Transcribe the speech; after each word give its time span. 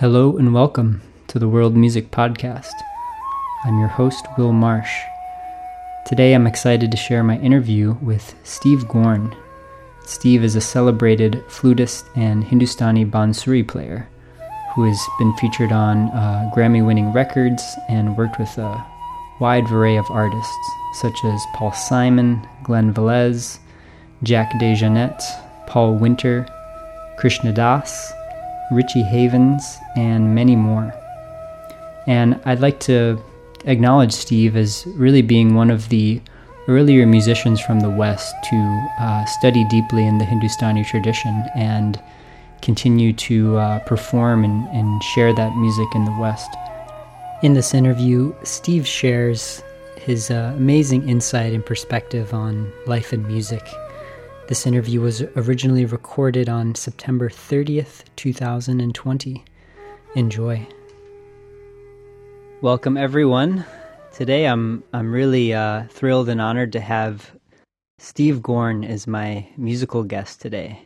Hello 0.00 0.36
and 0.36 0.54
welcome 0.54 1.02
to 1.26 1.40
the 1.40 1.48
World 1.48 1.74
Music 1.74 2.12
Podcast. 2.12 2.70
I'm 3.64 3.80
your 3.80 3.88
host, 3.88 4.24
Will 4.38 4.52
Marsh. 4.52 4.96
Today 6.06 6.34
I'm 6.34 6.46
excited 6.46 6.92
to 6.92 6.96
share 6.96 7.24
my 7.24 7.36
interview 7.40 7.96
with 8.00 8.36
Steve 8.44 8.86
Gorn. 8.86 9.34
Steve 10.06 10.44
is 10.44 10.54
a 10.54 10.60
celebrated 10.60 11.42
flutist 11.48 12.04
and 12.14 12.44
Hindustani 12.44 13.06
bansuri 13.06 13.66
player 13.66 14.08
who 14.76 14.84
has 14.84 15.04
been 15.18 15.34
featured 15.34 15.72
on 15.72 16.10
uh, 16.10 16.48
Grammy 16.54 16.86
winning 16.86 17.12
records 17.12 17.64
and 17.88 18.16
worked 18.16 18.38
with 18.38 18.56
a 18.56 18.86
wide 19.40 19.68
array 19.68 19.96
of 19.96 20.08
artists 20.12 20.70
such 20.92 21.24
as 21.24 21.44
Paul 21.54 21.72
Simon, 21.72 22.46
Glen 22.62 22.94
Velez, 22.94 23.58
Jack 24.22 24.52
DeJohnette, 24.60 25.24
Paul 25.66 25.96
Winter, 25.96 26.46
Krishna 27.18 27.52
Das, 27.52 28.12
Richie 28.70 29.02
Havens, 29.02 29.78
and 29.96 30.34
many 30.34 30.56
more. 30.56 30.94
And 32.06 32.40
I'd 32.44 32.60
like 32.60 32.80
to 32.80 33.22
acknowledge 33.64 34.12
Steve 34.12 34.56
as 34.56 34.84
really 34.94 35.22
being 35.22 35.54
one 35.54 35.70
of 35.70 35.88
the 35.88 36.20
earlier 36.68 37.06
musicians 37.06 37.60
from 37.60 37.80
the 37.80 37.90
West 37.90 38.34
to 38.44 38.88
uh, 39.00 39.24
study 39.24 39.64
deeply 39.68 40.06
in 40.06 40.18
the 40.18 40.24
Hindustani 40.24 40.84
tradition 40.84 41.46
and 41.54 42.00
continue 42.60 43.12
to 43.14 43.56
uh, 43.56 43.78
perform 43.80 44.44
and, 44.44 44.68
and 44.68 45.02
share 45.02 45.32
that 45.32 45.56
music 45.56 45.88
in 45.94 46.04
the 46.04 46.16
West. 46.18 46.50
In 47.42 47.54
this 47.54 47.72
interview, 47.72 48.34
Steve 48.42 48.86
shares 48.86 49.62
his 49.96 50.30
uh, 50.30 50.52
amazing 50.56 51.08
insight 51.08 51.52
and 51.52 51.64
perspective 51.64 52.34
on 52.34 52.70
life 52.86 53.12
and 53.12 53.26
music 53.26 53.62
this 54.48 54.66
interview 54.66 55.02
was 55.02 55.20
originally 55.36 55.84
recorded 55.84 56.48
on 56.48 56.74
September 56.74 57.28
30th, 57.28 58.04
2020. 58.16 59.44
Enjoy. 60.14 60.66
Welcome, 62.62 62.96
everyone. 62.96 63.66
Today, 64.10 64.46
I'm 64.46 64.82
I'm 64.94 65.12
really 65.12 65.52
uh, 65.52 65.84
thrilled 65.90 66.30
and 66.30 66.40
honored 66.40 66.72
to 66.72 66.80
have 66.80 67.30
Steve 67.98 68.40
Gorn 68.42 68.84
as 68.84 69.06
my 69.06 69.46
musical 69.58 70.02
guest 70.02 70.40
today. 70.40 70.80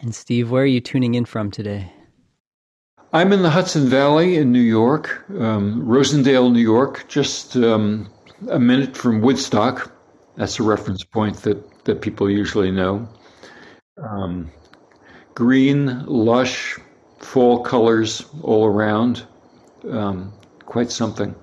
And 0.00 0.12
Steve, 0.12 0.50
where 0.50 0.64
are 0.64 0.66
you 0.66 0.80
tuning 0.80 1.14
in 1.14 1.24
from 1.24 1.52
today? 1.52 1.92
I'm 3.12 3.32
in 3.32 3.42
the 3.42 3.50
Hudson 3.50 3.86
Valley 3.86 4.36
in 4.36 4.50
New 4.50 4.58
York, 4.58 5.24
um, 5.38 5.80
Rosendale, 5.86 6.52
New 6.52 6.58
York, 6.58 7.04
just 7.06 7.56
um, 7.56 8.10
a 8.48 8.58
minute 8.58 8.96
from 8.96 9.20
Woodstock. 9.20 9.92
That's 10.34 10.58
a 10.58 10.64
reference 10.64 11.04
point 11.04 11.36
that 11.42 11.75
that 11.86 12.02
people 12.02 12.30
usually 12.30 12.70
know. 12.70 13.08
Um, 13.96 14.50
green, 15.34 16.04
lush, 16.06 16.78
fall 17.18 17.62
colors 17.62 18.24
all 18.42 18.66
around. 18.66 19.24
Um, 19.88 20.32
quite 20.64 20.90
something. 20.90 21.34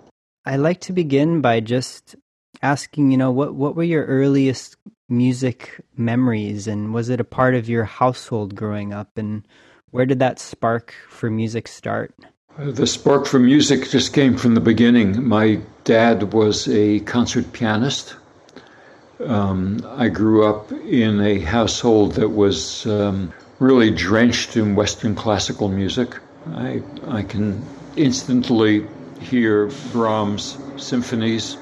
I 0.46 0.58
like 0.58 0.82
to 0.82 0.94
begin 0.94 1.42
by 1.42 1.62
just 1.62 2.16
asking, 2.62 3.12
you 3.12 3.18
know, 3.18 3.32
what 3.32 3.56
what 3.56 3.76
were 3.76 3.84
your 3.84 4.06
earliest 4.06 4.76
music 5.10 5.82
memories, 5.96 6.68
and 6.68 6.94
was 6.94 7.10
it 7.10 7.20
a 7.20 7.26
part 7.26 7.56
of 7.56 7.70
your 7.70 7.86
household 7.86 8.56
growing 8.56 8.94
up, 8.94 9.18
and 9.18 9.48
where 9.92 10.06
did 10.06 10.20
that 10.20 10.40
spark 10.40 10.94
for 11.10 11.30
music 11.30 11.68
start? 11.68 12.14
The 12.58 12.86
spark 12.86 13.26
for 13.26 13.40
music 13.40 13.90
just 13.90 14.14
came 14.14 14.38
from 14.38 14.54
the 14.54 14.62
beginning. 14.62 15.28
My 15.28 15.60
dad 15.86 16.34
was 16.34 16.68
a 16.68 17.00
concert 17.02 17.52
pianist 17.54 18.16
um, 19.20 19.80
I 19.98 20.10
grew 20.10 20.46
up 20.46 20.72
in 20.72 21.22
a 21.22 21.40
household 21.40 22.14
that 22.14 22.30
was 22.30 22.86
um, 22.86 23.34
really 23.60 23.92
drenched 23.92 24.58
in 24.58 24.76
Western 24.76 25.16
classical 25.16 25.70
music. 25.70 26.16
I, 26.54 26.82
I 27.08 27.24
can 27.24 27.64
instantly 27.96 28.86
hear 29.22 29.68
Brahms 29.92 30.58
symphonies 30.78 31.58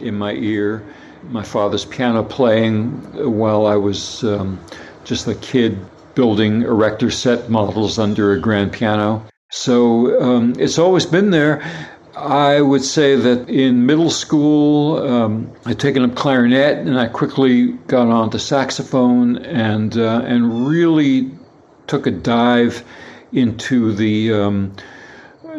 in 0.00 0.16
my 0.16 0.32
ear. 0.32 0.84
My 1.30 1.42
father's 1.42 1.84
piano 1.84 2.22
playing 2.22 2.90
while 3.38 3.66
I 3.66 3.76
was 3.76 4.22
um, 4.24 4.60
just 5.04 5.26
a 5.26 5.34
kid 5.34 5.78
building 6.14 6.62
erector 6.62 7.10
set 7.10 7.48
models 7.48 7.98
under 7.98 8.32
a 8.32 8.40
grand 8.40 8.72
piano. 8.72 9.24
So 9.50 10.20
um, 10.20 10.54
it's 10.58 10.78
always 10.78 11.06
been 11.06 11.30
there. 11.30 11.62
I 12.16 12.60
would 12.60 12.84
say 12.84 13.16
that 13.16 13.48
in 13.48 13.86
middle 13.86 14.10
school, 14.10 14.98
um, 14.98 15.50
I'd 15.64 15.80
taken 15.80 16.04
up 16.04 16.14
clarinet, 16.14 16.78
and 16.78 16.98
I 16.98 17.08
quickly 17.08 17.72
got 17.88 18.08
on 18.08 18.30
to 18.30 18.38
saxophone, 18.38 19.38
and 19.38 19.96
uh, 19.96 20.22
and 20.24 20.68
really 20.68 21.32
took 21.88 22.06
a 22.06 22.12
dive 22.12 22.84
into 23.32 23.92
the 23.92 24.32
um, 24.32 24.76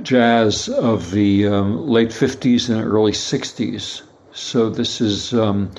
jazz 0.02 0.70
of 0.70 1.12
the 1.12 1.48
um, 1.48 1.88
late 1.88 2.10
'50s 2.10 2.70
and 2.70 2.82
early 2.82 3.12
'60s. 3.12 4.04
So 4.32 4.70
this 4.70 5.02
is 5.02 5.34
um, 5.34 5.72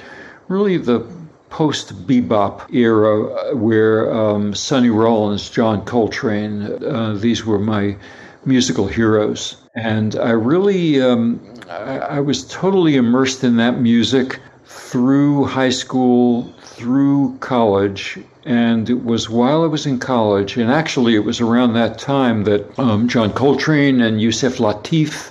really 0.48 0.76
the 0.76 1.06
post 1.48 2.06
bebop 2.06 2.70
era, 2.74 3.56
where 3.56 4.12
um, 4.12 4.54
Sonny 4.54 4.90
Rollins, 4.90 5.48
John 5.48 5.86
Coltrane, 5.86 6.84
uh, 6.84 7.14
these 7.14 7.46
were 7.46 7.58
my 7.58 7.96
musical 8.44 8.86
heroes. 8.86 9.56
And 9.76 10.16
I 10.16 10.30
really, 10.30 11.02
um, 11.02 11.38
I, 11.68 11.98
I 11.98 12.20
was 12.20 12.46
totally 12.46 12.96
immersed 12.96 13.44
in 13.44 13.58
that 13.58 13.78
music 13.78 14.40
through 14.64 15.44
high 15.44 15.70
school, 15.70 16.50
through 16.62 17.36
college, 17.40 18.18
and 18.46 18.88
it 18.88 19.04
was 19.04 19.28
while 19.28 19.62
I 19.62 19.66
was 19.66 19.84
in 19.84 19.98
college, 19.98 20.56
and 20.56 20.72
actually 20.72 21.14
it 21.14 21.24
was 21.26 21.42
around 21.42 21.74
that 21.74 21.98
time 21.98 22.44
that 22.44 22.78
um, 22.78 23.06
John 23.06 23.32
Coltrane 23.34 24.00
and 24.00 24.18
Yusef 24.18 24.56
Lateef 24.56 25.30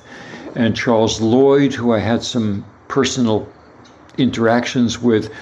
and 0.55 0.75
Charles 0.75 1.19
Lloyd, 1.19 1.73
who 1.73 1.91
I 1.91 1.99
had 1.99 2.21
some 2.21 2.63
personal 2.87 3.51
interactions 4.19 5.01
with, 5.01 5.33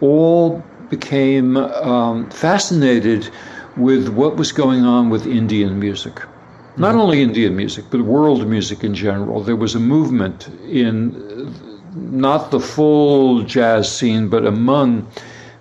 all 0.00 0.62
became 0.88 1.56
um, 1.56 2.30
fascinated 2.30 3.28
with 3.76 4.08
what 4.08 4.36
was 4.36 4.52
going 4.52 4.84
on 4.84 5.10
with 5.10 5.26
Indian 5.26 5.80
music 5.80 6.22
not 6.76 6.94
only 6.94 7.22
Indian 7.22 7.56
music, 7.56 7.84
but 7.90 8.00
world 8.02 8.46
music 8.46 8.82
in 8.84 8.94
general. 8.94 9.42
There 9.42 9.56
was 9.56 9.74
a 9.74 9.80
movement 9.80 10.48
in 10.68 11.54
not 11.94 12.50
the 12.50 12.60
full 12.60 13.42
jazz 13.42 13.94
scene, 13.94 14.28
but 14.28 14.46
among 14.46 15.06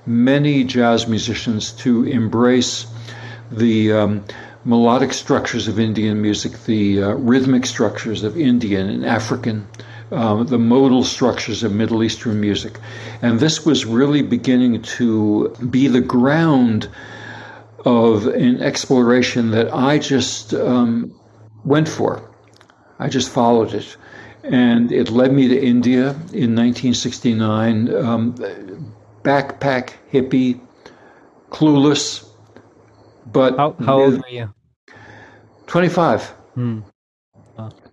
many 0.06 0.64
jazz 0.64 1.08
musicians 1.08 1.72
to 1.72 2.06
embrace 2.06 2.86
the 3.52 3.92
um, 3.92 4.24
melodic 4.64 5.14
structures 5.14 5.68
of 5.68 5.80
Indian 5.80 6.22
music, 6.22 6.54
the 6.66 7.04
uh, 7.04 7.10
rhythmic 7.16 7.66
structures 7.66 8.24
of 8.24 8.38
Indian 8.38 8.90
and 8.90 9.06
African, 9.06 9.68
um, 10.12 10.46
the 10.48 10.60
modal 10.60 11.04
structures 11.04 11.64
of 11.64 11.74
Middle 11.74 12.04
Eastern 12.04 12.40
music. 12.40 12.80
And 13.22 13.40
this 13.40 13.66
was 13.66 13.86
really 13.86 14.22
beginning 14.22 14.82
to 14.82 15.50
be 15.70 15.88
the 15.88 16.02
ground 16.02 16.88
of 17.86 18.28
an 18.28 18.62
exploration 18.62 19.52
that 19.52 19.74
I 19.74 19.97
just 19.97 20.53
um, 20.53 21.14
went 21.64 21.88
for. 21.88 22.30
I 23.00 23.09
just 23.09 23.30
followed 23.31 23.74
it. 23.74 23.97
And 24.44 24.92
it 24.92 25.09
led 25.09 25.34
me 25.34 25.47
to 25.47 25.59
India 25.59 26.09
in 26.34 26.56
1969. 26.56 27.94
Um, 27.94 28.36
backpack 29.24 29.94
hippie, 30.12 30.59
clueless, 31.50 32.28
but. 33.31 33.58
How, 33.58 33.75
how 33.84 34.02
old 34.02 34.18
were 34.18 34.30
you? 34.30 34.53
25. 35.68 36.24
Hmm. 36.56 36.80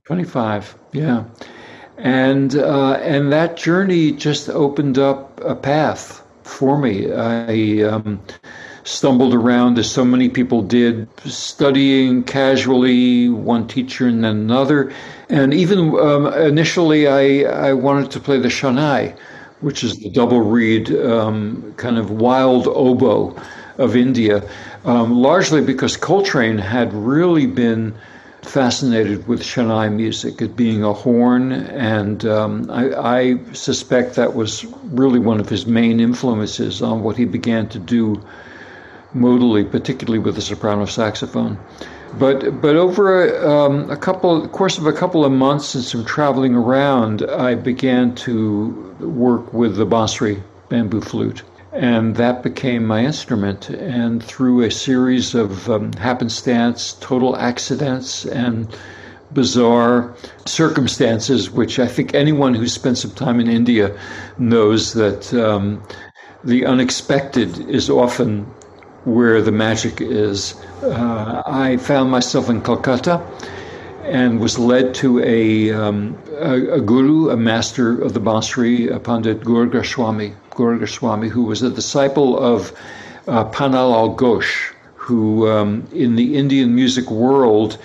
25, 0.06 0.74
yeah. 0.92 1.24
And, 1.98 2.56
uh, 2.56 2.92
and 3.02 3.30
that 3.32 3.58
journey 3.58 4.12
just 4.12 4.48
opened 4.48 4.98
up 4.98 5.38
a 5.44 5.54
path 5.54 6.22
for 6.44 6.78
me. 6.78 7.12
I. 7.12 7.82
Um, 7.82 8.20
stumbled 8.88 9.34
around 9.34 9.78
as 9.78 9.90
so 9.90 10.02
many 10.02 10.30
people 10.30 10.62
did, 10.62 11.06
studying 11.26 12.24
casually, 12.24 13.28
one 13.28 13.68
teacher 13.68 14.06
and 14.06 14.24
then 14.24 14.36
another. 14.36 14.90
And 15.28 15.52
even 15.52 15.94
um, 15.98 16.26
initially, 16.32 17.06
I, 17.06 17.68
I 17.68 17.72
wanted 17.74 18.10
to 18.12 18.20
play 18.20 18.38
the 18.38 18.48
Shehnai, 18.48 19.14
which 19.60 19.84
is 19.84 19.98
the 19.98 20.08
double 20.08 20.40
reed 20.40 20.90
um, 20.90 21.74
kind 21.76 21.98
of 21.98 22.10
wild 22.10 22.66
oboe 22.66 23.36
of 23.76 23.94
India, 23.94 24.42
um, 24.86 25.12
largely 25.12 25.60
because 25.60 25.98
Coltrane 25.98 26.56
had 26.56 26.90
really 26.94 27.46
been 27.46 27.94
fascinated 28.40 29.28
with 29.28 29.42
Shehnai 29.42 29.92
music, 29.92 30.40
it 30.40 30.56
being 30.56 30.82
a 30.82 30.94
horn, 30.94 31.52
and 31.52 32.24
um, 32.24 32.70
I, 32.70 32.94
I, 32.94 33.52
suspect 33.52 34.14
that 34.14 34.34
was 34.34 34.64
really 34.84 35.18
one 35.18 35.40
of 35.40 35.50
his 35.50 35.66
main 35.66 36.00
influences 36.00 36.80
on 36.80 37.02
what 37.02 37.18
he 37.18 37.26
began 37.26 37.68
to 37.68 37.78
do 37.78 38.22
modally, 39.14 39.68
particularly 39.70 40.18
with 40.18 40.34
the 40.34 40.40
soprano 40.40 40.84
saxophone. 40.84 41.58
But 42.18 42.60
but 42.60 42.76
over 42.76 43.24
a, 43.24 43.50
um, 43.50 43.90
a 43.90 43.96
couple 43.96 44.48
course 44.48 44.78
of 44.78 44.86
a 44.86 44.92
couple 44.92 45.24
of 45.24 45.32
months 45.32 45.74
and 45.74 45.84
some 45.84 46.04
traveling 46.04 46.54
around, 46.54 47.22
I 47.22 47.54
began 47.54 48.14
to 48.26 48.96
work 49.00 49.52
with 49.52 49.76
the 49.76 49.86
Bansuri 49.86 50.42
bamboo 50.68 51.00
flute, 51.00 51.42
and 51.72 52.16
that 52.16 52.42
became 52.42 52.86
my 52.86 53.04
instrument. 53.04 53.68
And 53.70 54.24
through 54.24 54.62
a 54.62 54.70
series 54.70 55.34
of 55.34 55.68
um, 55.68 55.92
happenstance, 55.92 56.94
total 57.00 57.36
accidents, 57.36 58.24
and 58.24 58.74
bizarre 59.32 60.14
circumstances, 60.46 61.50
which 61.50 61.78
I 61.78 61.86
think 61.86 62.14
anyone 62.14 62.54
who's 62.54 62.72
spent 62.72 62.98
some 62.98 63.10
time 63.10 63.40
in 63.40 63.48
India 63.48 63.96
knows 64.38 64.94
that 64.94 65.32
um, 65.34 65.82
the 66.42 66.64
unexpected 66.64 67.68
is 67.68 67.90
often 67.90 68.46
where 69.04 69.40
the 69.42 69.52
magic 69.52 70.00
is. 70.00 70.54
Uh, 70.82 71.42
I 71.46 71.76
found 71.76 72.10
myself 72.10 72.48
in 72.48 72.62
Calcutta 72.62 73.22
and 74.04 74.40
was 74.40 74.58
led 74.58 74.94
to 74.94 75.20
a, 75.20 75.70
um, 75.72 76.18
a, 76.38 76.74
a, 76.74 76.80
guru, 76.80 77.30
a 77.30 77.36
master 77.36 78.00
of 78.00 78.14
the 78.14 78.20
Bansuri, 78.20 78.90
a 78.90 78.98
Pandit 78.98 79.44
Gaur 79.44 79.66
Goswami, 79.66 80.34
Goswami, 80.50 81.28
who 81.28 81.42
was 81.42 81.62
a 81.62 81.70
disciple 81.70 82.38
of 82.38 82.72
uh, 83.28 83.44
Pannalal 83.50 84.16
Ghosh, 84.16 84.72
who 84.94 85.48
um, 85.48 85.86
in 85.92 86.16
the 86.16 86.36
Indian 86.36 86.74
music 86.74 87.10
world 87.10 87.78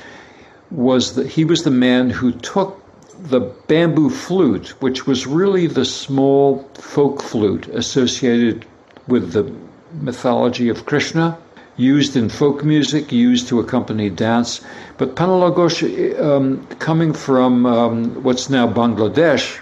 was 0.72 1.16
the, 1.16 1.28
he 1.28 1.46
was 1.46 1.64
the 1.64 1.72
man 1.72 2.10
who 2.10 2.32
took 2.32 2.82
the 3.20 3.42
bamboo 3.68 4.10
flute, 4.10 4.70
which 4.82 5.06
was 5.06 5.28
really 5.28 5.68
the 5.68 5.86
small 5.86 6.68
folk 6.74 7.22
flute 7.22 7.68
associated 7.68 8.66
with 9.08 9.34
the 9.34 9.54
mythology 10.02 10.70
of 10.70 10.86
Krishna, 10.86 11.38
used 11.78 12.16
in 12.16 12.30
folk 12.30 12.64
music, 12.64 13.12
used 13.12 13.48
to 13.48 13.60
accompany 13.60 14.10
dance. 14.10 14.62
But 14.98 15.16
Pannalal 15.16 15.56
Ghosh, 15.56 15.82
um, 16.20 16.66
coming 16.80 17.14
from 17.14 17.66
um, 17.66 18.24
what's 18.24 18.50
now 18.50 18.68
Bangladesh, 18.68 19.60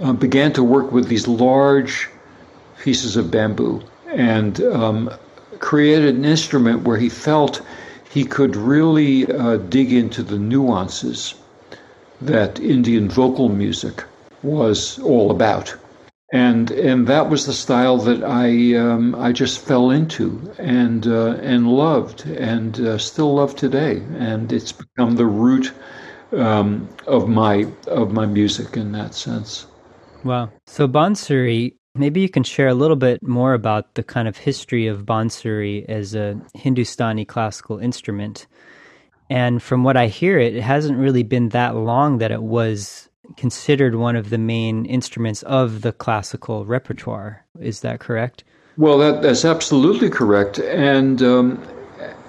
uh, 0.00 0.12
began 0.12 0.52
to 0.52 0.62
work 0.62 0.92
with 0.92 1.08
these 1.08 1.26
large 1.28 2.08
pieces 2.82 3.16
of 3.16 3.30
bamboo 3.30 3.82
and 4.12 4.60
um, 4.62 5.10
created 5.58 6.14
an 6.14 6.24
instrument 6.24 6.82
where 6.82 6.96
he 6.96 7.08
felt 7.08 7.62
he 8.10 8.24
could 8.24 8.56
really 8.56 9.30
uh, 9.30 9.56
dig 9.56 9.92
into 9.92 10.22
the 10.22 10.38
nuances 10.38 11.34
that 12.20 12.58
Indian 12.58 13.08
vocal 13.08 13.48
music 13.48 14.04
was 14.42 14.98
all 15.00 15.30
about. 15.30 15.74
And 16.32 16.70
and 16.70 17.08
that 17.08 17.28
was 17.28 17.46
the 17.46 17.52
style 17.52 17.96
that 17.98 18.22
I 18.22 18.76
um, 18.76 19.14
I 19.16 19.32
just 19.32 19.58
fell 19.58 19.90
into 19.90 20.54
and 20.58 21.06
uh, 21.06 21.36
and 21.42 21.66
loved 21.66 22.24
and 22.26 22.78
uh, 22.78 22.98
still 22.98 23.34
love 23.34 23.56
today 23.56 24.02
and 24.16 24.52
it's 24.52 24.70
become 24.70 25.16
the 25.16 25.26
root 25.26 25.72
um, 26.32 26.88
of 27.08 27.28
my 27.28 27.66
of 27.88 28.12
my 28.12 28.26
music 28.26 28.76
in 28.76 28.92
that 28.92 29.14
sense. 29.14 29.66
Wow! 30.22 30.50
So 30.66 30.86
Bansuri 30.86 31.74
Maybe 31.94 32.20
you 32.20 32.28
can 32.28 32.44
share 32.44 32.68
a 32.68 32.74
little 32.74 32.96
bit 32.96 33.20
more 33.20 33.52
about 33.52 33.94
the 33.94 34.04
kind 34.04 34.28
of 34.28 34.36
history 34.36 34.86
of 34.86 35.04
Bansuri 35.04 35.84
as 35.88 36.14
a 36.14 36.40
Hindustani 36.54 37.24
classical 37.24 37.78
instrument. 37.78 38.46
And 39.28 39.60
from 39.60 39.82
what 39.82 39.96
I 39.96 40.06
hear, 40.06 40.38
it 40.38 40.54
hasn't 40.62 40.98
really 40.98 41.24
been 41.24 41.48
that 41.48 41.74
long 41.74 42.18
that 42.18 42.30
it 42.30 42.42
was 42.42 43.09
considered 43.36 43.94
one 43.94 44.16
of 44.16 44.30
the 44.30 44.38
main 44.38 44.84
instruments 44.86 45.42
of 45.44 45.82
the 45.82 45.92
classical 45.92 46.64
repertoire. 46.64 47.44
Is 47.60 47.80
that 47.80 48.00
correct? 48.00 48.44
Well, 48.76 48.98
that, 48.98 49.22
that's 49.22 49.44
absolutely 49.44 50.10
correct. 50.10 50.58
And 50.58 51.22
um, 51.22 51.62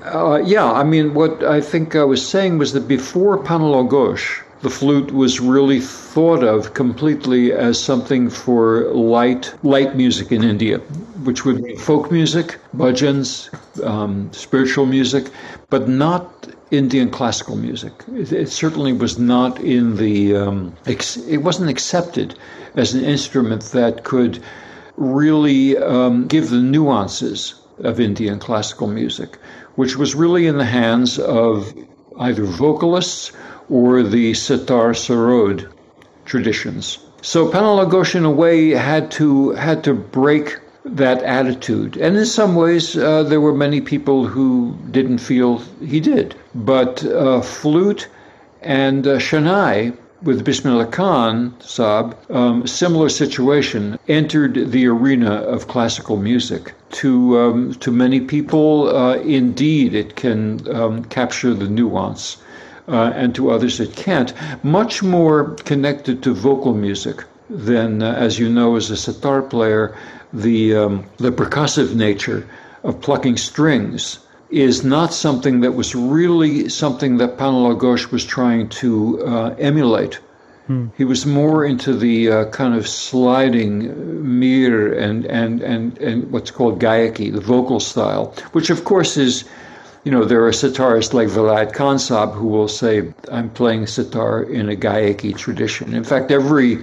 uh, 0.04 0.42
yeah, 0.44 0.72
I 0.72 0.84
mean, 0.84 1.14
what 1.14 1.44
I 1.44 1.62
think 1.62 1.96
I 1.96 2.04
was 2.04 2.28
saying 2.28 2.58
was 2.58 2.74
that 2.74 2.88
before 2.88 3.38
Pannalal 3.38 3.90
Ghosh, 3.90 4.42
the 4.62 4.70
flute 4.70 5.12
was 5.12 5.40
really 5.40 5.80
thought 5.80 6.44
of 6.44 6.74
completely 6.74 7.52
as 7.52 7.82
something 7.82 8.30
for 8.30 8.92
light 8.94 9.54
light 9.64 9.96
music 9.96 10.32
in 10.32 10.44
India, 10.44 10.78
which 11.24 11.46
would 11.46 11.64
be 11.64 11.76
folk 11.76 12.12
music, 12.12 12.60
bhajans, 12.76 13.50
um, 13.84 14.32
spiritual 14.34 14.86
music, 14.86 15.32
but 15.70 15.90
not 15.90 16.48
Indian 16.70 17.10
classical 17.10 17.56
music. 17.56 17.94
It, 18.14 18.32
it 18.32 18.50
certainly 18.50 18.94
was 18.94 19.18
not 19.18 19.60
in 19.60 19.98
the 19.98 20.36
um, 20.36 20.76
ex- 20.86 21.18
it 21.18 21.38
wasn't 21.38 21.70
accepted 21.70 22.38
as 22.76 22.94
an 22.94 23.04
instrument 23.04 23.64
that 23.74 24.04
could 24.04 24.44
really 24.96 25.78
um, 25.78 26.28
give 26.28 26.50
the 26.52 26.62
nuances 26.62 27.56
of 27.80 28.00
Indian 28.00 28.38
classical 28.38 28.88
music, 28.88 29.38
which 29.76 29.98
was 29.98 30.14
really 30.14 30.46
in 30.46 30.58
the 30.58 30.66
hands 30.66 31.18
of 31.18 31.74
either 32.20 32.44
vocalists 32.44 33.32
or 33.72 34.04
the 34.04 34.34
sitar 34.34 34.92
sarod 34.92 35.66
traditions. 36.26 37.00
So 37.22 37.50
Pannalal 37.50 37.90
Ghosh, 37.90 38.16
in 38.16 38.26
a 38.26 38.32
way, 38.32 38.72
had 38.72 39.12
to 39.12 39.52
had 39.52 39.84
to 39.86 39.94
break 39.94 40.60
that 40.84 41.24
attitude, 41.24 41.96
and 41.96 42.18
in 42.18 42.26
some 42.26 42.56
ways, 42.56 42.98
uh, 42.98 43.24
there 43.24 43.40
were 43.40 43.54
many 43.54 43.80
people 43.80 44.26
who 44.26 44.76
didn't 44.90 45.20
feel 45.20 45.60
he 45.80 46.00
did. 46.00 46.36
But 46.54 47.06
uh, 47.06 47.42
flute 47.42 48.08
and 48.62 49.08
uh, 49.08 49.20
Shehnai 49.20 49.96
with 50.24 50.44
Bismillah 50.44 50.88
Khan 50.88 51.56
Saab, 51.60 52.16
um, 52.30 52.68
similar 52.68 53.10
situation, 53.10 53.98
entered 54.08 54.72
the 54.72 54.86
arena 54.88 55.34
of 55.34 55.68
classical 55.68 56.18
music. 56.18 56.74
To 57.04 57.40
um, 57.40 57.74
to 57.76 57.92
many 57.92 58.20
people, 58.20 58.96
uh, 58.96 59.16
indeed, 59.16 59.94
it 59.94 60.16
can 60.16 60.68
um, 60.76 61.06
capture 61.06 61.54
the 61.54 61.70
nuance 61.70 62.38
uh, 62.92 63.12
and 63.16 63.34
to 63.36 63.50
others 63.50 63.80
it 63.80 63.96
can't. 63.96 64.34
Much 64.64 65.02
more 65.02 65.56
connected 65.66 66.22
to 66.24 66.34
vocal 66.34 66.74
music 66.74 67.24
than, 67.50 68.04
uh, 68.04 68.14
as 68.14 68.38
you 68.38 68.50
know, 68.50 68.76
as 68.76 68.90
a 68.92 68.98
sitar 68.98 69.42
player, 69.42 69.96
the 70.34 70.76
um, 70.76 71.06
the 71.18 71.32
percussive 71.32 71.96
nature 71.96 72.48
of 72.84 73.02
plucking 73.02 73.38
strings 73.38 74.20
is 74.50 74.84
not 74.84 75.14
something 75.14 75.62
that 75.62 75.72
was 75.72 75.96
really 75.96 76.68
something 76.70 77.18
that 77.18 77.38
Pannalal 77.38 77.78
Ghosh 77.78 78.12
was 78.12 78.26
trying 78.26 78.68
to 78.70 79.26
uh, 79.26 79.56
emulate. 79.58 80.20
Hmm. 80.68 80.88
He 80.98 81.06
was 81.06 81.26
more 81.26 81.66
into 81.66 81.94
the 81.94 82.32
uh, 82.32 82.46
kind 82.52 82.76
of 82.76 82.88
sliding 82.88 84.38
mir 84.40 84.94
and, 84.94 85.26
and, 85.26 85.62
and, 85.62 85.98
and 85.98 86.32
what's 86.32 86.52
called 86.52 86.80
gayaki, 86.80 87.32
the 87.32 87.42
vocal 87.42 87.80
style, 87.80 88.34
which 88.52 88.70
of 88.70 88.84
course 88.84 89.18
is 89.18 89.46
you 90.04 90.12
know, 90.12 90.26
there 90.26 90.46
are 90.46 90.52
sitarists 90.52 91.14
like 91.14 91.28
Vilayat 91.28 91.74
Khan 91.74 91.98
Saab 91.98 92.34
who 92.34 92.48
will 92.48 92.68
say, 92.68 93.14
I'm 93.32 93.50
playing 93.52 93.86
sitar 93.88 94.42
in 94.42 94.70
a 94.70 94.76
Gayaki 94.76 95.38
tradition. 95.38 95.94
In 95.94 96.04
fact, 96.04 96.32
every, 96.32 96.80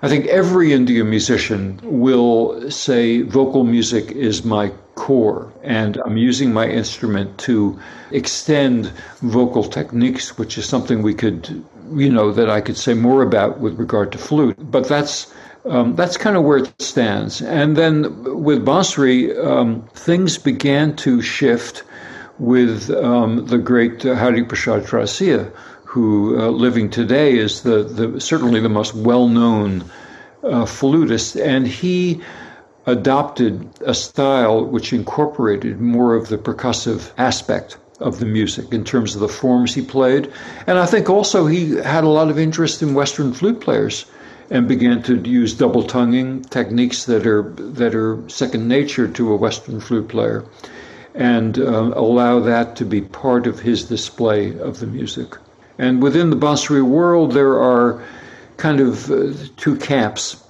I 0.00 0.08
think 0.08 0.26
every 0.26 0.72
Indian 0.72 1.10
musician 1.10 1.78
will 1.82 2.70
say 2.70 3.22
vocal 3.22 3.64
music 3.64 4.12
is 4.12 4.44
my 4.44 4.72
core, 4.94 5.52
and 5.62 5.98
I'm 6.06 6.16
using 6.16 6.52
my 6.52 6.66
instrument 6.66 7.36
to 7.38 7.78
extend 8.10 8.86
vocal 9.20 9.64
techniques, 9.64 10.38
which 10.38 10.56
is 10.56 10.66
something 10.66 11.02
we 11.02 11.14
could, 11.14 11.62
you 11.94 12.10
know, 12.10 12.32
that 12.32 12.48
I 12.48 12.62
could 12.62 12.78
say 12.78 12.94
more 12.94 13.22
about 13.22 13.58
with 13.58 13.78
regard 13.78 14.10
to 14.12 14.18
flute. 14.18 14.56
But 14.70 14.88
that's 14.88 15.32
um, 15.64 15.94
that's 15.94 16.16
kind 16.16 16.36
of 16.36 16.42
where 16.42 16.58
it 16.58 16.82
stands. 16.82 17.40
And 17.40 17.76
then 17.76 18.42
with 18.42 18.64
Bansuri, 18.64 19.32
um, 19.46 19.82
things 19.94 20.36
began 20.36 20.96
to 20.96 21.22
shift 21.22 21.84
with 22.38 22.90
um, 22.90 23.46
the 23.46 23.58
great 23.58 24.04
uh, 24.04 24.14
Hari 24.14 24.44
Prasad 24.44 24.84
Chaurasia, 24.84 25.52
who 25.84 26.40
uh, 26.40 26.48
living 26.48 26.90
today 26.90 27.36
is 27.36 27.62
the, 27.62 27.82
the 27.82 28.20
certainly 28.20 28.60
the 28.60 28.68
most 28.68 28.94
well-known 28.94 29.84
uh, 30.42 30.64
flutist, 30.64 31.36
and 31.36 31.66
he 31.66 32.22
adopted 32.86 33.68
a 33.86 33.94
style 33.94 34.64
which 34.64 34.92
incorporated 34.92 35.80
more 35.80 36.14
of 36.14 36.28
the 36.28 36.38
percussive 36.38 37.12
aspect 37.16 37.76
of 38.00 38.18
the 38.18 38.26
music 38.26 38.72
in 38.72 38.84
terms 38.84 39.14
of 39.14 39.20
the 39.20 39.28
forms 39.28 39.74
he 39.74 39.82
played. 39.82 40.32
And 40.66 40.78
I 40.78 40.86
think 40.86 41.08
also 41.08 41.46
he 41.46 41.76
had 41.76 42.02
a 42.02 42.08
lot 42.08 42.28
of 42.28 42.38
interest 42.38 42.82
in 42.82 42.94
Western 42.94 43.32
flute 43.32 43.60
players 43.60 44.06
and 44.50 44.66
began 44.66 45.02
to 45.04 45.16
use 45.16 45.54
double 45.54 45.84
tonguing 45.84 46.42
techniques 46.42 47.04
that 47.04 47.26
are 47.26 47.42
that 47.56 47.94
are 47.94 48.28
second 48.28 48.66
nature 48.66 49.08
to 49.08 49.32
a 49.32 49.36
Western 49.36 49.80
flute 49.80 50.08
player 50.08 50.44
and 51.14 51.58
uh, 51.58 51.92
allow 51.94 52.40
that 52.40 52.76
to 52.76 52.84
be 52.84 53.00
part 53.00 53.46
of 53.46 53.60
his 53.60 53.84
display 53.84 54.58
of 54.58 54.80
the 54.80 54.86
music. 54.86 55.36
And 55.78 56.02
within 56.02 56.30
the 56.30 56.36
Bansuri 56.36 56.82
world, 56.82 57.32
there 57.32 57.60
are 57.60 58.02
kind 58.56 58.80
of 58.80 59.10
uh, 59.10 59.32
two 59.56 59.76
camps 59.76 60.42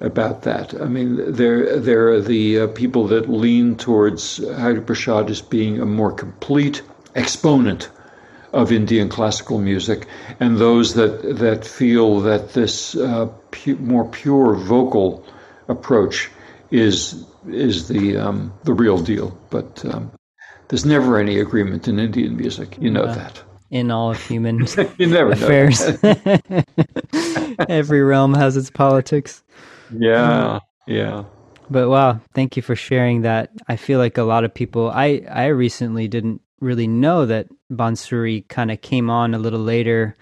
about 0.00 0.42
that. 0.42 0.80
I 0.80 0.86
mean, 0.86 1.32
there 1.32 1.78
there 1.80 2.08
are 2.12 2.20
the 2.20 2.60
uh, 2.60 2.66
people 2.68 3.08
that 3.08 3.28
lean 3.28 3.76
towards 3.76 4.38
Hari 4.56 4.80
Prasad 4.80 5.30
as 5.30 5.42
being 5.42 5.80
a 5.80 5.86
more 5.86 6.12
complete 6.12 6.82
exponent 7.14 7.90
of 8.52 8.72
Indian 8.72 9.08
classical 9.08 9.58
music, 9.58 10.06
and 10.40 10.56
those 10.58 10.94
that 10.94 11.38
that 11.38 11.66
feel 11.66 12.20
that 12.20 12.52
this 12.52 12.94
uh, 12.94 13.26
pu- 13.50 13.76
more 13.76 14.04
pure 14.08 14.54
vocal 14.54 15.24
approach 15.66 16.30
is 16.70 17.24
is 17.48 17.88
the 17.88 18.16
um, 18.16 18.52
the 18.64 18.72
real 18.72 18.98
deal. 18.98 19.36
But 19.50 19.84
um, 19.84 20.10
there's 20.68 20.84
never 20.84 21.18
any 21.18 21.38
agreement 21.38 21.88
in 21.88 21.98
Indian 21.98 22.36
music. 22.36 22.76
You 22.80 22.90
know 22.90 23.06
that. 23.06 23.42
In 23.70 23.90
all 23.90 24.10
of 24.12 24.22
human 24.22 24.62
affairs, 24.78 25.82
every 27.68 28.02
realm 28.02 28.34
has 28.34 28.56
its 28.56 28.70
politics. 28.70 29.42
Yeah, 29.92 30.60
yeah. 30.86 31.24
But 31.70 31.90
wow, 31.90 32.20
thank 32.34 32.56
you 32.56 32.62
for 32.62 32.74
sharing 32.74 33.22
that. 33.22 33.50
I 33.68 33.76
feel 33.76 33.98
like 33.98 34.16
a 34.16 34.22
lot 34.22 34.44
of 34.44 34.54
people 34.54 34.90
I 34.90 35.22
I 35.30 35.46
recently 35.46 36.08
didn't 36.08 36.40
really 36.60 36.86
know 36.86 37.26
that 37.26 37.46
Bansuri 37.70 38.48
kind 38.48 38.70
of 38.70 38.80
came 38.80 39.10
on 39.10 39.34
a 39.34 39.38
little 39.38 39.60
later 39.60 40.16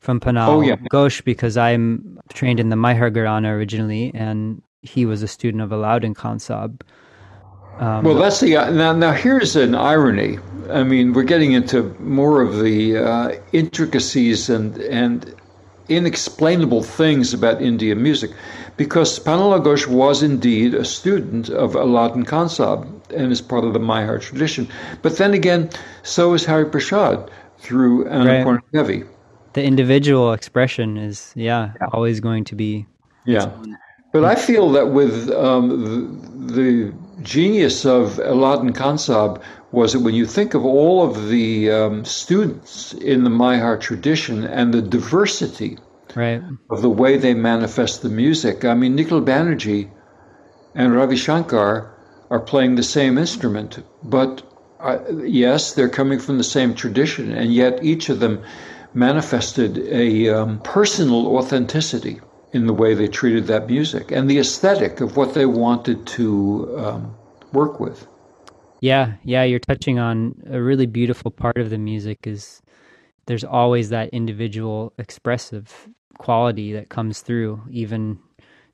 from 0.00 0.20
Panal 0.20 0.48
Oh, 0.48 0.60
yeah. 0.60 0.76
Ghosh 0.92 1.24
because 1.24 1.56
I'm 1.56 2.18
trained 2.32 2.60
in 2.60 2.68
the 2.68 2.76
Maihar 2.76 3.10
Gharana 3.12 3.50
originally 3.50 4.12
and 4.14 4.62
he 4.82 5.06
was 5.06 5.22
a 5.22 5.28
student 5.28 5.62
of 5.62 5.70
Alauddin 5.70 6.14
Khansab. 6.14 6.80
Um, 7.78 8.04
Well, 8.04 8.14
that's 8.14 8.40
the 8.40 8.54
now. 8.54 8.92
Now 8.92 9.12
here's 9.12 9.56
an 9.56 9.74
irony. 9.74 10.38
I 10.70 10.82
mean, 10.82 11.12
we're 11.12 11.22
getting 11.22 11.52
into 11.52 11.94
more 12.00 12.42
of 12.42 12.58
the 12.58 12.96
uh, 12.96 13.32
intricacies 13.52 14.50
and 14.50 14.76
and 14.78 15.34
inexplainable 15.88 16.82
things 16.82 17.32
about 17.32 17.62
Indian 17.62 18.02
music, 18.02 18.30
because 18.76 19.18
Pannalal 19.18 19.64
Ghosh 19.64 19.86
was 19.86 20.22
indeed 20.22 20.74
a 20.74 20.84
student 20.84 21.48
of 21.48 21.72
Alauddin 21.72 22.24
Khansab 22.24 22.86
and 23.10 23.32
is 23.32 23.40
part 23.40 23.64
of 23.64 23.72
the 23.72 23.78
Maihar 23.78 24.20
tradition. 24.20 24.68
But 25.00 25.16
then 25.16 25.32
again, 25.32 25.70
so 26.02 26.34
is 26.34 26.44
Hari 26.44 26.66
Prasad 26.66 27.30
through 27.58 28.04
Annapurna 28.04 28.60
Devi. 28.72 29.04
the 29.54 29.64
individual 29.64 30.32
expression 30.32 30.96
is 30.96 31.32
yeah, 31.34 31.72
always 31.92 32.20
going 32.20 32.44
to 32.44 32.54
be 32.54 32.86
Yeah. 33.24 33.50
But 34.12 34.24
I 34.24 34.34
feel 34.34 34.72
that 34.72 34.90
with 34.90 35.30
um, 35.30 36.46
the, 36.46 36.54
the 36.54 36.94
genius 37.22 37.84
of 37.84 38.12
Alauddin 38.12 38.74
Khansab 38.74 39.42
was 39.70 39.92
that 39.92 40.00
when 40.00 40.14
you 40.14 40.24
think 40.24 40.54
of 40.54 40.64
all 40.64 41.04
of 41.04 41.28
the 41.28 41.70
um, 41.70 42.04
students 42.04 42.94
in 42.94 43.24
the 43.24 43.30
Maihar 43.30 43.78
tradition 43.78 44.44
and 44.44 44.72
the 44.72 44.80
diversity 44.80 45.78
right. 46.14 46.42
of 46.70 46.80
the 46.80 46.88
way 46.88 47.18
they 47.18 47.34
manifest 47.34 48.00
the 48.00 48.08
music, 48.08 48.64
I 48.64 48.74
mean, 48.74 48.94
Nikhil 48.94 49.20
Banerjee 49.20 49.90
and 50.74 50.94
Ravi 50.94 51.16
Shankar 51.16 51.94
are 52.30 52.40
playing 52.40 52.76
the 52.76 52.82
same 52.82 53.18
instrument, 53.18 53.82
but 54.02 54.42
uh, 54.80 54.98
yes, 55.12 55.74
they're 55.74 55.88
coming 55.88 56.18
from 56.18 56.38
the 56.38 56.44
same 56.44 56.74
tradition, 56.74 57.32
and 57.32 57.52
yet 57.52 57.84
each 57.84 58.08
of 58.08 58.20
them 58.20 58.42
manifested 58.94 59.78
a 59.78 60.28
um, 60.28 60.60
personal 60.60 61.36
authenticity 61.36 62.20
in 62.52 62.66
the 62.66 62.72
way 62.72 62.94
they 62.94 63.08
treated 63.08 63.46
that 63.46 63.66
music 63.66 64.10
and 64.10 64.28
the 64.28 64.38
aesthetic 64.38 65.00
of 65.00 65.16
what 65.16 65.34
they 65.34 65.46
wanted 65.46 66.06
to 66.06 66.74
um, 66.78 67.14
work 67.52 67.78
with. 67.78 68.06
Yeah, 68.80 69.14
yeah, 69.24 69.42
you're 69.42 69.58
touching 69.58 69.98
on 69.98 70.40
a 70.48 70.60
really 70.60 70.86
beautiful 70.86 71.30
part 71.30 71.58
of 71.58 71.70
the 71.70 71.78
music 71.78 72.26
is 72.26 72.62
there's 73.26 73.44
always 73.44 73.90
that 73.90 74.08
individual 74.10 74.92
expressive 74.98 75.88
quality 76.18 76.72
that 76.72 76.88
comes 76.88 77.20
through 77.20 77.62
even 77.70 78.18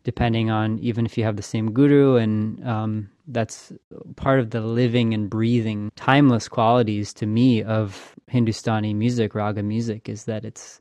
depending 0.04 0.50
on 0.50 0.78
even 0.78 1.04
if 1.04 1.18
you 1.18 1.24
have 1.24 1.36
the 1.36 1.42
same 1.42 1.72
guru 1.72 2.16
and 2.16 2.66
um, 2.66 3.10
that's 3.28 3.72
part 4.16 4.38
of 4.38 4.50
the 4.50 4.60
living 4.60 5.12
and 5.12 5.28
breathing 5.28 5.90
timeless 5.96 6.48
qualities 6.48 7.12
to 7.12 7.26
me 7.26 7.62
of 7.62 8.14
hindustani 8.28 8.94
music 8.94 9.34
raga 9.34 9.62
music 9.62 10.08
is 10.08 10.24
that 10.24 10.44
it's 10.44 10.80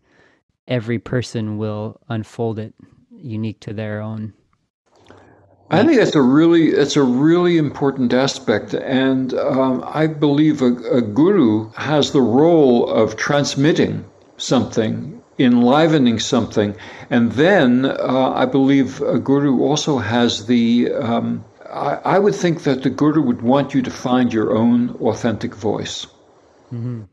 every 0.67 0.99
person 0.99 1.57
will 1.57 1.99
unfold 2.09 2.59
it 2.59 2.73
unique 3.11 3.59
to 3.59 3.73
their 3.73 4.01
own 4.01 4.33
I 5.73 5.83
think 5.83 5.97
that's 5.97 6.15
a 6.15 6.21
really 6.21 6.71
that's 6.71 6.95
a 6.95 7.03
really 7.03 7.57
important 7.57 8.13
aspect, 8.13 8.75
and 8.75 9.33
um, 9.33 9.83
I 9.87 10.05
believe 10.05 10.61
a, 10.61 10.75
a 10.97 11.01
guru 11.01 11.71
has 11.71 12.11
the 12.11 12.21
role 12.21 12.87
of 12.87 13.15
transmitting 13.15 14.05
something, 14.37 15.21
enlivening 15.39 16.19
something, 16.19 16.75
and 17.09 17.31
then 17.31 17.85
uh, 17.85 18.33
I 18.35 18.45
believe 18.45 19.01
a 19.01 19.17
guru 19.17 19.63
also 19.63 19.97
has 19.97 20.45
the. 20.45 20.93
Um, 20.93 21.43
I, 21.65 21.95
I 22.05 22.19
would 22.19 22.35
think 22.35 22.63
that 22.63 22.83
the 22.83 22.91
guru 22.91 23.23
would 23.23 23.41
want 23.41 23.73
you 23.73 23.81
to 23.81 23.89
find 23.89 24.31
your 24.31 24.55
own 24.55 24.91
authentic 25.01 25.55
voice. 25.55 26.05
mm-hmm. 26.71 27.03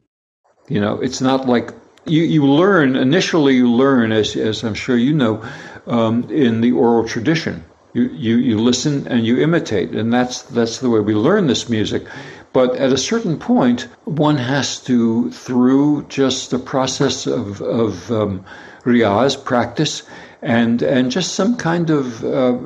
You 0.68 0.80
know, 0.80 1.00
it's 1.00 1.22
not 1.22 1.48
like 1.48 1.72
you, 2.06 2.22
you 2.22 2.46
learn 2.46 2.96
initially. 2.96 3.56
You 3.56 3.70
learn, 3.70 4.12
as 4.12 4.36
as 4.36 4.62
I'm 4.64 4.74
sure 4.74 4.96
you 4.96 5.12
know, 5.12 5.44
um, 5.86 6.30
in 6.30 6.60
the 6.60 6.72
oral 6.72 7.06
tradition. 7.06 7.64
You, 7.92 8.04
you 8.10 8.36
you 8.36 8.58
listen 8.58 9.08
and 9.08 9.26
you 9.26 9.40
imitate, 9.40 9.90
and 9.90 10.12
that's 10.12 10.42
that's 10.42 10.78
the 10.78 10.90
way 10.90 11.00
we 11.00 11.14
learn 11.14 11.46
this 11.46 11.68
music. 11.68 12.06
But 12.52 12.76
at 12.76 12.92
a 12.92 12.98
certain 12.98 13.38
point, 13.38 13.86
one 14.04 14.36
has 14.36 14.80
to, 14.84 15.30
through 15.30 16.06
just 16.08 16.50
the 16.50 16.58
process 16.58 17.26
of 17.26 17.60
of 17.60 18.10
um, 18.10 18.44
riyaz 18.84 19.42
practice, 19.44 20.02
and 20.42 20.82
and 20.82 21.10
just 21.10 21.34
some 21.34 21.56
kind 21.56 21.90
of 21.90 22.24
uh, 22.24 22.58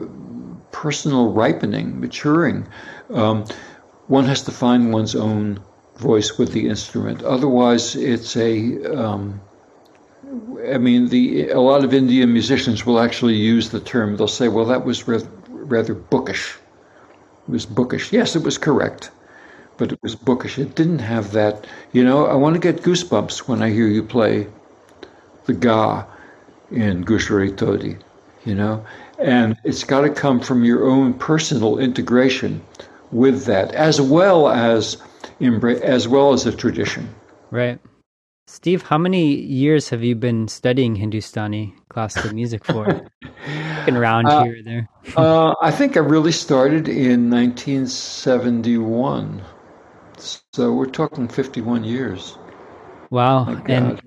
personal 0.73 1.33
ripening, 1.33 2.01
maturing, 2.01 2.67
um, 3.11 3.45
one 4.07 4.25
has 4.25 4.43
to 4.43 4.51
find 4.51 4.93
one's 4.93 5.15
own 5.15 5.61
voice 5.97 6.39
with 6.39 6.53
the 6.53 6.69
instrument. 6.69 7.23
Otherwise, 7.23 7.97
it's 7.97 8.37
a. 8.37 8.85
Um, 8.95 9.41
I 10.69 10.79
mean, 10.79 11.09
the 11.09 11.51
a 11.51 11.61
lot 11.61 11.85
of 11.85 11.95
Indian 11.95 12.33
musicians 12.33 12.85
will 12.85 12.99
actually 12.99 13.35
use 13.35 13.71
the 13.71 13.81
term. 13.81 14.17
They'll 14.17 14.29
say, 14.29 14.49
"Well, 14.49 14.65
that 14.67 14.85
was 14.85 15.07
rather, 15.07 15.29
rather 15.49 15.95
bookish." 15.95 16.57
It 17.47 17.53
was 17.53 17.67
bookish. 17.67 18.13
Yes, 18.13 18.35
it 18.35 18.43
was 18.43 18.59
correct, 18.59 19.11
but 19.77 19.93
it 19.93 19.99
was 20.03 20.15
bookish. 20.15 20.59
It 20.59 20.75
didn't 20.75 21.01
have 21.01 21.33
that. 21.33 21.67
You 21.93 22.05
know, 22.05 22.27
I 22.27 22.35
want 22.35 22.55
to 22.55 22.61
get 22.61 22.83
goosebumps 22.83 23.41
when 23.41 23.63
I 23.63 23.71
hear 23.71 23.87
you 23.87 24.03
play 24.03 24.47
the 25.45 25.53
ga 25.53 26.05
in 26.71 27.05
Gujari 27.05 27.55
Todi. 27.57 27.99
You 28.45 28.55
know, 28.55 28.85
and 29.19 29.57
it's 29.65 29.85
got 29.85 30.03
to 30.03 30.11
come 30.11 30.41
from 30.41 30.65
your 30.65 30.85
own 30.87 31.15
personal 31.15 31.79
integration 31.79 32.63
with 33.11 33.45
that, 33.45 33.73
as 33.73 34.01
well 34.01 34.49
as 34.49 34.97
as 35.41 36.09
well 36.09 36.33
as 36.33 36.47
a 36.47 36.53
tradition. 36.55 37.09
Right. 37.51 37.79
Steve, 38.47 38.83
how 38.83 38.99
many 38.99 39.35
years 39.37 39.89
have 39.89 40.05
you 40.05 40.15
been 40.15 40.49
studying 40.49 40.95
Hindustani 40.97 41.75
classical 41.89 42.35
music 42.35 42.65
for? 42.65 42.87
Looking 43.79 43.97
around 43.97 44.27
Uh, 44.27 44.45
here 44.45 44.59
or 44.59 44.63
there. 44.63 44.89
uh, 45.17 45.55
I 45.63 45.71
think 45.71 45.97
I 45.97 46.01
really 46.01 46.33
started 46.33 46.89
in 46.89 47.31
1971. 47.31 49.43
So 50.53 50.73
we're 50.73 50.87
talking 50.87 51.29
51 51.29 51.85
years. 51.85 52.37
Wow. 53.11 53.47
And 53.67 54.01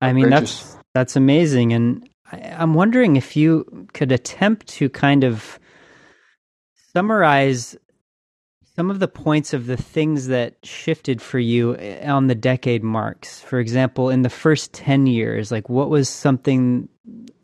I 0.00 0.12
mean 0.12 0.32
Outrageous. 0.32 0.62
that's 0.62 0.76
that's 0.94 1.16
amazing. 1.16 1.72
And 1.72 2.08
I, 2.32 2.38
I'm 2.58 2.74
wondering 2.74 3.16
if 3.16 3.36
you 3.36 3.86
could 3.92 4.12
attempt 4.12 4.66
to 4.68 4.88
kind 4.88 5.24
of 5.24 5.58
summarize 6.92 7.76
some 8.76 8.90
of 8.90 8.98
the 8.98 9.08
points 9.08 9.52
of 9.52 9.66
the 9.66 9.76
things 9.76 10.26
that 10.26 10.56
shifted 10.64 11.22
for 11.22 11.38
you 11.38 11.76
eh, 11.76 12.10
on 12.10 12.26
the 12.26 12.34
decade 12.34 12.82
marks. 12.82 13.40
For 13.40 13.60
example, 13.60 14.10
in 14.10 14.22
the 14.22 14.30
first 14.30 14.72
10 14.72 15.06
years, 15.06 15.52
like 15.52 15.68
what 15.68 15.90
was 15.90 16.08
something 16.08 16.88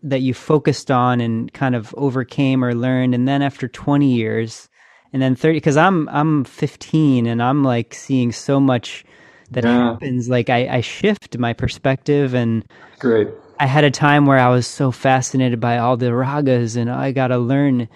that 0.03 0.21
you 0.21 0.35
focused 0.35 0.91
on 0.91 1.21
and 1.21 1.53
kind 1.53 1.75
of 1.75 1.95
overcame 1.97 2.65
or 2.65 2.75
learned 2.75 3.15
and 3.15 3.29
then 3.29 3.43
after 3.43 3.69
20 3.69 4.11
years 4.13 4.69
and 5.13 5.21
then 5.21 5.35
30 5.37 5.61
cuz 5.61 5.77
I'm 5.77 6.09
I'm 6.09 6.45
15 6.45 7.27
and 7.27 7.43
I'm 7.43 7.63
like 7.63 7.93
seeing 7.95 8.33
so 8.33 8.59
much 8.59 9.05
that 9.51 9.65
Yeah. 9.65 9.93
happens 9.93 10.29
like 10.31 10.49
I 10.49 10.77
I 10.77 10.81
shift 10.81 11.37
my 11.39 11.53
perspective 11.53 12.35
and 12.35 12.65
Great. 12.99 13.29
I 13.59 13.67
had 13.67 13.85
a 13.85 13.91
time 13.91 14.25
where 14.25 14.39
I 14.39 14.49
was 14.49 14.67
so 14.67 14.91
fascinated 14.91 15.61
by 15.61 15.77
all 15.77 15.99
the 15.99 16.07
ragas 16.07 16.77
and 16.77 16.91
I 16.91 17.13
got 17.13 17.29
to 17.29 17.39
learn 17.39 17.89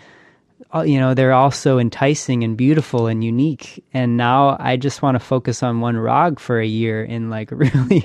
you 0.84 0.98
know 0.98 1.14
they're 1.14 1.32
all 1.32 1.50
so 1.50 1.78
enticing 1.78 2.42
and 2.44 2.56
beautiful 2.56 3.06
and 3.06 3.22
unique 3.24 3.84
and 3.92 4.16
now 4.16 4.56
I 4.60 4.76
just 4.76 5.02
want 5.02 5.14
to 5.14 5.18
focus 5.20 5.62
on 5.62 5.80
one 5.80 5.96
rag 5.96 6.40
for 6.40 6.60
a 6.60 6.66
year 6.66 7.04
and 7.04 7.30
like 7.30 7.50
really 7.52 8.04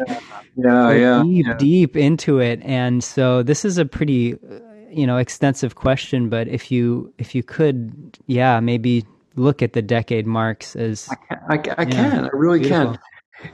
Yeah, 0.55 0.63
go 0.63 0.89
yeah. 0.91 1.23
deep 1.23 1.45
yeah. 1.47 1.53
deep 1.57 1.97
into 1.97 2.39
it 2.39 2.61
and 2.63 3.03
so 3.03 3.43
this 3.43 3.65
is 3.65 3.77
a 3.77 3.85
pretty 3.85 4.33
uh, 4.35 4.59
you 4.91 5.07
know 5.07 5.17
extensive 5.17 5.75
question 5.75 6.29
but 6.29 6.47
if 6.47 6.71
you 6.71 7.13
if 7.17 7.33
you 7.35 7.43
could 7.43 8.17
yeah 8.27 8.59
maybe 8.59 9.05
look 9.35 9.61
at 9.61 9.73
the 9.73 9.81
decade 9.81 10.27
marks 10.27 10.75
as 10.75 11.07
I, 11.47 11.57
ca- 11.57 11.75
I 11.77 11.85
can. 11.85 12.25
I 12.25 12.29
really 12.33 12.59
Beautiful. 12.59 12.93
can. 12.93 12.99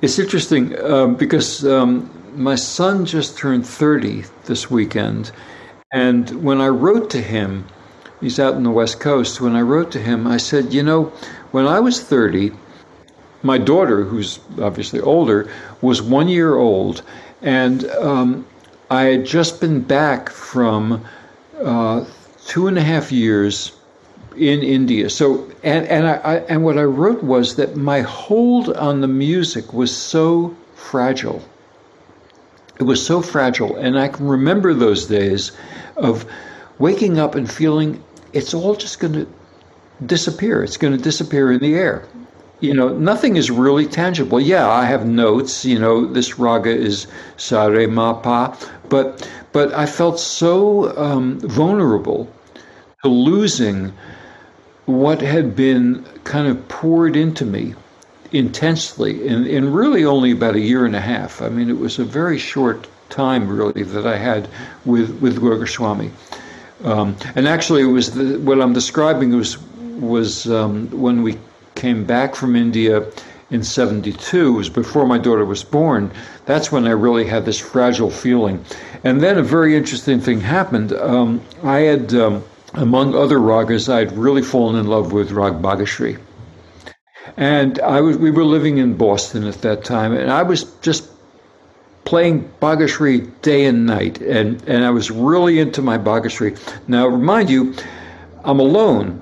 It's 0.02 0.18
interesting 0.18 0.78
um, 0.84 1.16
because 1.16 1.64
um, 1.66 2.10
my 2.36 2.56
son 2.56 3.06
just 3.06 3.38
turned 3.38 3.68
30 3.68 4.24
this 4.46 4.72
weekend. 4.72 5.32
And 5.92 6.44
when 6.44 6.60
I 6.60 6.68
wrote 6.70 7.12
to 7.12 7.22
him, 7.22 7.68
he's 8.22 8.40
out 8.40 8.56
in 8.56 8.64
the 8.64 8.72
West 8.72 9.00
Coast. 9.00 9.42
When 9.42 9.56
I 9.56 9.62
wrote 9.62 9.92
to 9.92 10.00
him, 10.00 10.28
I 10.28 10.38
said, 10.38 10.74
You 10.74 10.84
know, 10.84 11.06
when 11.52 11.68
I 11.68 11.80
was 11.80 12.02
30, 12.02 12.52
my 13.44 13.58
daughter, 13.58 14.04
who's 14.04 14.40
obviously 14.62 15.00
older, 15.00 15.50
was 15.82 16.02
one 16.02 16.28
year 16.28 16.56
old. 16.56 17.04
And 17.42 17.86
um, 17.86 18.48
I 18.90 19.04
had 19.04 19.26
just 19.26 19.62
been 19.62 19.82
back 19.82 20.30
from 20.30 21.06
uh, 21.62 22.06
two 22.46 22.68
and 22.68 22.78
a 22.78 22.82
half 22.82 23.12
years 23.12 23.72
in 24.36 24.62
India. 24.62 25.10
So 25.10 25.50
and 25.64 25.88
and 25.88 26.08
I, 26.08 26.14
I 26.16 26.36
and 26.50 26.64
what 26.64 26.78
I 26.78 26.84
wrote 26.84 27.24
was 27.24 27.56
that 27.56 27.76
my 27.76 28.02
hold 28.02 28.70
on 28.76 29.02
the 29.02 29.08
music 29.08 29.74
was 29.74 29.96
so 29.96 30.56
fragile. 30.76 31.42
It 32.80 32.84
was 32.84 33.06
so 33.06 33.22
fragile, 33.22 33.78
and 33.78 33.98
I 33.98 34.10
can 34.10 34.28
remember 34.28 34.74
those 34.74 35.06
days 35.06 35.54
of 35.96 36.26
waking 36.78 37.18
up 37.18 37.36
and 37.36 37.50
feeling 37.50 38.04
it's 38.36 38.54
all 38.54 38.76
just 38.76 39.00
going 39.00 39.14
to 39.14 39.28
disappear. 40.06 40.64
It's 40.64 40.78
going 40.78 40.96
to 40.96 41.02
disappear 41.02 41.52
in 41.52 41.60
the 41.60 41.76
air. 41.76 42.06
You 42.60 42.74
know, 42.74 42.90
nothing 42.90 43.36
is 43.38 43.50
really 43.50 43.86
tangible. 43.86 44.40
Yeah, 44.40 44.70
I 44.70 44.86
have 44.86 45.06
notes. 45.06 45.66
You 45.66 45.80
know, 45.80 46.06
this 46.06 46.38
raga 46.38 46.70
is 46.70 47.08
sare 47.38 47.88
ma 47.88 48.14
pa, 48.14 48.58
but 48.90 49.30
but 49.52 49.74
I 49.74 49.86
felt 49.86 50.20
so 50.20 50.96
um, 50.98 51.40
vulnerable 51.40 52.32
to 53.02 53.08
losing 53.08 53.94
what 54.86 55.22
had 55.22 55.56
been 55.56 56.04
kind 56.24 56.48
of 56.48 56.68
poured 56.68 57.16
into 57.16 57.46
me 57.46 57.74
intensely 58.32 59.26
in, 59.26 59.46
in 59.46 59.72
really 59.72 60.06
only 60.06 60.32
about 60.32 60.56
a 60.56 60.60
year 60.60 60.86
and 60.86 60.96
a 60.96 61.02
half. 61.02 61.42
I 61.42 61.50
mean, 61.50 61.70
it 61.70 61.78
was 61.78 62.00
a 62.00 62.04
very 62.04 62.38
short 62.38 62.88
time, 63.10 63.48
really, 63.48 63.84
that 63.84 64.06
I 64.06 64.18
had 64.18 64.48
with, 64.86 65.22
with 65.22 65.40
Gurgoswami. 65.40 66.12
Um, 66.84 67.16
and 67.36 67.48
actually, 67.48 67.82
it 67.82 67.92
was 67.92 68.12
the, 68.12 68.40
what 68.40 68.62
I'm 68.62 68.74
describing 68.74 69.36
was, 69.36 69.58
was 70.00 70.50
um, 70.50 70.90
when 70.92 71.24
we 71.24 71.38
came 71.76 72.06
back 72.06 72.36
from 72.36 72.56
India 72.56 73.06
in 73.52 73.64
72, 73.64 74.48
it 74.48 74.52
was 74.52 74.70
before 74.70 75.06
my 75.06 75.18
daughter 75.18 75.46
was 75.46 75.64
born. 75.64 76.12
That's 76.46 76.72
when 76.72 76.88
I 76.88 76.92
really 76.92 77.26
had 77.26 77.46
this 77.46 77.60
fragile 77.60 78.10
feeling. 78.10 78.64
And 79.04 79.22
then 79.22 79.38
a 79.38 79.44
very 79.44 79.76
interesting 79.76 80.20
thing 80.20 80.42
happened. 80.42 80.94
Um, 80.94 81.42
I 81.64 81.80
had, 81.80 82.14
um, 82.14 82.44
among 82.74 83.16
other 83.16 83.38
ragas, 83.38 83.88
I 83.88 84.00
had 84.00 84.18
really 84.18 84.42
fallen 84.42 84.76
in 84.76 84.88
love 84.88 85.14
with 85.14 85.32
Rag 85.32 85.54
Bhagashri. 85.54 86.20
And 87.38 87.80
I 87.80 88.02
was, 88.02 88.18
we 88.18 88.32
were 88.32 88.46
living 88.46 88.78
in 88.78 88.98
Boston 88.98 89.46
at 89.46 89.62
that 89.62 89.84
time, 89.84 90.14
and 90.14 90.32
I 90.32 90.44
was 90.44 90.64
just 90.82 91.10
playing 92.06 92.50
Bhagashri 92.62 93.30
day 93.42 93.66
and 93.66 93.86
night, 93.86 94.22
and, 94.22 94.62
and 94.68 94.86
I 94.86 94.92
was 94.92 95.12
really 95.12 95.60
into 95.60 95.82
my 95.82 95.98
Bhagashri. 95.98 96.58
Now, 96.88 97.08
remind 97.08 97.50
you, 97.50 97.76
I'm 98.44 98.60
alone. 98.60 99.22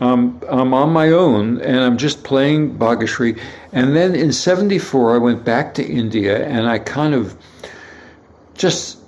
I'm, 0.00 0.40
I'm 0.48 0.72
on 0.72 0.90
my 0.92 1.10
own, 1.10 1.60
and 1.60 1.78
I'm 1.80 1.98
just 1.98 2.24
playing 2.24 2.78
Bhagashri. 2.78 3.38
And 3.72 3.94
then 3.94 4.14
in 4.14 4.32
74, 4.32 5.14
I 5.14 5.18
went 5.18 5.44
back 5.44 5.74
to 5.74 5.84
India, 5.84 6.46
and 6.46 6.66
I 6.66 6.78
kind 6.78 7.14
of 7.14 7.36
just 8.54 9.00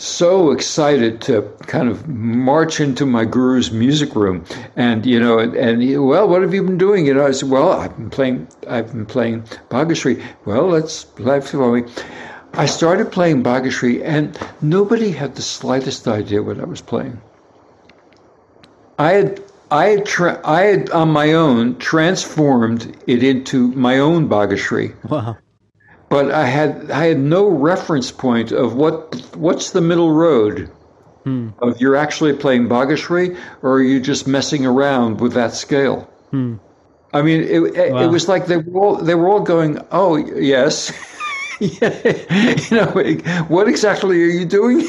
so 0.00 0.50
excited 0.50 1.20
to 1.20 1.42
kind 1.66 1.88
of 1.88 2.08
march 2.08 2.80
into 2.80 3.04
my 3.04 3.24
guru's 3.24 3.70
music 3.70 4.14
room 4.16 4.42
and 4.74 5.04
you 5.04 5.20
know 5.20 5.38
and, 5.38 5.54
and 5.54 6.06
well 6.06 6.26
what 6.26 6.40
have 6.40 6.54
you 6.54 6.62
been 6.62 6.78
doing 6.78 7.04
you 7.04 7.12
know 7.12 7.26
i 7.26 7.30
said 7.30 7.50
well 7.50 7.72
i've 7.72 7.94
been 7.96 8.08
playing 8.08 8.48
i've 8.66 8.90
been 8.92 9.04
playing 9.04 9.42
bhagashri 9.68 10.24
well 10.46 10.66
let's 10.66 11.06
life 11.18 11.50
for 11.50 11.78
me 11.78 11.92
i 12.54 12.66
started 12.66 13.12
playing 13.12 13.42
bhagashri 13.42 14.02
and 14.04 14.38
nobody 14.60 15.10
had 15.10 15.34
the 15.34 15.42
slightest 15.42 16.08
idea 16.08 16.42
what 16.42 16.60
i 16.60 16.64
was 16.64 16.80
playing 16.80 17.20
i 18.98 19.12
had 19.12 19.42
I 19.72 19.90
had, 19.90 20.04
tra- 20.04 20.40
I 20.44 20.62
had 20.62 20.90
on 20.90 21.10
my 21.10 21.32
own 21.32 21.78
transformed 21.78 22.96
it 23.06 23.22
into 23.22 23.68
my 23.68 24.00
own 24.00 24.28
Bhagashri. 24.28 24.96
Wow 25.08 25.36
but 26.10 26.30
I 26.32 26.44
had 26.44 26.90
I 26.90 27.06
had 27.06 27.18
no 27.18 27.48
reference 27.48 28.10
point 28.10 28.52
of 28.52 28.74
what 28.74 29.14
what's 29.34 29.70
the 29.70 29.80
middle 29.80 30.10
road 30.10 30.68
hmm. 31.24 31.50
of 31.62 31.80
you're 31.80 31.96
actually 31.96 32.34
playing 32.34 32.68
Bhagashri 32.68 33.38
or 33.62 33.74
are 33.74 33.82
you 33.82 34.00
just 34.00 34.26
messing 34.26 34.66
around 34.66 35.20
with 35.20 35.32
that 35.34 35.54
scale? 35.54 36.10
Hmm. 36.30 36.56
I 37.12 37.22
mean, 37.22 37.40
it, 37.40 37.76
it, 37.76 37.92
wow. 37.92 38.04
it, 38.04 38.06
was 38.08 38.28
like 38.28 38.46
they 38.46 38.58
were 38.58 38.80
all 38.80 38.96
they 38.96 39.14
were 39.14 39.28
all 39.28 39.40
going, 39.40 39.78
"Oh 39.90 40.16
yes." 40.16 40.92
you 41.60 42.76
know, 42.76 42.86
what 43.48 43.68
exactly 43.68 44.22
are 44.22 44.26
you 44.26 44.44
doing? 44.44 44.82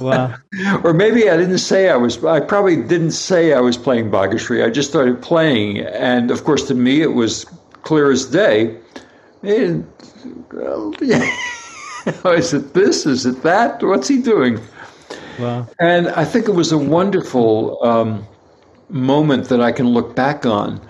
wow. 0.00 0.34
or 0.84 0.92
maybe 0.92 1.30
I 1.30 1.36
didn't 1.36 1.58
say 1.58 1.88
I 1.88 1.96
was. 1.96 2.22
I 2.24 2.40
probably 2.40 2.76
didn't 2.76 3.12
say 3.12 3.52
I 3.52 3.60
was 3.60 3.76
playing 3.76 4.10
Bhagashri. 4.10 4.64
I 4.64 4.70
just 4.70 4.90
started 4.90 5.22
playing, 5.22 5.78
and 5.78 6.30
of 6.30 6.44
course, 6.44 6.66
to 6.68 6.74
me, 6.74 7.00
it 7.00 7.14
was 7.14 7.46
clear 7.82 8.10
as 8.10 8.26
day. 8.26 8.76
And 9.42 9.86
well, 10.52 10.94
yeah. 11.00 11.30
is 12.26 12.52
it 12.52 12.74
this? 12.74 13.06
Is 13.06 13.24
it 13.24 13.42
that? 13.42 13.82
What's 13.82 14.08
he 14.08 14.20
doing? 14.20 14.60
Wow. 15.38 15.68
And 15.80 16.08
I 16.08 16.24
think 16.24 16.48
it 16.48 16.54
was 16.54 16.72
a 16.72 16.78
wonderful 16.78 17.82
um, 17.84 18.26
moment 18.88 19.48
that 19.48 19.60
I 19.60 19.72
can 19.72 19.88
look 19.88 20.14
back 20.14 20.46
on 20.46 20.80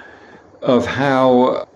of 0.63 0.87
how, 0.87 1.69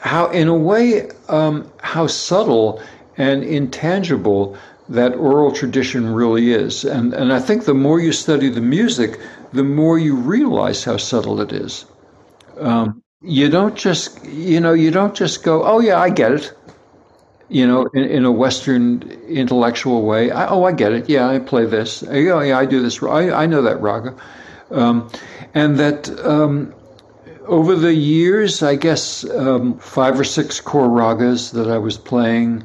how 0.00 0.30
in 0.30 0.48
a 0.48 0.54
way, 0.54 1.10
um, 1.28 1.70
how 1.80 2.06
subtle 2.06 2.82
and 3.16 3.42
intangible 3.42 4.56
that 4.88 5.14
oral 5.14 5.52
tradition 5.52 6.14
really 6.14 6.52
is. 6.52 6.84
And, 6.84 7.12
and 7.12 7.32
I 7.32 7.40
think 7.40 7.64
the 7.64 7.74
more 7.74 8.00
you 8.00 8.12
study 8.12 8.48
the 8.48 8.60
music, 8.60 9.20
the 9.52 9.64
more 9.64 9.98
you 9.98 10.16
realize 10.16 10.84
how 10.84 10.96
subtle 10.96 11.40
it 11.40 11.52
is. 11.52 11.84
Um, 12.58 13.02
you 13.20 13.48
don't 13.48 13.76
just, 13.76 14.24
you 14.24 14.60
know, 14.60 14.72
you 14.72 14.90
don't 14.90 15.14
just 15.14 15.42
go, 15.42 15.64
oh, 15.64 15.80
yeah, 15.80 16.00
I 16.00 16.10
get 16.10 16.32
it 16.32 16.52
you 17.48 17.66
know, 17.66 17.86
in, 17.94 18.04
in, 18.04 18.24
a 18.24 18.32
Western 18.32 19.02
intellectual 19.26 20.02
way. 20.02 20.30
I, 20.30 20.48
oh, 20.48 20.64
I 20.64 20.72
get 20.72 20.92
it. 20.92 21.08
Yeah, 21.08 21.28
I 21.28 21.38
play 21.38 21.64
this. 21.64 22.02
Oh, 22.02 22.12
yeah, 22.14 22.58
I 22.58 22.66
do 22.66 22.82
this. 22.82 23.02
I, 23.02 23.30
I 23.30 23.46
know 23.46 23.62
that 23.62 23.80
raga. 23.80 24.14
Um, 24.70 25.10
and 25.54 25.78
that 25.78 26.10
um, 26.26 26.74
over 27.48 27.74
the 27.74 27.94
years, 27.94 28.62
I 28.62 28.76
guess 28.76 29.28
um, 29.30 29.78
five 29.78 30.20
or 30.20 30.24
six 30.24 30.60
core 30.60 30.88
ragas 30.88 31.52
that 31.52 31.68
I 31.70 31.78
was 31.78 31.96
playing, 31.96 32.62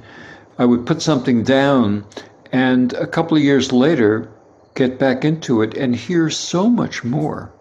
I 0.59 0.65
would 0.65 0.85
put 0.85 1.01
something 1.01 1.43
down, 1.43 2.05
and 2.51 2.93
a 2.93 3.07
couple 3.07 3.37
of 3.37 3.43
years 3.43 3.71
later, 3.71 4.29
get 4.75 4.99
back 4.99 5.23
into 5.23 5.61
it 5.61 5.75
and 5.75 5.95
hear 5.95 6.29
so 6.29 6.69
much 6.69 7.03
more. 7.03 7.51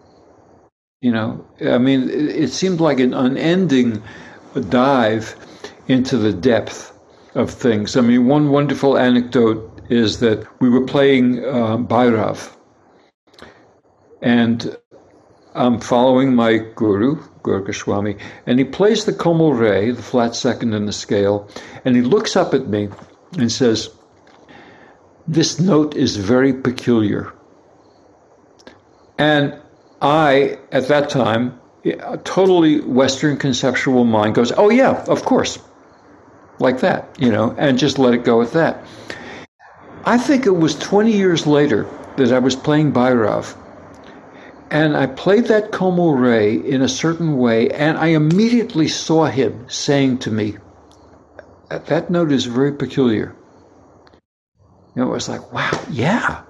You 1.01 1.11
know, 1.11 1.45
I 1.61 1.77
mean, 1.77 2.09
it, 2.09 2.29
it 2.29 2.49
seemed 2.49 2.79
like 2.79 2.99
an 2.99 3.13
unending 3.13 4.03
dive 4.69 5.35
into 5.87 6.17
the 6.17 6.33
depth 6.33 6.97
of 7.35 7.49
things. 7.49 7.97
I 7.97 8.01
mean, 8.01 8.27
one 8.27 8.49
wonderful 8.49 8.97
anecdote 8.97 9.81
is 9.89 10.19
that 10.19 10.45
we 10.61 10.69
were 10.69 10.85
playing 10.85 11.43
uh, 11.43 11.77
Bhairav, 11.77 12.55
and 14.21 14.77
I'm 15.55 15.79
following 15.79 16.35
my 16.35 16.57
guru, 16.57 17.21
Gurgoswami, 17.43 18.17
and 18.45 18.59
he 18.59 18.65
plays 18.65 19.05
the 19.05 19.13
Komal 19.13 19.53
Re, 19.53 19.91
the 19.91 20.01
flat 20.01 20.35
second 20.35 20.73
in 20.73 20.85
the 20.85 20.93
scale, 20.93 21.47
and 21.85 21.95
he 21.95 22.01
looks 22.01 22.35
up 22.35 22.53
at 22.53 22.67
me 22.67 22.89
and 23.37 23.51
says, 23.51 23.89
This 25.27 25.59
note 25.59 25.95
is 25.95 26.15
very 26.15 26.53
peculiar. 26.53 27.33
And 29.17 29.59
I, 30.01 30.57
at 30.71 30.87
that 30.87 31.09
time, 31.09 31.59
a 31.85 32.17
totally 32.17 32.81
Western 32.81 33.37
conceptual 33.37 34.05
mind 34.05 34.35
goes, 34.35 34.51
Oh, 34.51 34.69
yeah, 34.69 35.03
of 35.07 35.23
course 35.23 35.59
like 36.59 36.79
that, 36.79 37.15
you 37.19 37.31
know, 37.31 37.55
and 37.57 37.77
just 37.77 37.99
let 37.99 38.13
it 38.13 38.23
go 38.23 38.41
at 38.41 38.51
that. 38.53 38.83
I 40.05 40.17
think 40.17 40.45
it 40.45 40.51
was 40.51 40.75
20 40.75 41.11
years 41.11 41.47
later 41.47 41.87
that 42.17 42.31
I 42.31 42.39
was 42.39 42.55
playing 42.55 42.93
Bhairav, 42.93 43.55
and 44.73 44.97
I 44.97 45.05
played 45.05 45.45
that 45.45 45.71
Komal 45.71 46.15
Re 46.15 46.55
in 46.55 46.81
a 46.81 46.89
certain 46.89 47.37
way, 47.37 47.69
and 47.69 47.95
I 47.95 48.07
immediately 48.07 48.87
saw 48.87 49.25
him 49.25 49.69
saying 49.69 50.17
to 50.19 50.31
me, 50.31 50.57
That 51.69 52.09
note 52.09 52.31
is 52.31 52.45
very 52.45 52.73
peculiar. 52.73 53.35
You 54.95 55.03
know, 55.03 55.09
it 55.09 55.13
was 55.13 55.29
like, 55.29 55.53
wow, 55.53 55.79
yeah, 55.91 56.41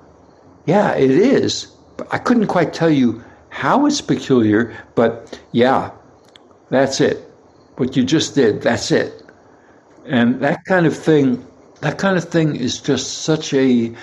yeah, 0.66 0.96
it 0.96 1.12
is. 1.12 1.66
But 1.98 2.14
I 2.14 2.18
couldn't 2.18 2.48
quite 2.48 2.74
tell 2.74 2.90
you 2.90 3.22
how 3.50 3.86
it's 3.88 4.00
peculiar, 4.00 4.74
but 4.96 5.38
yeah, 5.52 5.92
that's 6.70 7.02
it. 7.02 7.18
What 7.76 7.98
you 7.98 8.06
just 8.06 8.36
did, 8.36 8.62
that's 8.62 8.90
it. 8.92 9.22
And 10.06 10.40
that 10.40 10.64
kind 10.64 10.86
of 10.86 10.96
thing, 10.98 11.46
that 11.82 11.98
kind 11.98 12.18
of 12.18 12.24
thing 12.24 12.56
is 12.56 12.80
just 12.80 13.24
such 13.24 13.54
a 13.54 13.94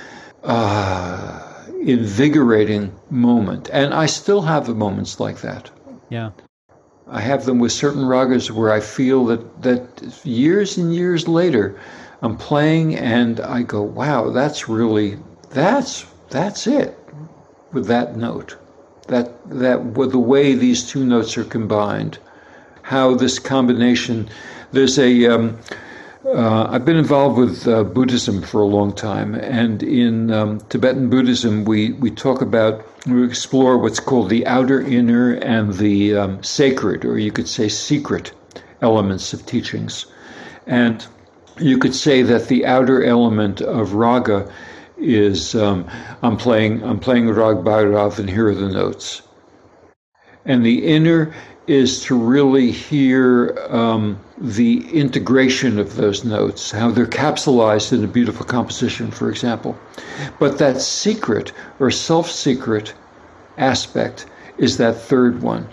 uh, 0.42 1.49
invigorating 1.80 2.92
moment. 3.10 3.70
And 3.72 3.94
I 3.94 4.06
still 4.06 4.42
have 4.42 4.66
the 4.66 4.74
moments 4.74 5.18
like 5.18 5.40
that. 5.40 5.70
Yeah. 6.08 6.30
I 7.08 7.20
have 7.20 7.44
them 7.44 7.58
with 7.58 7.72
certain 7.72 8.02
ragas 8.02 8.50
where 8.50 8.70
I 8.70 8.80
feel 8.80 9.24
that, 9.26 9.62
that 9.62 10.24
years 10.24 10.76
and 10.76 10.94
years 10.94 11.26
later, 11.26 11.78
I'm 12.22 12.36
playing 12.36 12.96
and 12.96 13.40
I 13.40 13.62
go, 13.62 13.82
wow, 13.82 14.30
that's 14.30 14.68
really, 14.68 15.18
that's, 15.50 16.06
that's 16.28 16.66
it 16.66 16.96
with 17.72 17.86
that 17.86 18.16
note. 18.16 18.56
That, 19.08 19.32
that, 19.50 19.84
with 19.84 20.12
the 20.12 20.18
way 20.18 20.54
these 20.54 20.88
two 20.88 21.04
notes 21.04 21.36
are 21.36 21.44
combined, 21.44 22.18
how 22.82 23.14
this 23.14 23.40
combination, 23.40 24.28
there's 24.70 24.98
a, 24.98 25.26
um, 25.26 25.58
uh, 26.24 26.68
I've 26.70 26.84
been 26.84 26.96
involved 26.96 27.38
with 27.38 27.66
uh, 27.66 27.82
Buddhism 27.84 28.42
for 28.42 28.60
a 28.60 28.66
long 28.66 28.92
time, 28.92 29.34
and 29.34 29.82
in 29.82 30.30
um, 30.30 30.60
Tibetan 30.68 31.08
Buddhism, 31.08 31.64
we, 31.64 31.92
we 31.92 32.10
talk 32.10 32.42
about, 32.42 32.84
we 33.06 33.24
explore 33.24 33.78
what's 33.78 34.00
called 34.00 34.28
the 34.28 34.46
outer, 34.46 34.80
inner, 34.80 35.32
and 35.32 35.74
the 35.74 36.16
um, 36.16 36.42
sacred, 36.42 37.04
or 37.04 37.18
you 37.18 37.32
could 37.32 37.48
say 37.48 37.68
secret 37.68 38.32
elements 38.82 39.32
of 39.32 39.46
teachings. 39.46 40.06
And 40.66 41.06
you 41.58 41.78
could 41.78 41.94
say 41.94 42.22
that 42.22 42.48
the 42.48 42.66
outer 42.66 43.02
element 43.02 43.60
of 43.60 43.94
raga 43.94 44.50
is 44.98 45.54
um, 45.54 45.86
I'm 46.22 46.36
playing 46.36 46.82
I'm 46.84 47.00
playing 47.00 47.28
Rag 47.30 47.58
Bhairav, 47.58 48.18
and 48.18 48.28
here 48.28 48.48
are 48.48 48.54
the 48.54 48.68
notes. 48.68 49.22
And 50.44 50.64
the 50.64 50.86
inner 50.86 51.32
is 51.66 52.02
to 52.02 52.16
really 52.18 52.70
hear 52.72 53.56
um, 53.68 54.18
the 54.38 54.88
integration 54.90 55.78
of 55.78 55.96
those 55.96 56.24
notes, 56.24 56.70
how 56.70 56.90
they're 56.90 57.06
capsulized 57.06 57.92
in 57.92 58.02
a 58.02 58.08
beautiful 58.08 58.44
composition, 58.44 59.10
for 59.10 59.30
example. 59.30 59.78
But 60.38 60.58
that 60.58 60.80
secret 60.80 61.52
or 61.78 61.90
self 61.90 62.30
secret 62.30 62.94
aspect 63.58 64.26
is 64.58 64.78
that 64.78 64.96
third 64.96 65.42
one 65.42 65.68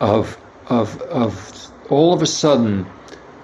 of, 0.00 0.38
of, 0.68 1.00
of 1.02 1.70
all 1.90 2.14
of 2.14 2.22
a 2.22 2.26
sudden 2.26 2.86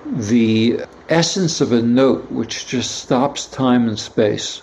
the 0.07 0.81
essence 1.09 1.61
of 1.61 1.73
a 1.73 1.83
note 1.83 2.31
which 2.31 2.67
just 2.67 3.03
stops 3.03 3.47
time 3.47 3.89
and 3.89 3.99
space, 3.99 4.63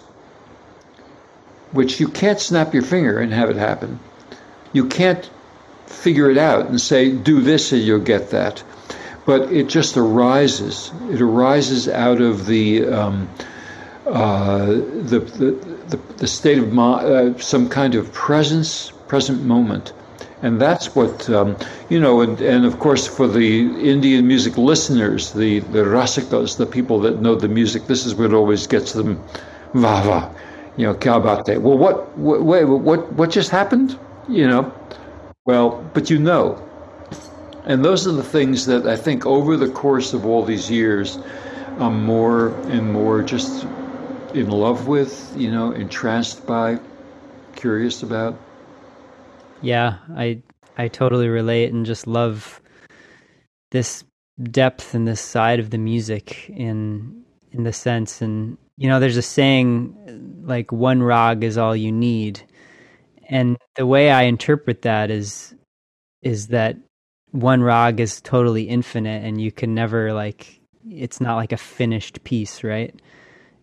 which 1.72 2.00
you 2.00 2.08
can't 2.08 2.40
snap 2.40 2.74
your 2.74 2.84
finger 2.84 3.20
and 3.20 3.34
have 3.34 3.50
it 3.50 3.58
happen. 3.58 4.00
You 4.74 4.88
can't 4.88 5.30
figure 5.86 6.30
it 6.30 6.38
out 6.38 6.68
and 6.68 6.82
say, 6.82 7.12
do 7.12 7.42
this 7.42 7.72
and 7.72 7.82
you'll 7.82 8.00
get 8.00 8.32
that. 8.32 8.64
But 9.26 9.54
it 9.54 9.70
just 9.70 9.96
arises. 9.96 10.92
It 11.10 11.22
arises 11.22 11.88
out 11.88 12.20
of 12.20 12.46
the 12.46 12.86
um, 12.88 13.30
uh, 14.06 14.66
the, 14.66 15.20
the, 15.38 15.52
the, 15.88 15.98
the, 16.18 16.28
state 16.28 16.58
of 16.58 16.78
uh, 16.78 17.38
some 17.40 17.70
kind 17.70 17.96
of 17.96 18.12
presence, 18.12 18.92
present 19.08 19.44
moment. 19.44 19.94
And 20.42 20.60
that's 20.60 20.94
what, 20.94 21.30
um, 21.30 21.56
you 21.88 22.02
know, 22.02 22.20
and, 22.20 22.42
and 22.42 22.66
of 22.66 22.80
course 22.80 23.08
for 23.08 23.30
the 23.30 23.62
Indian 23.90 24.28
music 24.28 24.58
listeners, 24.58 25.32
the, 25.32 25.60
the 25.60 25.80
rasikas, 25.86 26.58
the 26.58 26.66
people 26.66 27.00
that 27.02 27.22
know 27.22 27.36
the 27.36 27.48
music, 27.48 27.88
this 27.88 28.06
is 28.06 28.14
what 28.14 28.34
always 28.34 28.68
gets 28.68 28.92
them, 28.92 29.24
va 29.74 30.02
va, 30.04 30.36
you 30.76 30.86
know, 30.86 30.94
kya 30.96 31.24
baat 31.24 31.62
Well, 31.62 31.78
what, 31.78 32.18
what, 32.18 32.68
what, 32.68 33.14
what 33.14 33.30
just 33.30 33.52
happened? 33.52 33.98
You 34.28 34.48
know, 34.48 34.74
well, 35.46 35.90
but 35.94 36.10
you 36.10 36.20
know. 36.20 36.70
And 37.66 37.84
those 37.84 38.08
are 38.08 38.12
the 38.12 38.24
things 38.24 38.66
that 38.66 38.86
I 38.86 38.98
think 38.98 39.26
over 39.26 39.56
the 39.56 39.70
course 39.70 40.14
of 40.14 40.26
all 40.26 40.44
these 40.44 40.70
years, 40.70 41.18
I'm 41.78 42.04
more 42.04 42.50
and 42.70 42.92
more 42.92 43.22
just 43.22 43.66
in 44.34 44.50
love 44.50 44.88
with, 44.88 45.34
you 45.38 45.52
know, 45.52 45.72
entranced 45.72 46.46
by, 46.46 46.80
curious 47.56 48.04
about. 48.04 48.38
Yeah, 49.62 49.98
I 50.16 50.42
I 50.78 50.88
totally 50.88 51.30
relate 51.30 51.72
and 51.72 51.86
just 51.86 52.08
love 52.08 52.62
this 53.72 54.04
depth 54.42 54.94
and 54.94 55.08
this 55.08 55.22
side 55.22 55.60
of 55.60 55.70
the 55.70 55.78
music 55.78 56.50
in 56.50 57.24
in 57.52 57.64
the 57.64 57.74
sense 57.74 58.20
and 58.20 58.58
you 58.78 58.90
know 58.90 59.00
there's 59.00 59.18
a 59.18 59.22
saying 59.22 59.96
like 60.44 60.72
one 60.72 61.04
rag 61.04 61.44
is 61.44 61.58
all 61.58 61.76
you 61.76 61.92
need 61.92 62.42
and 63.30 63.58
the 63.76 63.86
way 63.86 64.12
i 64.12 64.24
interpret 64.24 64.82
that 64.82 65.10
is 65.10 65.56
is 66.22 66.48
that 66.48 66.78
one 67.32 67.62
rag 67.62 68.00
is 68.00 68.22
totally 68.22 68.64
infinite 68.64 69.24
and 69.24 69.42
you 69.42 69.52
can 69.52 69.74
never 69.74 70.14
like 70.14 70.60
it's 70.90 71.22
not 71.22 71.36
like 71.36 71.52
a 71.52 71.58
finished 71.58 72.24
piece 72.24 72.64
right 72.64 73.02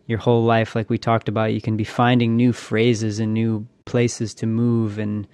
your 0.07 0.19
whole 0.19 0.45
life 0.45 0.75
like 0.75 0.91
we 0.91 0.99
talked 0.99 1.29
about 1.29 1.53
you 1.53 1.61
can 1.61 1.77
be 1.77 1.85
finding 1.85 2.37
new 2.37 2.53
phrases 2.53 3.21
and 3.21 3.33
new 3.33 3.67
places 3.85 4.35
to 4.35 4.47
move 4.47 4.99
and 4.99 5.27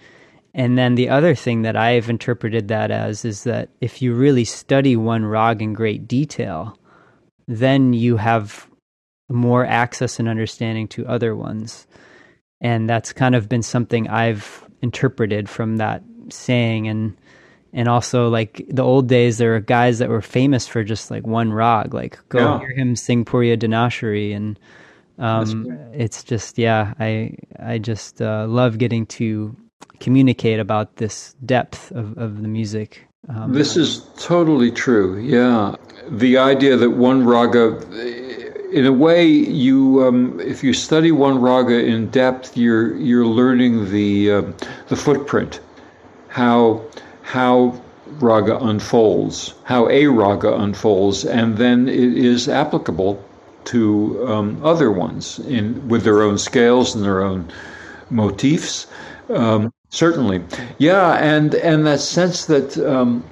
and 0.56 0.78
then 0.78 0.94
the 0.94 1.10
other 1.10 1.34
thing 1.34 1.62
that 1.62 1.76
I've 1.76 2.08
interpreted 2.08 2.68
that 2.68 2.90
as 2.90 3.26
is 3.26 3.44
that 3.44 3.68
if 3.82 4.00
you 4.00 4.14
really 4.14 4.46
study 4.46 4.96
one 4.96 5.26
rag 5.26 5.60
in 5.60 5.74
great 5.74 6.08
detail, 6.08 6.78
then 7.46 7.92
you 7.92 8.16
have 8.16 8.66
more 9.28 9.66
access 9.66 10.18
and 10.18 10.26
understanding 10.26 10.88
to 10.88 11.06
other 11.06 11.36
ones. 11.36 11.86
And 12.60 12.88
that's 12.88 13.12
kind 13.12 13.34
of 13.34 13.48
been 13.48 13.62
something 13.62 14.08
I've 14.08 14.64
interpreted 14.82 15.48
from 15.48 15.76
that 15.76 16.02
saying 16.28 16.88
and 16.88 17.16
and 17.72 17.88
also 17.88 18.28
like 18.28 18.64
the 18.68 18.82
old 18.82 19.08
days 19.08 19.38
there 19.38 19.50
were 19.50 19.60
guys 19.60 19.98
that 19.98 20.08
were 20.08 20.22
famous 20.22 20.66
for 20.66 20.82
just 20.82 21.10
like 21.10 21.26
one 21.26 21.52
rag 21.52 21.94
like 21.94 22.18
go 22.28 22.38
yeah. 22.38 22.58
hear 22.58 22.70
him 22.70 22.96
sing 22.96 23.24
Puriya 23.24 23.56
Dhanashri 23.56 24.34
and 24.34 24.58
um, 25.18 25.66
it's 25.92 26.22
just 26.24 26.58
yeah 26.58 26.94
I 26.98 27.36
I 27.58 27.78
just 27.78 28.20
uh, 28.20 28.46
love 28.48 28.78
getting 28.78 29.06
to 29.06 29.56
communicate 30.00 30.60
about 30.60 30.96
this 30.96 31.34
depth 31.44 31.90
of, 31.92 32.16
of 32.18 32.42
the 32.42 32.48
music. 32.48 33.06
Um, 33.28 33.52
this 33.52 33.76
is 33.76 34.06
totally 34.18 34.70
true. 34.70 35.18
Yeah, 35.18 35.74
the 36.08 36.38
idea 36.38 36.76
that 36.76 36.90
one 36.90 37.24
raga, 37.24 37.80
in 38.72 38.86
a 38.86 38.92
way, 38.92 39.26
you 39.26 40.04
um, 40.06 40.40
if 40.40 40.62
you 40.64 40.72
study 40.72 41.12
one 41.12 41.40
raga 41.40 41.84
in 41.84 42.10
depth, 42.10 42.56
you're 42.56 42.96
you're 42.96 43.26
learning 43.26 43.90
the 43.90 44.30
uh, 44.30 44.42
the 44.88 44.96
footprint, 44.96 45.60
how 46.28 46.82
how 47.22 47.80
raga 48.20 48.56
unfolds, 48.58 49.54
how 49.64 49.88
a 49.88 50.06
raga 50.06 50.54
unfolds, 50.54 51.24
and 51.24 51.56
then 51.56 51.88
it 51.88 52.16
is 52.16 52.48
applicable 52.48 53.22
to 53.64 54.26
um, 54.28 54.60
other 54.64 54.90
ones 54.90 55.38
in 55.40 55.88
with 55.88 56.04
their 56.04 56.22
own 56.22 56.38
scales 56.38 56.94
and 56.94 57.04
their 57.04 57.22
own 57.22 57.50
motifs. 58.10 58.86
Um, 59.28 59.72
Certainly, 59.90 60.42
yeah, 60.78 61.12
and 61.12 61.54
and 61.54 61.86
that 61.86 62.00
sense 62.00 62.46
that 62.46 62.76
um, 62.78 63.24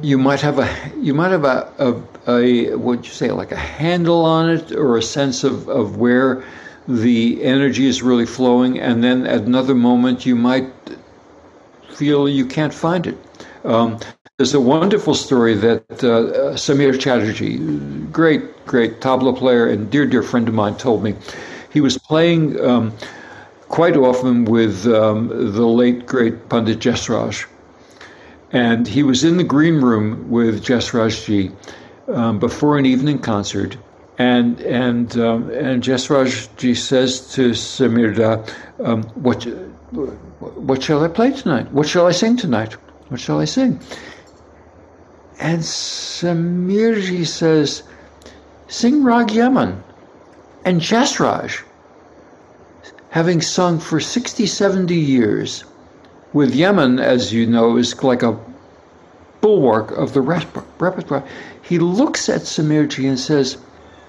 you 0.00 0.18
might 0.18 0.40
have 0.40 0.58
a 0.58 0.68
you 1.00 1.14
might 1.14 1.30
have 1.30 1.44
a, 1.44 1.70
a, 1.78 2.30
a 2.30 2.76
what 2.76 3.04
you 3.04 3.10
say 3.10 3.30
like 3.30 3.52
a 3.52 3.56
handle 3.56 4.24
on 4.24 4.50
it 4.50 4.72
or 4.72 4.96
a 4.96 5.02
sense 5.02 5.44
of, 5.44 5.68
of 5.68 5.96
where 5.96 6.44
the 6.88 7.42
energy 7.44 7.86
is 7.86 8.02
really 8.02 8.26
flowing, 8.26 8.78
and 8.80 9.04
then 9.04 9.26
at 9.26 9.42
another 9.42 9.74
moment 9.74 10.26
you 10.26 10.34
might 10.34 10.72
feel 11.94 12.28
you 12.28 12.46
can't 12.46 12.74
find 12.74 13.06
it. 13.06 13.18
Um, 13.64 13.98
there's 14.38 14.54
a 14.54 14.60
wonderful 14.60 15.14
story 15.14 15.54
that 15.54 15.84
uh, 16.02 16.54
Samir 16.54 16.98
Chatterjee, 16.98 17.58
great 18.10 18.66
great 18.66 19.00
tabla 19.00 19.36
player 19.36 19.68
and 19.68 19.90
dear 19.90 20.06
dear 20.06 20.22
friend 20.22 20.48
of 20.48 20.54
mine, 20.54 20.76
told 20.76 21.02
me. 21.02 21.14
He 21.72 21.80
was 21.80 21.98
playing. 21.98 22.60
Um, 22.60 22.92
quite 23.72 23.96
often 23.96 24.44
with 24.44 24.86
um, 24.86 25.28
the 25.28 25.66
late 25.66 26.04
great 26.04 26.50
Pandit 26.50 26.78
Jasraj. 26.78 27.46
And 28.52 28.86
he 28.86 29.02
was 29.02 29.24
in 29.24 29.38
the 29.38 29.44
green 29.44 29.80
room 29.80 30.30
with 30.30 30.62
Jasrajji 30.62 31.54
um, 32.08 32.38
before 32.38 32.76
an 32.76 32.86
evening 32.86 33.18
concert. 33.18 33.76
And 34.18 34.60
and 34.60 35.16
um, 35.18 35.50
and 35.50 35.82
Jasrajji 35.82 36.76
says 36.76 37.28
to 37.32 37.50
Samirda, 37.50 38.46
um, 38.84 39.04
"What 39.14 39.44
what 40.40 40.82
shall 40.82 41.02
I 41.02 41.08
play 41.08 41.32
tonight? 41.32 41.72
What 41.72 41.88
shall 41.88 42.06
I 42.06 42.12
sing 42.12 42.36
tonight? 42.36 42.76
What 43.08 43.20
shall 43.20 43.40
I 43.40 43.46
sing?" 43.46 43.80
And 45.40 45.62
Samirji 45.62 47.26
says, 47.26 47.82
"Sing 48.68 49.02
Rag 49.02 49.30
Yaman." 49.32 49.82
And 50.64 50.80
Jasraj 50.80 51.62
having 53.08 53.40
sung 53.42 53.78
for 53.78 53.98
60, 53.98 54.46
70 54.46 54.94
years, 54.94 55.64
with 56.32 56.54
Yaman, 56.54 56.98
as 56.98 57.32
you 57.32 57.46
know, 57.46 57.76
is 57.76 58.02
like 58.02 58.22
a 58.22 58.38
bulwark 59.40 59.90
of 59.92 60.12
the 60.14 60.20
repertoire, 60.20 61.24
he 61.62 61.78
looks 61.78 62.28
at 62.28 62.42
Samirji 62.42 63.08
and 63.08 63.18
says, 63.18 63.58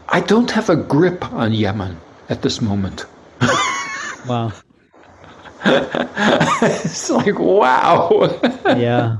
I 0.09 0.21
don't 0.21 0.51
have 0.51 0.69
a 0.69 0.75
grip 0.75 1.31
on 1.33 1.53
Yaman 1.53 1.99
at 2.29 2.41
this 2.41 2.61
moment. 2.61 3.05
wow. 4.27 4.51
it's 5.65 7.09
like, 7.09 7.39
wow. 7.39 8.39
yeah. 8.65 9.17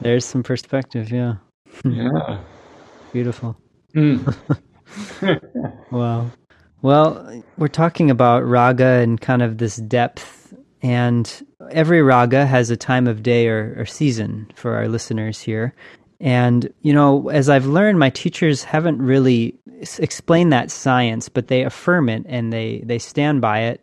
There's 0.00 0.24
some 0.24 0.42
perspective, 0.42 1.10
yeah. 1.10 1.34
Yeah. 1.84 2.38
Beautiful. 3.12 3.56
Mm. 3.94 4.34
wow. 5.90 6.30
Well, 6.82 7.42
we're 7.56 7.68
talking 7.68 8.10
about 8.10 8.46
raga 8.46 9.00
and 9.00 9.20
kind 9.20 9.42
of 9.42 9.58
this 9.58 9.76
depth, 9.76 10.43
and 10.84 11.46
every 11.70 12.02
raga 12.02 12.44
has 12.44 12.68
a 12.68 12.76
time 12.76 13.06
of 13.06 13.22
day 13.22 13.48
or, 13.48 13.74
or, 13.78 13.86
season 13.86 14.50
for 14.54 14.76
our 14.76 14.86
listeners 14.86 15.40
here. 15.40 15.74
And, 16.20 16.70
you 16.82 16.92
know, 16.92 17.30
as 17.30 17.48
I've 17.48 17.64
learned, 17.64 17.98
my 17.98 18.10
teachers 18.10 18.64
haven't 18.64 19.00
really 19.00 19.58
explained 19.98 20.52
that 20.52 20.70
science, 20.70 21.30
but 21.30 21.48
they 21.48 21.62
affirm 21.62 22.10
it 22.10 22.26
and 22.28 22.52
they, 22.52 22.82
they 22.84 22.98
stand 22.98 23.40
by 23.40 23.60
it. 23.60 23.80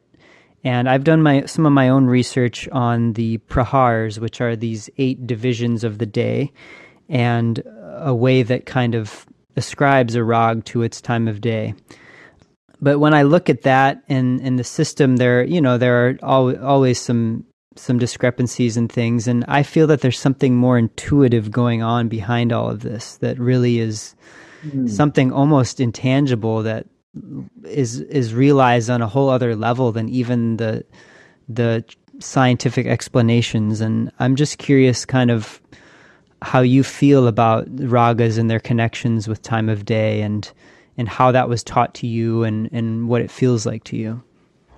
And 0.63 0.87
I've 0.87 1.03
done 1.03 1.23
my 1.23 1.45
some 1.45 1.65
of 1.65 1.73
my 1.73 1.89
own 1.89 2.05
research 2.05 2.69
on 2.69 3.13
the 3.13 3.39
prahars, 3.49 4.19
which 4.19 4.39
are 4.39 4.55
these 4.55 4.87
eight 4.99 5.25
divisions 5.25 5.83
of 5.83 5.97
the 5.97 6.05
day, 6.05 6.51
and 7.09 7.63
a 7.95 8.13
way 8.13 8.43
that 8.43 8.67
kind 8.67 8.93
of 8.93 9.25
ascribes 9.55 10.13
a 10.13 10.23
rag 10.23 10.65
to 10.65 10.83
its 10.83 11.01
time 11.01 11.27
of 11.27 11.41
day 11.41 11.73
but 12.81 12.99
when 12.99 13.13
I 13.13 13.23
look 13.23 13.49
at 13.49 13.61
that 13.61 14.03
and 14.09 14.41
in 14.41 14.55
the 14.55 14.63
system, 14.63 15.17
there 15.17 15.43
you 15.43 15.61
know 15.61 15.77
there 15.77 16.07
are 16.07 16.17
al- 16.23 16.65
always 16.65 16.99
some 16.99 17.45
some 17.75 17.99
discrepancies 17.99 18.75
and 18.75 18.91
things, 18.91 19.27
and 19.27 19.45
I 19.47 19.63
feel 19.63 19.87
that 19.87 20.01
there's 20.01 20.19
something 20.19 20.55
more 20.55 20.77
intuitive 20.77 21.51
going 21.51 21.81
on 21.81 22.09
behind 22.09 22.51
all 22.51 22.69
of 22.69 22.81
this 22.81 23.17
that 23.17 23.39
really 23.39 23.79
is 23.79 24.15
mm. 24.65 24.89
something 24.89 25.31
almost 25.31 25.79
intangible 25.79 26.63
that 26.63 26.87
is 27.65 27.99
is 28.01 28.33
realized 28.33 28.89
on 28.89 29.01
a 29.01 29.07
whole 29.07 29.29
other 29.29 29.55
level 29.55 29.91
than 29.91 30.09
even 30.09 30.57
the 30.57 30.83
the 31.47 31.83
scientific 32.19 32.87
explanations. 32.87 33.81
And 33.81 34.11
I'm 34.19 34.35
just 34.35 34.57
curious, 34.57 35.05
kind 35.05 35.31
of, 35.31 35.61
how 36.41 36.61
you 36.61 36.83
feel 36.83 37.27
about 37.27 37.67
ragas 37.75 38.37
and 38.37 38.49
their 38.49 38.59
connections 38.59 39.27
with 39.27 39.41
time 39.41 39.69
of 39.69 39.85
day 39.85 40.21
and 40.21 40.51
and 41.01 41.09
how 41.09 41.31
that 41.31 41.49
was 41.49 41.63
taught 41.63 41.95
to 41.95 42.05
you 42.05 42.43
and, 42.43 42.69
and 42.71 43.09
what 43.09 43.21
it 43.21 43.31
feels 43.31 43.65
like 43.65 43.83
to 43.83 43.97
you. 43.97 44.21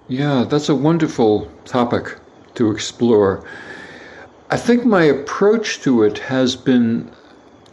Yeah, 0.07 0.45
that's 0.49 0.69
a 0.69 0.75
wonderful 0.75 1.51
topic 1.65 2.17
to 2.55 2.71
explore. 2.71 3.45
I 4.49 4.55
think 4.55 4.85
my 4.85 5.03
approach 5.03 5.81
to 5.81 6.03
it 6.03 6.19
has 6.19 6.55
been 6.55 7.11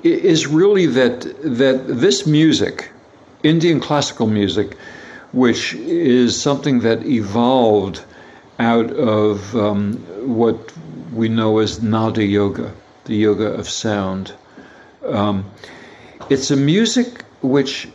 is 0.02 0.48
really 0.48 0.86
that 0.86 1.20
that 1.42 1.84
this 1.86 2.26
music, 2.26 2.90
Indian 3.44 3.78
classical 3.78 4.26
music, 4.26 4.76
which 5.30 5.74
is 5.74 6.40
something 6.40 6.80
that 6.80 7.06
evolved 7.06 8.02
out 8.58 8.90
of 8.90 9.54
um, 9.54 9.92
what 10.26 10.58
we 11.12 11.28
know 11.28 11.58
as 11.58 11.80
Nada 11.80 12.24
Yoga, 12.24 12.72
the 13.04 13.14
yoga 13.14 13.46
of 13.46 13.68
sound. 13.68 14.32
Um, 15.06 15.44
it's 16.28 16.50
a 16.50 16.56
music 16.56 17.22
which 17.42 17.88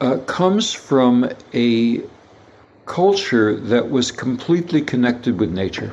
uh, 0.00 0.18
comes 0.26 0.72
from 0.72 1.30
a 1.54 2.02
culture 2.84 3.56
that 3.56 3.90
was 3.90 4.10
completely 4.12 4.80
connected 4.80 5.38
with 5.40 5.50
nature 5.50 5.92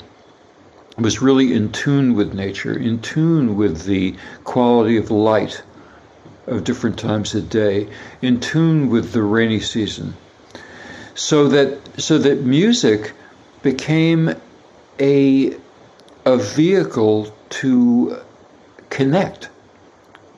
was 0.98 1.22
really 1.22 1.54
in 1.54 1.72
tune 1.72 2.14
with 2.14 2.34
nature, 2.34 2.78
in 2.78 3.00
tune 3.00 3.56
with 3.56 3.86
the 3.86 4.16
quality 4.44 4.98
of 4.98 5.10
light 5.10 5.64
of 6.46 6.64
different 6.64 7.00
times 7.00 7.34
of 7.34 7.50
day, 7.50 7.88
in 8.22 8.40
tune 8.40 8.90
with 8.90 9.12
the 9.12 9.24
rainy 9.24 9.60
season. 9.60 10.14
So 11.16 11.48
that 11.48 11.80
so 12.00 12.18
that 12.18 12.42
music 12.44 13.14
became 13.62 14.36
a 15.00 15.56
a 16.26 16.38
vehicle 16.38 17.34
to 17.50 18.20
connect 18.90 19.50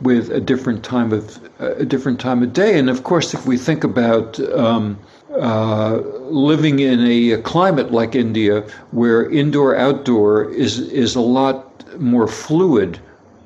with 0.01 0.29
a 0.29 0.41
different 0.41 0.83
time 0.83 1.13
of 1.13 1.39
a 1.59 1.85
different 1.85 2.19
time 2.19 2.43
of 2.43 2.53
day. 2.53 2.77
And 2.77 2.89
of 2.89 3.03
course, 3.03 3.33
if 3.33 3.45
we 3.45 3.57
think 3.57 3.83
about 3.83 4.39
um, 4.51 4.99
uh, 5.39 5.97
living 6.29 6.79
in 6.79 6.99
a 7.05 7.41
climate 7.41 7.91
like 7.91 8.15
India, 8.15 8.61
where 8.91 9.29
indoor 9.29 9.75
outdoor 9.75 10.51
is 10.51 10.79
is 10.79 11.15
a 11.15 11.21
lot 11.21 11.99
more 11.99 12.27
fluid 12.27 12.99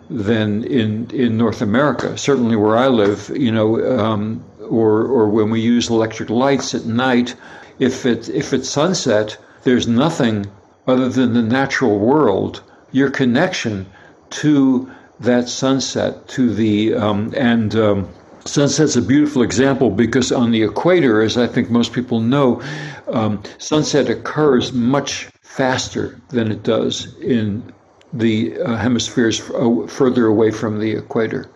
than 0.09 0.63
in 0.63 1.09
in 1.11 1.37
North 1.37 1.61
America. 1.61 2.17
Certainly, 2.17 2.55
where 2.55 2.77
I 2.77 2.87
live, 2.87 3.31
you 3.35 3.51
know, 3.51 3.99
um, 3.99 4.43
or 4.69 5.03
or 5.05 5.29
when 5.29 5.49
we 5.49 5.61
use 5.61 5.89
electric 5.89 6.29
lights 6.29 6.73
at 6.73 6.85
night, 6.85 7.35
if 7.77 8.05
it 8.05 8.29
if 8.29 8.53
it's 8.53 8.69
sunset, 8.69 9.37
there's 9.63 9.87
nothing 9.87 10.47
other 10.87 11.09
than 11.09 11.33
the 11.33 11.43
natural 11.43 11.99
world. 11.99 12.61
Your 12.91 13.11
connection 13.11 13.85
to 14.31 14.89
that 15.19 15.49
sunset, 15.49 16.27
to 16.29 16.53
the 16.53 16.93
um, 16.93 17.33
and 17.35 17.75
um, 17.75 18.09
Sunset's 18.45 18.95
a 18.95 19.01
beautiful 19.01 19.43
example 19.43 19.89
because 19.89 20.31
on 20.31 20.51
the 20.51 20.63
equator, 20.63 21.21
as 21.21 21.37
I 21.37 21.45
think 21.47 21.69
most 21.69 21.93
people 21.93 22.19
know, 22.19 22.61
um, 23.07 23.43
sunset 23.57 24.09
occurs 24.09 24.73
much 24.73 25.25
faster 25.41 26.19
than 26.29 26.51
it 26.51 26.63
does 26.63 27.15
in 27.19 27.73
the 28.13 28.59
uh, 28.59 28.77
hemispheres 28.77 29.41
f- 29.41 29.51
uh, 29.51 29.87
further 29.87 30.25
away 30.25 30.51
from 30.51 30.79
the 30.79 30.91
equator, 30.91 31.49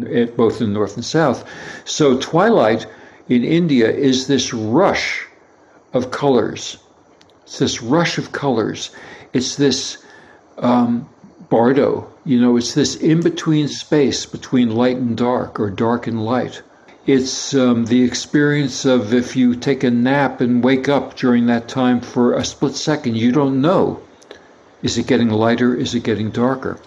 it, 0.00 0.36
both 0.36 0.60
in 0.60 0.72
north 0.72 0.96
and 0.96 1.04
south. 1.04 1.48
So, 1.84 2.18
twilight 2.18 2.86
in 3.28 3.44
India 3.44 3.90
is 3.90 4.26
this 4.26 4.52
rush 4.52 5.26
of 5.92 6.10
colors. 6.10 6.78
It's 7.44 7.58
this 7.58 7.82
rush 7.82 8.18
of 8.18 8.32
colors. 8.32 8.90
It's 9.32 9.56
this 9.56 9.98
um, 10.58 11.08
bardo, 11.50 12.08
you 12.24 12.40
know, 12.40 12.56
it's 12.56 12.74
this 12.74 12.94
in 12.94 13.20
between 13.20 13.68
space 13.68 14.24
between 14.24 14.74
light 14.74 14.96
and 14.96 15.16
dark 15.16 15.60
or 15.60 15.68
dark 15.68 16.06
and 16.06 16.24
light. 16.24 16.62
It's 17.06 17.54
um, 17.54 17.86
the 17.86 18.04
experience 18.04 18.84
of 18.84 19.12
if 19.12 19.34
you 19.34 19.56
take 19.56 19.82
a 19.82 19.90
nap 19.90 20.40
and 20.40 20.62
wake 20.62 20.88
up 20.88 21.16
during 21.16 21.46
that 21.46 21.68
time 21.68 22.00
for 22.00 22.34
a 22.34 22.44
split 22.44 22.76
second, 22.76 23.16
you 23.16 23.32
don't 23.32 23.60
know. 23.60 24.00
Is 24.82 24.96
it 24.96 25.06
getting 25.06 25.28
lighter? 25.28 25.74
Is 25.74 25.94
it 25.94 26.04
getting 26.04 26.30
darker? 26.30 26.78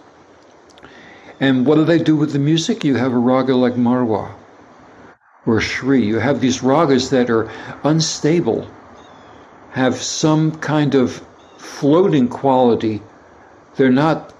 And 1.39 1.65
what 1.65 1.75
do 1.75 1.83
they 1.83 1.99
do 1.99 2.15
with 2.15 2.31
the 2.31 2.39
music? 2.39 2.83
You 2.83 2.95
have 2.95 3.11
a 3.11 3.17
raga 3.17 3.55
like 3.55 3.73
Marwa 3.73 4.31
or 5.45 5.59
Shri. 5.59 6.05
You 6.05 6.19
have 6.19 6.39
these 6.39 6.61
ragas 6.61 7.09
that 7.09 7.29
are 7.29 7.51
unstable, 7.83 8.67
have 9.71 9.95
some 9.95 10.51
kind 10.51 10.95
of 10.95 11.21
floating 11.57 12.29
quality. 12.29 13.01
They're 13.75 13.91
not 13.91 14.32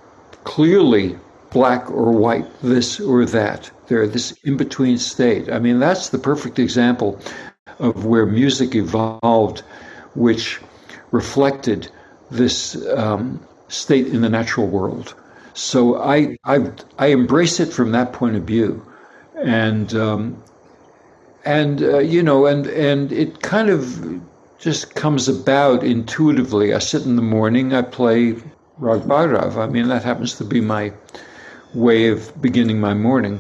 clearly 0.43 1.17
black 1.51 1.89
or 1.91 2.12
white, 2.12 2.47
this 2.62 2.99
or 2.99 3.25
that. 3.25 3.69
They're 3.88 4.08
this 4.08 4.32
in 4.43 4.58
between 4.58 4.97
state. 4.97 5.51
I 5.51 5.60
mean, 5.60 5.79
that's 5.79 6.10
the 6.10 6.17
perfect 6.17 6.60
example 6.60 7.19
of 7.79 8.06
where 8.06 8.25
music 8.25 8.75
evolved, 8.75 9.60
which 10.15 10.60
reflected 11.12 11.89
this 12.32 12.75
um, 12.88 13.39
state 13.67 14.08
in 14.08 14.21
the 14.21 14.29
natural 14.29 14.67
world. 14.67 15.13
So 15.53 16.01
I, 16.01 16.38
I, 16.45 16.71
I 16.97 17.08
embrace 17.08 17.60
it 17.60 17.71
from 17.71 17.91
that 17.91 18.13
point 18.13 18.36
of 18.36 18.43
view, 18.43 18.84
and 19.36 19.93
um, 19.93 20.43
and 21.45 21.84
uh, 21.84 21.99
you 21.99 22.23
know, 22.23 22.47
and 22.47 22.65
and 22.67 23.12
it 23.12 23.41
kind 23.41 23.69
of 23.69 24.21
just 24.58 24.95
comes 24.95 25.27
about 25.27 25.84
intuitively. 25.84 26.73
I 26.73 26.79
sit 26.79 27.03
in 27.03 27.15
the 27.15 27.21
morning, 27.21 27.73
I 27.73 27.84
play 27.84 28.36
Rag 28.77 29.01
Bhairav. 29.01 29.57
I 29.57 29.67
mean, 29.67 29.88
that 29.89 30.03
happens 30.03 30.36
to 30.36 30.43
be 30.43 30.59
my 30.59 30.91
way 31.73 32.07
of 32.07 32.41
beginning 32.41 32.79
my 32.79 32.93
morning, 32.93 33.39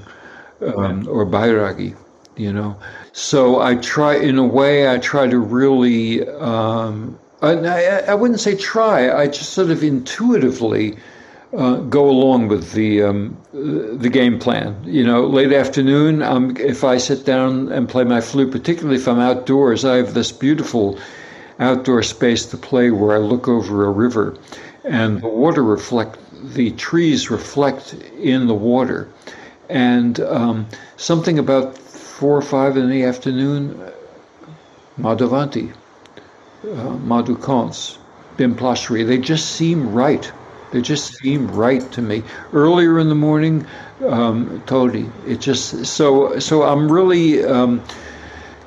um, 0.61 1.07
or 1.07 1.25
Bhairagi, 1.25 1.95
you 2.35 2.53
know. 2.53 2.77
So 3.13 3.61
I 3.61 3.75
try, 3.75 4.15
in 4.15 4.37
a 4.37 4.45
way, 4.45 4.89
I 4.89 4.97
try 4.99 5.27
to 5.27 5.39
really, 5.39 6.27
um, 6.27 7.17
I, 7.41 7.53
I, 8.07 8.13
wouldn't 8.13 8.39
say 8.39 8.55
try, 8.55 9.11
I 9.11 9.27
just 9.27 9.53
sort 9.53 9.71
of 9.71 9.83
intuitively 9.83 10.97
uh, 11.55 11.77
go 11.77 12.09
along 12.09 12.47
with 12.47 12.73
the 12.73 13.03
um, 13.03 13.37
the 13.51 14.09
game 14.09 14.39
plan. 14.39 14.75
You 14.83 15.03
know, 15.03 15.25
late 15.25 15.53
afternoon, 15.53 16.21
um, 16.21 16.55
if 16.57 16.83
I 16.83 16.97
sit 16.97 17.25
down 17.25 17.71
and 17.71 17.89
play 17.89 18.03
my 18.03 18.21
flute, 18.21 18.51
particularly 18.51 18.97
if 18.97 19.07
I'm 19.07 19.19
outdoors, 19.19 19.85
I 19.85 19.97
have 19.97 20.13
this 20.13 20.31
beautiful 20.31 20.97
outdoor 21.59 22.01
space 22.01 22.45
to 22.47 22.57
play 22.57 22.89
where 22.89 23.15
I 23.15 23.19
look 23.19 23.47
over 23.47 23.85
a 23.85 23.91
river 23.91 24.37
and 24.83 25.21
the 25.21 25.27
water 25.27 25.63
reflect 25.63 26.17
the 26.53 26.71
trees 26.71 27.29
reflect 27.29 27.93
in 28.19 28.47
the 28.47 28.53
water. 28.53 29.09
And 29.69 30.19
um, 30.19 30.67
something 30.97 31.39
about 31.39 31.77
four 31.77 32.37
or 32.37 32.41
five 32.41 32.77
in 32.77 32.89
the 32.89 33.03
afternoon 33.03 33.79
madhuvanti 34.99 35.71
uh, 35.71 36.65
madhukauns 36.65 37.97
bhimpalashri 38.37 39.07
they 39.07 39.17
just 39.17 39.51
seem 39.51 39.93
right. 39.93 40.31
They 40.71 40.81
just 40.81 41.15
seem 41.17 41.47
right 41.51 41.83
to 41.93 42.01
me. 42.01 42.23
Earlier 42.51 42.99
in 42.99 43.09
the 43.09 43.15
morning 43.15 43.65
um, 44.05 44.61
todi 44.65 45.09
it 45.25 45.39
just 45.39 45.85
so 45.85 46.39
so 46.39 46.63
i'm 46.63 46.91
really 46.91 47.43
um, 47.45 47.81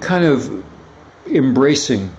kind 0.00 0.24
of 0.24 0.64
embracing 1.26 2.10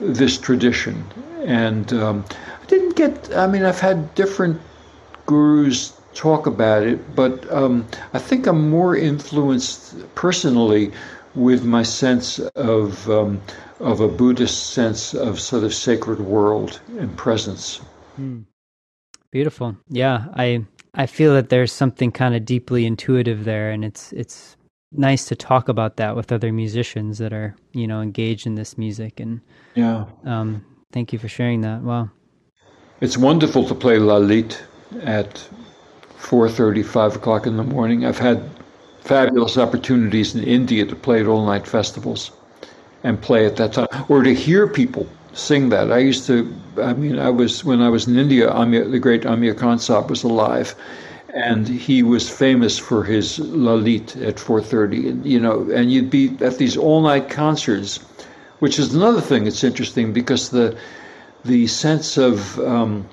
this 0.00 0.38
tradition. 0.38 1.04
And 1.44 1.92
um, 1.92 2.24
didn't 2.70 2.96
get. 2.96 3.36
I 3.36 3.46
mean, 3.46 3.64
I've 3.64 3.80
had 3.80 4.14
different 4.14 4.60
gurus 5.26 6.00
talk 6.14 6.46
about 6.46 6.84
it, 6.84 7.14
but 7.14 7.50
um, 7.52 7.86
I 8.14 8.18
think 8.18 8.46
I'm 8.46 8.70
more 8.70 8.96
influenced 8.96 10.14
personally 10.14 10.92
with 11.34 11.64
my 11.64 11.82
sense 11.82 12.38
of 12.38 13.10
um, 13.10 13.42
of 13.80 14.00
a 14.00 14.08
Buddhist 14.08 14.72
sense 14.72 15.14
of 15.14 15.40
sort 15.40 15.64
of 15.64 15.74
sacred 15.74 16.20
world 16.20 16.80
and 16.98 17.14
presence. 17.16 17.80
Mm. 18.18 18.44
Beautiful. 19.30 19.76
Yeah, 19.88 20.26
I 20.34 20.64
I 20.94 21.06
feel 21.06 21.34
that 21.34 21.50
there's 21.50 21.72
something 21.72 22.12
kind 22.12 22.34
of 22.34 22.44
deeply 22.44 22.86
intuitive 22.86 23.44
there, 23.44 23.70
and 23.70 23.84
it's 23.84 24.12
it's 24.12 24.56
nice 24.92 25.24
to 25.26 25.36
talk 25.36 25.68
about 25.68 25.96
that 25.96 26.16
with 26.16 26.32
other 26.32 26.52
musicians 26.52 27.18
that 27.18 27.32
are 27.32 27.54
you 27.72 27.86
know 27.86 28.00
engaged 28.00 28.46
in 28.46 28.54
this 28.54 28.78
music. 28.78 29.18
And 29.18 29.40
yeah, 29.74 30.04
um, 30.24 30.64
thank 30.92 31.12
you 31.12 31.18
for 31.18 31.28
sharing 31.28 31.62
that. 31.62 31.82
Wow. 31.82 32.10
It's 33.00 33.16
wonderful 33.16 33.66
to 33.66 33.74
play 33.74 33.96
Lalit 33.96 34.60
at 35.02 35.42
4.30, 36.18 36.84
5 36.84 37.16
o'clock 37.16 37.46
in 37.46 37.56
the 37.56 37.62
morning. 37.62 38.04
I've 38.04 38.18
had 38.18 38.42
fabulous 39.00 39.56
opportunities 39.56 40.34
in 40.34 40.44
India 40.44 40.84
to 40.84 40.94
play 40.94 41.20
at 41.20 41.26
all-night 41.26 41.66
festivals 41.66 42.30
and 43.02 43.18
play 43.18 43.46
at 43.46 43.56
that 43.56 43.72
time, 43.72 43.88
or 44.10 44.22
to 44.22 44.34
hear 44.34 44.66
people 44.66 45.08
sing 45.32 45.70
that. 45.70 45.90
I 45.90 45.96
used 45.96 46.26
to, 46.26 46.54
I 46.76 46.92
mean, 46.92 47.18
I 47.18 47.30
was, 47.30 47.64
when 47.64 47.80
I 47.80 47.88
was 47.88 48.06
in 48.06 48.18
India, 48.18 48.50
Amir, 48.50 48.86
the 48.86 48.98
great 48.98 49.24
Amir 49.24 49.54
Khan 49.54 49.78
Sahib 49.78 50.10
was 50.10 50.22
alive, 50.22 50.74
and 51.32 51.66
he 51.66 52.02
was 52.02 52.28
famous 52.28 52.76
for 52.76 53.02
his 53.02 53.38
Lalit 53.38 54.22
at 54.22 54.36
4.30, 54.36 55.08
and, 55.08 55.24
you 55.24 55.40
know, 55.40 55.70
and 55.70 55.90
you'd 55.90 56.10
be 56.10 56.36
at 56.42 56.58
these 56.58 56.76
all-night 56.76 57.30
concerts, 57.30 57.96
which 58.58 58.78
is 58.78 58.94
another 58.94 59.22
thing 59.22 59.44
that's 59.44 59.64
interesting 59.64 60.12
because 60.12 60.50
the 60.50 60.76
the 61.44 61.66
sense 61.66 62.16
of 62.16 62.58
um, 62.60 63.08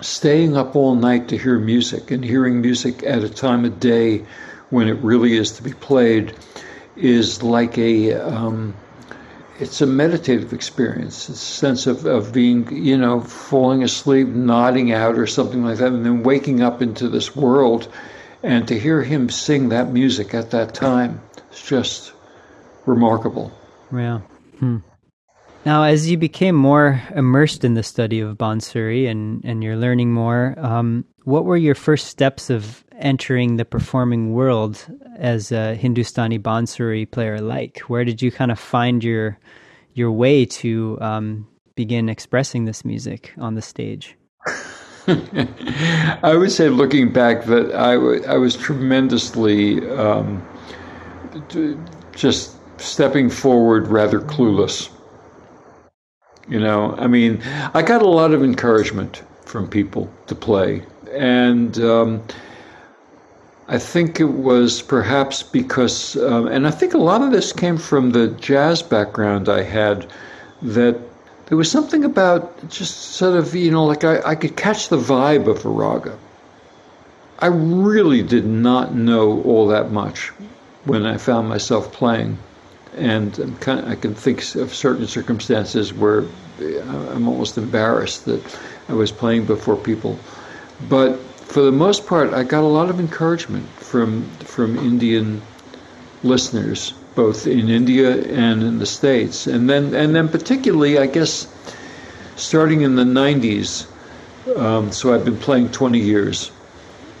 staying 0.00 0.56
up 0.56 0.76
all 0.76 0.94
night 0.94 1.28
to 1.28 1.38
hear 1.38 1.58
music 1.58 2.10
and 2.10 2.24
hearing 2.24 2.60
music 2.60 3.02
at 3.02 3.22
a 3.22 3.28
time 3.28 3.64
of 3.64 3.80
day 3.80 4.24
when 4.70 4.88
it 4.88 4.98
really 5.02 5.36
is 5.36 5.52
to 5.52 5.62
be 5.62 5.72
played 5.72 6.34
is 6.96 7.42
like 7.42 7.78
a 7.78 8.12
um, 8.14 8.74
it's 9.60 9.82
a 9.82 9.86
meditative 9.86 10.54
experience. 10.54 11.28
It's 11.28 11.42
a 11.42 11.44
sense 11.44 11.86
of, 11.86 12.06
of 12.06 12.32
being, 12.32 12.74
you 12.74 12.96
know, 12.96 13.20
falling 13.20 13.82
asleep, 13.82 14.26
nodding 14.28 14.90
out 14.90 15.18
or 15.18 15.26
something 15.26 15.62
like 15.62 15.78
that, 15.78 15.88
and 15.88 16.04
then 16.04 16.22
waking 16.22 16.62
up 16.62 16.80
into 16.80 17.08
this 17.08 17.36
world. 17.36 17.92
And 18.42 18.66
to 18.68 18.78
hear 18.78 19.02
him 19.02 19.28
sing 19.28 19.68
that 19.68 19.92
music 19.92 20.32
at 20.32 20.52
that 20.52 20.72
time, 20.72 21.20
it's 21.50 21.62
just 21.66 22.12
remarkable. 22.86 23.52
Yeah. 23.92 24.20
Hmm. 24.58 24.78
Now, 25.66 25.82
as 25.82 26.10
you 26.10 26.16
became 26.16 26.54
more 26.54 27.02
immersed 27.14 27.64
in 27.64 27.74
the 27.74 27.82
study 27.82 28.20
of 28.20 28.38
Bansuri 28.38 29.06
and, 29.10 29.44
and 29.44 29.62
you're 29.62 29.76
learning 29.76 30.12
more, 30.12 30.54
um, 30.58 31.04
what 31.24 31.44
were 31.44 31.56
your 31.56 31.74
first 31.74 32.06
steps 32.06 32.48
of 32.48 32.82
entering 32.98 33.56
the 33.56 33.66
performing 33.66 34.32
world 34.32 34.86
as 35.16 35.52
a 35.52 35.74
Hindustani 35.74 36.38
Bansuri 36.38 37.10
player 37.10 37.40
like? 37.40 37.80
Where 37.88 38.04
did 38.04 38.22
you 38.22 38.32
kind 38.32 38.50
of 38.50 38.58
find 38.58 39.04
your 39.04 39.38
your 39.92 40.12
way 40.12 40.46
to 40.46 40.96
um, 41.00 41.46
begin 41.74 42.08
expressing 42.08 42.64
this 42.64 42.84
music 42.84 43.32
on 43.38 43.54
the 43.54 43.62
stage? 43.62 44.16
I 45.06 46.34
would 46.36 46.52
say, 46.52 46.68
looking 46.68 47.12
back, 47.12 47.44
that 47.46 47.74
I, 47.74 47.94
w- 47.94 48.24
I 48.24 48.36
was 48.36 48.56
tremendously 48.56 49.88
um, 49.90 50.46
just 52.14 52.56
stepping 52.80 53.28
forward 53.28 53.88
rather 53.88 54.20
clueless. 54.20 54.90
You 56.50 56.58
know, 56.58 56.96
I 56.98 57.06
mean, 57.06 57.40
I 57.74 57.82
got 57.82 58.02
a 58.02 58.08
lot 58.08 58.32
of 58.32 58.42
encouragement 58.42 59.22
from 59.46 59.68
people 59.68 60.12
to 60.26 60.34
play. 60.34 60.82
And 61.12 61.78
um, 61.78 62.22
I 63.68 63.78
think 63.78 64.18
it 64.18 64.24
was 64.24 64.82
perhaps 64.82 65.44
because, 65.44 66.16
um, 66.16 66.48
and 66.48 66.66
I 66.66 66.72
think 66.72 66.92
a 66.92 66.98
lot 66.98 67.22
of 67.22 67.30
this 67.30 67.52
came 67.52 67.76
from 67.78 68.10
the 68.10 68.28
jazz 68.40 68.82
background 68.82 69.48
I 69.48 69.62
had, 69.62 70.08
that 70.62 70.98
there 71.46 71.56
was 71.56 71.70
something 71.70 72.04
about 72.04 72.68
just 72.68 73.12
sort 73.12 73.36
of, 73.36 73.54
you 73.54 73.70
know, 73.70 73.84
like 73.84 74.02
I, 74.02 74.20
I 74.22 74.34
could 74.34 74.56
catch 74.56 74.88
the 74.88 74.98
vibe 74.98 75.46
of 75.46 75.64
a. 75.64 76.18
I 77.38 77.46
really 77.46 78.22
did 78.22 78.44
not 78.44 78.92
know 78.92 79.40
all 79.42 79.68
that 79.68 79.92
much 79.92 80.30
when 80.84 81.06
I 81.06 81.16
found 81.16 81.48
myself 81.48 81.92
playing 81.92 82.38
and 82.96 83.34
kind 83.60 83.80
of, 83.80 83.88
I 83.88 83.94
can 83.94 84.14
think 84.14 84.54
of 84.56 84.74
certain 84.74 85.06
circumstances 85.06 85.92
where 85.92 86.22
uh, 86.60 87.12
I'm 87.14 87.28
almost 87.28 87.56
embarrassed 87.56 88.24
that 88.26 88.42
I 88.88 88.94
was 88.94 89.12
playing 89.12 89.46
before 89.46 89.76
people. 89.76 90.18
But 90.88 91.18
for 91.18 91.62
the 91.62 91.72
most 91.72 92.06
part, 92.06 92.32
I 92.32 92.42
got 92.42 92.62
a 92.62 92.72
lot 92.78 92.90
of 92.90 93.00
encouragement 93.00 93.68
from 93.70 94.24
from 94.44 94.78
Indian 94.78 95.42
listeners, 96.22 96.92
both 97.14 97.46
in 97.46 97.68
India 97.68 98.22
and 98.22 98.62
in 98.62 98.78
the 98.78 98.86
States, 98.86 99.46
and 99.46 99.68
then 99.68 99.94
and 99.94 100.14
then 100.14 100.28
particularly, 100.28 100.98
I 100.98 101.06
guess, 101.06 101.46
starting 102.36 102.82
in 102.82 102.96
the 102.96 103.04
'90s. 103.04 103.86
Um, 104.56 104.90
so 104.90 105.14
I've 105.14 105.24
been 105.24 105.36
playing 105.36 105.70
20 105.70 105.98
years. 105.98 106.50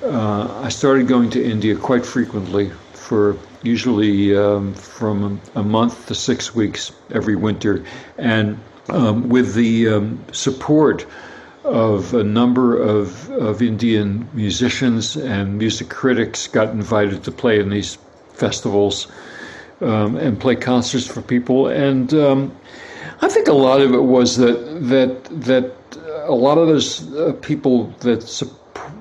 Uh, 0.02 0.62
I 0.64 0.70
started 0.70 1.06
going 1.06 1.30
to 1.30 1.44
India 1.44 1.76
quite 1.76 2.04
frequently 2.06 2.70
for 2.94 3.36
usually 3.62 4.36
um, 4.36 4.74
from 4.74 5.40
a 5.54 5.62
month 5.62 6.06
to 6.06 6.14
six 6.14 6.54
weeks 6.54 6.92
every 7.10 7.36
winter. 7.36 7.84
And 8.18 8.58
um, 8.88 9.28
with 9.28 9.54
the 9.54 9.88
um, 9.88 10.24
support 10.32 11.06
of 11.64 12.14
a 12.14 12.24
number 12.24 12.76
of, 12.76 13.30
of 13.30 13.62
Indian 13.62 14.28
musicians 14.32 15.16
and 15.16 15.58
music 15.58 15.88
critics, 15.88 16.46
got 16.46 16.70
invited 16.70 17.24
to 17.24 17.30
play 17.30 17.60
in 17.60 17.70
these 17.70 17.98
festivals 18.32 19.06
um, 19.80 20.16
and 20.16 20.40
play 20.40 20.56
concerts 20.56 21.06
for 21.06 21.22
people. 21.22 21.68
And 21.68 22.12
um, 22.14 22.56
I 23.20 23.28
think 23.28 23.48
a 23.48 23.52
lot 23.52 23.80
of 23.80 23.92
it 23.92 24.02
was 24.02 24.36
that 24.38 24.88
that 24.88 25.24
that 25.42 25.72
a 26.24 26.34
lot 26.34 26.58
of 26.58 26.68
those 26.68 27.14
uh, 27.14 27.32
people 27.42 27.88
that 28.00 28.22
su- 28.22 28.50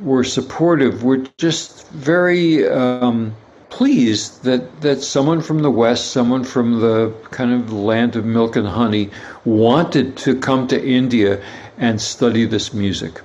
were 0.02 0.24
supportive 0.24 1.04
were 1.04 1.18
just 1.38 1.88
very 1.90 2.68
um, 2.68 3.36
pleased 3.70 4.44
that, 4.44 4.82
that 4.82 5.02
someone 5.02 5.42
from 5.42 5.60
the 5.60 5.72
West, 5.72 6.12
someone 6.12 6.44
from 6.44 6.80
the 6.80 7.14
kind 7.32 7.54
of 7.54 7.72
land 7.72 8.16
of 8.16 8.26
milk 8.26 8.56
and 8.56 8.68
honey, 8.68 9.10
wanted 9.46 10.18
to 10.18 10.40
come 10.40 10.68
to 10.68 10.84
India 10.84 11.42
and 11.78 12.02
study 12.02 12.46
this 12.46 12.74
music 12.74 13.22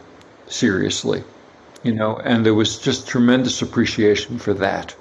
seriously. 0.47 1.23
You 1.83 1.93
know, 1.93 2.17
and 2.17 2.47
there 2.47 2.55
was 2.55 2.79
just 2.79 3.07
tremendous 3.07 3.61
appreciation 3.61 4.39
for 4.39 4.55
that. 4.55 4.95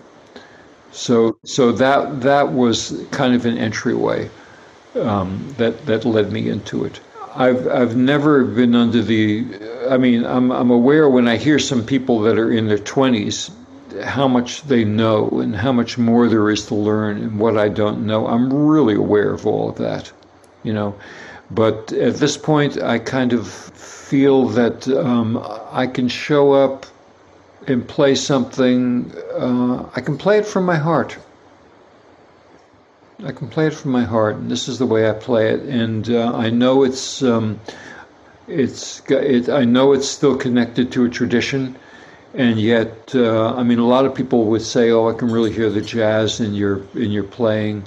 So, 0.91 1.37
so 1.43 1.71
that 1.71 2.21
that 2.21 2.51
was 2.51 3.05
kind 3.11 3.33
of 3.33 3.45
an 3.45 3.57
entryway 3.57 4.29
um, 4.95 5.53
that 5.57 5.85
that 5.85 6.05
led 6.05 6.31
me 6.31 6.49
into 6.49 6.85
it. 6.85 6.99
I've 7.35 7.67
I've 7.67 7.95
never 7.95 8.43
been 8.43 8.75
under 8.75 9.01
the. 9.01 9.45
I 9.89 9.97
mean, 9.97 10.25
I'm 10.25 10.51
I'm 10.51 10.69
aware 10.69 11.09
when 11.09 11.27
I 11.27 11.37
hear 11.37 11.57
some 11.57 11.85
people 11.85 12.19
that 12.21 12.37
are 12.37 12.51
in 12.51 12.67
their 12.67 12.77
twenties 12.77 13.49
how 14.01 14.27
much 14.27 14.63
they 14.63 14.83
know 14.83 15.29
and 15.41 15.55
how 15.55 15.71
much 15.71 15.97
more 15.97 16.27
there 16.27 16.49
is 16.49 16.65
to 16.67 16.75
learn 16.75 17.17
and 17.17 17.39
what 17.39 17.57
I 17.57 17.69
don't 17.69 18.05
know. 18.05 18.27
I'm 18.27 18.51
really 18.51 18.95
aware 18.95 19.33
of 19.33 19.45
all 19.45 19.69
of 19.69 19.77
that, 19.77 20.11
you 20.63 20.73
know. 20.73 20.95
But 21.51 21.91
at 21.93 22.15
this 22.15 22.37
point, 22.37 22.81
I 22.81 22.99
kind 22.99 23.33
of 23.33 23.47
feel 23.47 24.47
that 24.49 24.87
um, 24.87 25.37
I 25.71 25.87
can 25.87 26.07
show 26.07 26.53
up 26.53 26.85
and 27.67 27.87
play 27.87 28.15
something. 28.15 29.11
Uh, 29.37 29.85
I 29.95 30.01
can 30.01 30.17
play 30.17 30.37
it 30.39 30.45
from 30.45 30.65
my 30.65 30.77
heart. 30.77 31.17
I 33.23 33.31
can 33.31 33.47
play 33.47 33.67
it 33.67 33.73
from 33.73 33.91
my 33.91 34.03
heart, 34.03 34.35
and 34.35 34.49
this 34.49 34.67
is 34.67 34.79
the 34.79 34.85
way 34.85 35.09
I 35.09 35.13
play 35.13 35.49
it. 35.49 35.61
And 35.61 36.09
uh, 36.09 36.35
I 36.35 36.49
know 36.49 36.83
it's 36.83 37.21
um, 37.21 37.59
it's 38.47 39.01
it, 39.09 39.49
I 39.49 39.63
know 39.63 39.93
it's 39.93 40.07
still 40.07 40.35
connected 40.35 40.91
to 40.93 41.05
a 41.05 41.09
tradition 41.09 41.75
and 42.33 42.59
yet, 42.59 43.13
uh, 43.13 43.53
I 43.55 43.63
mean, 43.63 43.79
a 43.79 43.85
lot 43.85 44.05
of 44.05 44.15
people 44.15 44.45
would 44.45 44.63
say, 44.63 44.89
"Oh, 44.89 45.09
I 45.09 45.13
can 45.13 45.31
really 45.31 45.51
hear 45.51 45.69
the 45.69 45.81
jazz 45.81 46.39
in 46.39 46.53
your 46.53 46.81
in 46.95 47.11
your 47.11 47.23
playing." 47.23 47.83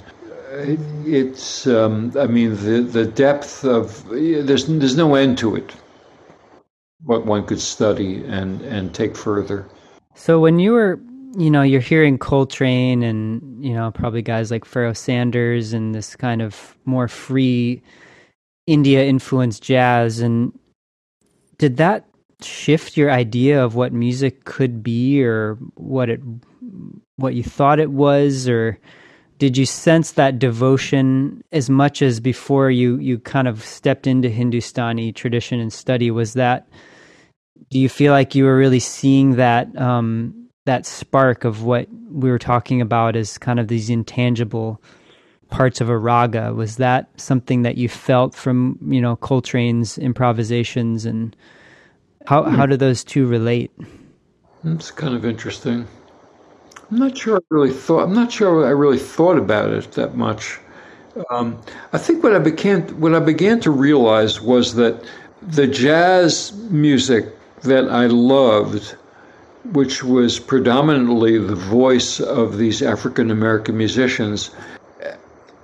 It, 0.51 0.79
it's, 1.05 1.67
um, 1.67 2.13
I 2.17 2.27
mean, 2.27 2.51
the 2.51 2.81
the 2.81 3.05
depth 3.05 3.65
of 3.65 4.07
there's 4.09 4.65
there's 4.67 4.95
no 4.95 5.15
end 5.15 5.37
to 5.39 5.55
it. 5.55 5.73
What 7.03 7.25
one 7.25 7.45
could 7.45 7.59
study 7.59 8.23
and 8.25 8.61
and 8.61 8.93
take 8.93 9.15
further. 9.17 9.67
So 10.15 10.39
when 10.39 10.59
you 10.59 10.71
were, 10.71 10.99
you 11.37 11.51
know, 11.51 11.61
you're 11.61 11.81
hearing 11.81 12.17
Coltrane 12.17 13.03
and 13.03 13.63
you 13.63 13.73
know 13.73 13.91
probably 13.91 14.21
guys 14.21 14.49
like 14.49 14.63
Pharoah 14.63 14.95
Sanders 14.95 15.73
and 15.73 15.93
this 15.93 16.15
kind 16.15 16.41
of 16.41 16.77
more 16.85 17.09
free 17.09 17.81
India 18.65 19.03
influenced 19.03 19.61
jazz, 19.61 20.21
and 20.21 20.57
did 21.57 21.77
that 21.77 22.06
shift 22.41 22.97
your 22.97 23.11
idea 23.11 23.63
of 23.63 23.75
what 23.75 23.93
music 23.93 24.45
could 24.45 24.83
be 24.83 25.23
or 25.23 25.57
what 25.75 26.09
it 26.09 26.21
what 27.15 27.33
you 27.33 27.43
thought 27.43 27.79
it 27.79 27.91
was 27.91 28.47
or 28.47 28.77
did 29.39 29.55
you 29.57 29.65
sense 29.65 30.13
that 30.13 30.39
devotion 30.39 31.43
as 31.51 31.69
much 31.69 32.01
as 32.01 32.19
before 32.19 32.71
you 32.71 32.97
you 32.97 33.19
kind 33.19 33.47
of 33.47 33.63
stepped 33.63 34.07
into 34.07 34.29
Hindustani 34.29 35.11
tradition 35.11 35.59
and 35.59 35.71
study? 35.71 36.09
Was 36.11 36.33
that 36.33 36.67
do 37.69 37.79
you 37.79 37.89
feel 37.89 38.13
like 38.13 38.33
you 38.33 38.45
were 38.45 38.57
really 38.57 38.79
seeing 38.79 39.35
that 39.35 39.75
um, 39.79 40.49
that 40.65 40.85
spark 40.85 41.43
of 41.43 41.63
what 41.63 41.87
we 42.11 42.29
were 42.29 42.39
talking 42.39 42.81
about 42.81 43.15
as 43.15 43.37
kind 43.37 43.59
of 43.59 43.67
these 43.67 43.89
intangible 43.89 44.81
parts 45.49 45.81
of 45.81 45.89
a 45.89 45.97
raga? 45.97 46.53
Was 46.53 46.77
that 46.77 47.09
something 47.17 47.61
that 47.61 47.77
you 47.77 47.89
felt 47.89 48.33
from 48.33 48.79
you 48.87 49.01
know 49.01 49.15
Coltrane's 49.17 49.97
improvisations 49.97 51.05
and 51.05 51.35
how 52.27 52.43
how 52.43 52.65
hmm. 52.65 52.71
do 52.71 52.75
those 52.77 53.05
two 53.05 53.25
relate? 53.25 53.71
It's 54.65 54.91
kind 54.91 55.15
of 55.15 55.23
interesting. 55.23 55.87
I'm 56.91 56.97
not 56.97 57.17
sure 57.17 57.37
I 57.37 57.39
really 57.49 57.71
thought. 57.71 58.03
I'm 58.03 58.13
not 58.13 58.33
sure 58.33 58.65
I 58.65 58.71
really 58.71 58.99
thought 58.99 59.37
about 59.37 59.71
it 59.71 59.93
that 59.93 60.17
much. 60.17 60.59
Um, 61.31 61.57
I 61.93 61.97
think 61.97 62.23
what 62.23 62.35
I 62.35 62.39
began 62.39 62.81
what 62.99 63.15
I 63.15 63.19
began 63.19 63.61
to 63.61 63.71
realize 63.71 64.41
was 64.41 64.75
that 64.75 65.05
the 65.41 65.67
jazz 65.67 66.51
music 66.69 67.33
that 67.61 67.87
I 67.89 68.07
loved, 68.07 68.97
which 69.71 70.03
was 70.03 70.37
predominantly 70.37 71.37
the 71.37 71.55
voice 71.55 72.19
of 72.19 72.57
these 72.57 72.81
African 72.81 73.31
American 73.31 73.77
musicians, 73.77 74.51
eh, 74.99 75.15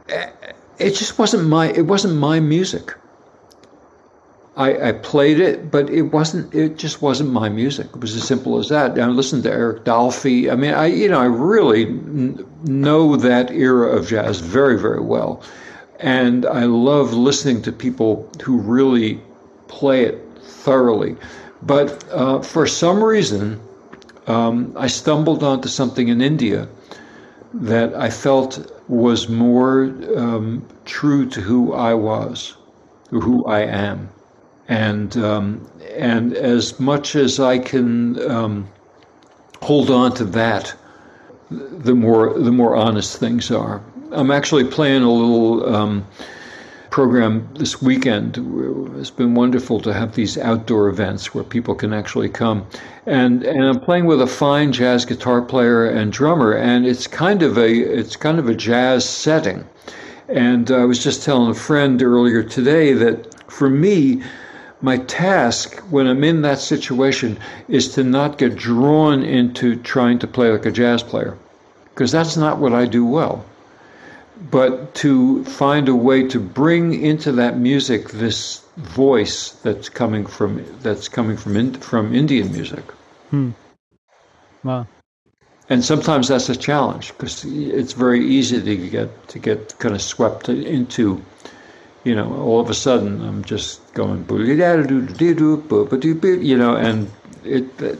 eh, 0.07 0.31
it 0.77 0.91
just 0.91 1.19
wasn't 1.19 1.45
my 1.45 1.73
it 1.73 1.87
wasn't 1.87 2.15
my 2.15 2.39
music. 2.39 2.95
I, 4.55 4.89
I, 4.89 4.91
played 4.91 5.39
it, 5.39 5.71
but 5.71 5.89
it 5.89 6.03
wasn't. 6.03 6.53
It 6.53 6.77
just 6.77 7.01
wasn't 7.01 7.31
my 7.31 7.49
music. 7.49 7.87
It 7.87 7.99
was 7.99 8.15
as 8.15 8.23
simple 8.23 8.59
as 8.59 8.69
that. 8.69 8.99
I 8.99 9.07
listened 9.07 9.43
to 9.43 9.51
Eric 9.51 9.83
Dolphy. 9.83 10.51
I 10.51 10.55
mean, 10.55 10.75
I 10.75 10.85
you 10.85 11.07
know 11.09 11.19
I 11.19 11.25
really 11.25 11.85
n- 11.85 12.45
know 12.63 13.15
that 13.15 13.49
era 13.49 13.87
of 13.87 14.07
jazz 14.07 14.39
very 14.41 14.79
very 14.79 15.01
well, 15.01 15.41
and 15.99 16.45
I 16.45 16.65
love 16.65 17.13
listening 17.13 17.63
to 17.63 17.71
people 17.71 18.29
who 18.43 18.59
really 18.59 19.19
play 19.67 20.03
it 20.03 20.21
thoroughly. 20.43 21.15
But 21.63 22.03
uh, 22.11 22.41
for 22.41 22.67
some 22.67 23.03
reason, 23.03 23.59
um, 24.27 24.73
I 24.77 24.85
stumbled 24.85 25.43
onto 25.43 25.67
something 25.67 26.09
in 26.09 26.21
India 26.21 26.67
that 27.53 27.95
I 27.95 28.11
felt 28.11 28.71
was 28.87 29.29
more 29.29 29.85
um, 30.15 30.63
true 30.85 31.25
to 31.29 31.41
who 31.41 31.73
I 31.73 31.95
was, 31.95 32.55
who 33.09 33.45
I 33.45 33.61
am, 33.61 34.09
and 34.67 35.17
um, 35.17 35.67
and 35.95 36.33
as 36.33 36.79
much 36.79 37.15
as 37.15 37.39
I 37.39 37.59
can 37.59 38.19
um, 38.29 38.67
hold 39.61 39.89
on 39.89 40.13
to 40.15 40.25
that, 40.25 40.73
the 41.49 41.95
more 41.95 42.37
the 42.37 42.51
more 42.51 42.75
honest 42.75 43.17
things 43.17 43.51
are. 43.51 43.81
I'm 44.11 44.31
actually 44.31 44.65
playing 44.65 45.01
a 45.01 45.11
little 45.11 45.75
um, 45.75 46.05
program 46.93 47.49
this 47.55 47.81
weekend. 47.81 48.37
It's 48.99 49.09
been 49.09 49.33
wonderful 49.33 49.79
to 49.81 49.91
have 49.93 50.13
these 50.13 50.37
outdoor 50.37 50.89
events 50.89 51.33
where 51.33 51.43
people 51.43 51.73
can 51.73 51.91
actually 51.91 52.29
come. 52.29 52.67
And 53.05 53.43
and 53.43 53.63
I'm 53.63 53.79
playing 53.79 54.05
with 54.05 54.21
a 54.21 54.27
fine 54.27 54.71
jazz 54.71 55.03
guitar 55.03 55.41
player 55.41 55.85
and 55.85 56.11
drummer, 56.11 56.53
and 56.53 56.85
it's 56.85 57.07
kind 57.07 57.41
of 57.41 57.57
a 57.57 57.69
it's 57.69 58.15
kind 58.15 58.39
of 58.39 58.47
a 58.47 58.55
jazz 58.55 59.07
setting. 59.09 59.65
And 60.29 60.71
I 60.71 60.85
was 60.85 61.03
just 61.03 61.23
telling 61.23 61.49
a 61.49 61.55
friend 61.55 62.01
earlier 62.01 62.43
today 62.43 62.93
that 62.93 63.51
for 63.51 63.69
me, 63.69 64.23
my 64.83 64.97
task 64.97 65.79
when 65.89 66.05
I'm 66.05 66.23
in 66.23 66.43
that 66.43 66.59
situation 66.59 67.39
is 67.67 67.95
to 67.95 68.03
not 68.03 68.37
get 68.37 68.55
drawn 68.55 69.23
into 69.23 69.75
trying 69.77 70.19
to 70.19 70.27
play 70.27 70.51
like 70.51 70.67
a 70.67 70.71
jazz 70.71 71.01
player, 71.01 71.35
because 71.85 72.11
that's 72.11 72.37
not 72.37 72.59
what 72.59 72.73
I 72.73 72.85
do 72.85 73.03
well 73.03 73.43
but 74.49 74.93
to 74.95 75.43
find 75.45 75.87
a 75.87 75.95
way 75.95 76.27
to 76.27 76.39
bring 76.39 77.01
into 77.01 77.31
that 77.31 77.57
music 77.57 78.09
this 78.09 78.61
voice 78.77 79.51
that's 79.63 79.89
coming 79.89 80.25
from 80.25 80.63
that's 80.81 81.07
coming 81.07 81.37
from 81.37 81.55
in, 81.55 81.73
from 81.73 82.13
Indian 82.13 82.51
music. 82.51 82.83
Hmm. 83.29 83.51
Wow. 84.63 84.87
And 85.69 85.83
sometimes 85.83 86.27
that's 86.27 86.49
a 86.49 86.55
challenge 86.55 87.09
because 87.09 87.45
it's 87.45 87.93
very 87.93 88.25
easy 88.25 88.61
to 88.61 88.89
get 88.89 89.27
to 89.29 89.39
get 89.39 89.77
kind 89.79 89.95
of 89.95 90.01
swept 90.01 90.49
into, 90.49 91.23
you 92.03 92.15
know, 92.15 92.33
all 92.41 92.59
of 92.59 92.69
a 92.69 92.73
sudden 92.73 93.21
I'm 93.21 93.43
just 93.43 93.93
going 93.93 94.23
you 96.41 96.57
know, 96.57 96.75
and 96.75 97.09
it, 97.43 97.65
it 97.81 97.99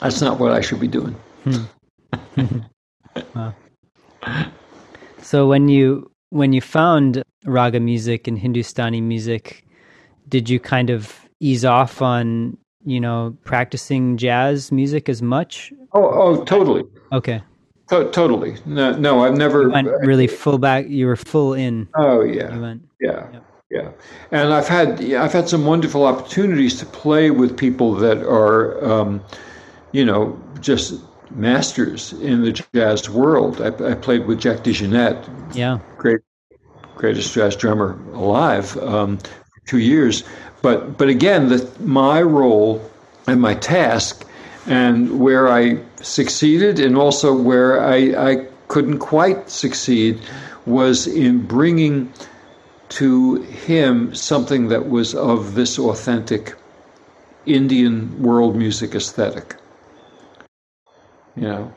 that's 0.00 0.20
not 0.20 0.38
what 0.38 0.52
I 0.52 0.60
should 0.60 0.80
be 0.80 0.88
doing. 0.88 1.14
Hmm. 1.44 2.58
wow. 3.34 3.54
So 5.22 5.46
when 5.46 5.68
you 5.68 6.10
when 6.30 6.52
you 6.52 6.60
found 6.60 7.22
raga 7.44 7.80
music 7.80 8.28
and 8.28 8.38
Hindustani 8.38 9.00
music, 9.00 9.64
did 10.28 10.48
you 10.48 10.60
kind 10.60 10.90
of 10.90 11.28
ease 11.40 11.64
off 11.64 12.02
on 12.02 12.56
you 12.84 13.00
know 13.00 13.36
practicing 13.44 14.16
jazz 14.16 14.70
music 14.70 15.08
as 15.08 15.22
much? 15.22 15.72
Oh, 15.92 16.04
oh, 16.04 16.44
totally. 16.44 16.84
Okay. 17.12 17.42
To- 17.88 18.10
totally. 18.10 18.56
No, 18.66 18.92
no, 18.92 19.24
I've 19.24 19.36
never 19.36 19.62
you 19.62 19.70
went 19.70 19.88
really 20.02 20.26
full 20.26 20.58
back. 20.58 20.88
You 20.88 21.06
were 21.06 21.16
full 21.16 21.54
in. 21.54 21.88
Oh 21.94 22.22
yeah. 22.22 22.56
Went, 22.58 22.82
yeah. 23.00 23.30
Yep. 23.32 23.44
Yeah, 23.70 23.90
and 24.30 24.54
I've 24.54 24.66
had 24.66 24.98
yeah, 24.98 25.22
I've 25.22 25.34
had 25.34 25.46
some 25.46 25.66
wonderful 25.66 26.06
opportunities 26.06 26.78
to 26.78 26.86
play 26.86 27.30
with 27.30 27.54
people 27.54 27.92
that 27.96 28.16
are, 28.22 28.82
um, 28.82 29.22
you 29.92 30.06
know, 30.06 30.40
just 30.60 31.02
masters 31.32 32.14
in 32.14 32.42
the 32.42 32.52
jazz 32.74 33.10
world. 33.10 33.60
I, 33.60 33.90
I 33.90 33.94
played 33.94 34.26
with 34.26 34.40
Jack 34.40 34.58
DeJohnette, 34.60 35.54
yeah, 35.54 35.78
great, 35.98 36.20
greatest 36.96 37.34
jazz 37.34 37.54
drummer 37.56 37.98
alive, 38.14 38.74
um, 38.78 39.18
for 39.18 39.66
two 39.66 39.80
years. 39.80 40.24
But 40.62 40.96
but 40.96 41.10
again, 41.10 41.50
the, 41.50 41.70
my 41.80 42.22
role 42.22 42.80
and 43.26 43.38
my 43.38 43.54
task, 43.54 44.24
and 44.68 45.18
where 45.18 45.48
I 45.48 45.78
succeeded, 46.02 46.78
and 46.78 46.96
also 46.96 47.34
where 47.34 47.82
I, 47.82 48.30
I 48.30 48.46
couldn't 48.68 48.98
quite 48.98 49.48
succeed, 49.48 50.20
was 50.66 51.06
in 51.06 51.46
bringing 51.46 52.12
to 52.90 53.36
him 53.42 54.14
something 54.14 54.68
that 54.68 54.88
was 54.88 55.14
of 55.14 55.54
this 55.54 55.78
authentic 55.78 56.54
Indian 57.46 58.22
world 58.22 58.56
music 58.56 58.94
aesthetic. 58.94 59.56
You 61.34 61.42
know, 61.42 61.74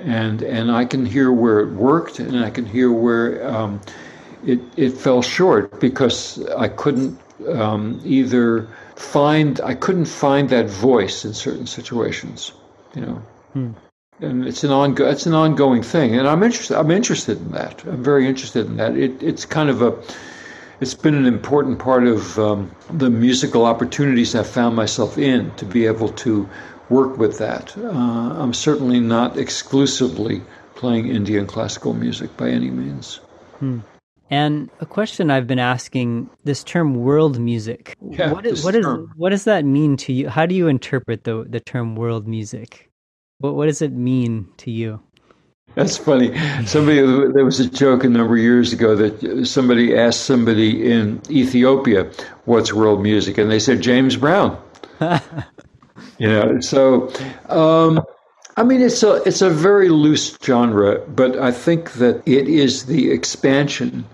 and 0.00 0.42
and 0.42 0.70
I 0.70 0.86
can 0.86 1.04
hear 1.04 1.30
where 1.32 1.60
it 1.60 1.72
worked, 1.72 2.18
and 2.18 2.42
I 2.42 2.48
can 2.48 2.64
hear 2.64 2.90
where 2.90 3.46
um, 3.46 3.80
it 4.46 4.60
it 4.76 4.90
fell 4.90 5.20
short 5.20 5.80
because 5.80 6.42
I 6.56 6.68
couldn't 6.68 7.20
um, 7.48 8.00
either 8.04 8.68
find 9.02 9.60
I 9.60 9.74
couldn't 9.74 10.06
find 10.06 10.48
that 10.50 10.66
voice 10.68 11.24
in 11.24 11.34
certain 11.34 11.66
situations, 11.66 12.52
you 12.94 13.02
know. 13.02 13.22
Hmm. 13.52 13.72
And 14.20 14.46
it's 14.46 14.62
an 14.62 14.70
ongo- 14.70 15.10
it's 15.10 15.26
an 15.26 15.34
ongoing 15.34 15.82
thing, 15.82 16.14
and 16.16 16.28
I'm 16.28 16.42
interested. 16.42 16.78
I'm 16.78 16.90
interested 16.90 17.38
in 17.38 17.50
that. 17.52 17.84
I'm 17.84 18.02
very 18.02 18.26
interested 18.26 18.66
in 18.66 18.76
that. 18.76 18.96
It, 18.96 19.22
it's 19.22 19.44
kind 19.44 19.68
of 19.68 19.82
a 19.82 19.98
it's 20.80 20.94
been 20.94 21.14
an 21.14 21.26
important 21.26 21.78
part 21.78 22.04
of 22.06 22.38
um, 22.38 22.70
the 22.90 23.10
musical 23.10 23.64
opportunities 23.64 24.34
I've 24.34 24.48
found 24.48 24.76
myself 24.76 25.18
in 25.18 25.50
to 25.56 25.64
be 25.64 25.86
able 25.86 26.08
to 26.24 26.48
work 26.88 27.18
with 27.18 27.38
that. 27.38 27.76
Uh, 27.76 28.42
I'm 28.42 28.54
certainly 28.54 29.00
not 29.00 29.36
exclusively 29.36 30.42
playing 30.74 31.08
Indian 31.08 31.46
classical 31.46 31.94
music 31.94 32.36
by 32.36 32.50
any 32.50 32.70
means. 32.70 33.16
Hmm. 33.58 33.80
And 34.32 34.70
a 34.80 34.86
question 34.86 35.30
I've 35.30 35.46
been 35.46 35.58
asking: 35.58 36.30
this 36.42 36.64
term 36.64 36.94
"world 36.94 37.38
music." 37.38 37.98
Yeah, 38.00 38.32
what, 38.32 38.46
is, 38.46 38.64
what, 38.64 38.74
is, 38.74 38.86
what 39.14 39.28
does 39.28 39.44
that 39.44 39.66
mean 39.66 39.98
to 39.98 40.12
you? 40.14 40.30
How 40.30 40.46
do 40.46 40.54
you 40.54 40.68
interpret 40.68 41.24
the 41.24 41.44
the 41.46 41.60
term 41.60 41.96
"world 41.96 42.26
music"? 42.26 42.90
What 43.40 43.56
what 43.56 43.66
does 43.66 43.82
it 43.82 43.92
mean 43.92 44.48
to 44.56 44.70
you? 44.70 45.02
That's 45.74 45.98
funny. 45.98 46.34
Somebody 46.64 47.02
there 47.02 47.44
was 47.44 47.60
a 47.60 47.68
joke 47.68 48.04
a 48.04 48.08
number 48.08 48.36
of 48.36 48.40
years 48.40 48.72
ago 48.72 48.96
that 48.96 49.44
somebody 49.46 49.94
asked 49.94 50.22
somebody 50.22 50.90
in 50.90 51.20
Ethiopia, 51.28 52.10
"What's 52.46 52.72
world 52.72 53.02
music?" 53.02 53.36
and 53.36 53.50
they 53.50 53.60
said 53.60 53.82
James 53.82 54.16
Brown. 54.16 54.56
you 56.18 56.28
know, 56.28 56.58
so 56.60 57.12
um, 57.50 58.00
I 58.56 58.62
mean, 58.62 58.80
it's 58.80 59.02
a 59.02 59.16
it's 59.24 59.42
a 59.42 59.50
very 59.50 59.90
loose 59.90 60.38
genre, 60.42 61.00
but 61.06 61.38
I 61.38 61.52
think 61.52 61.92
that 62.00 62.22
it 62.26 62.48
is 62.48 62.86
the 62.86 63.10
expansion 63.10 64.06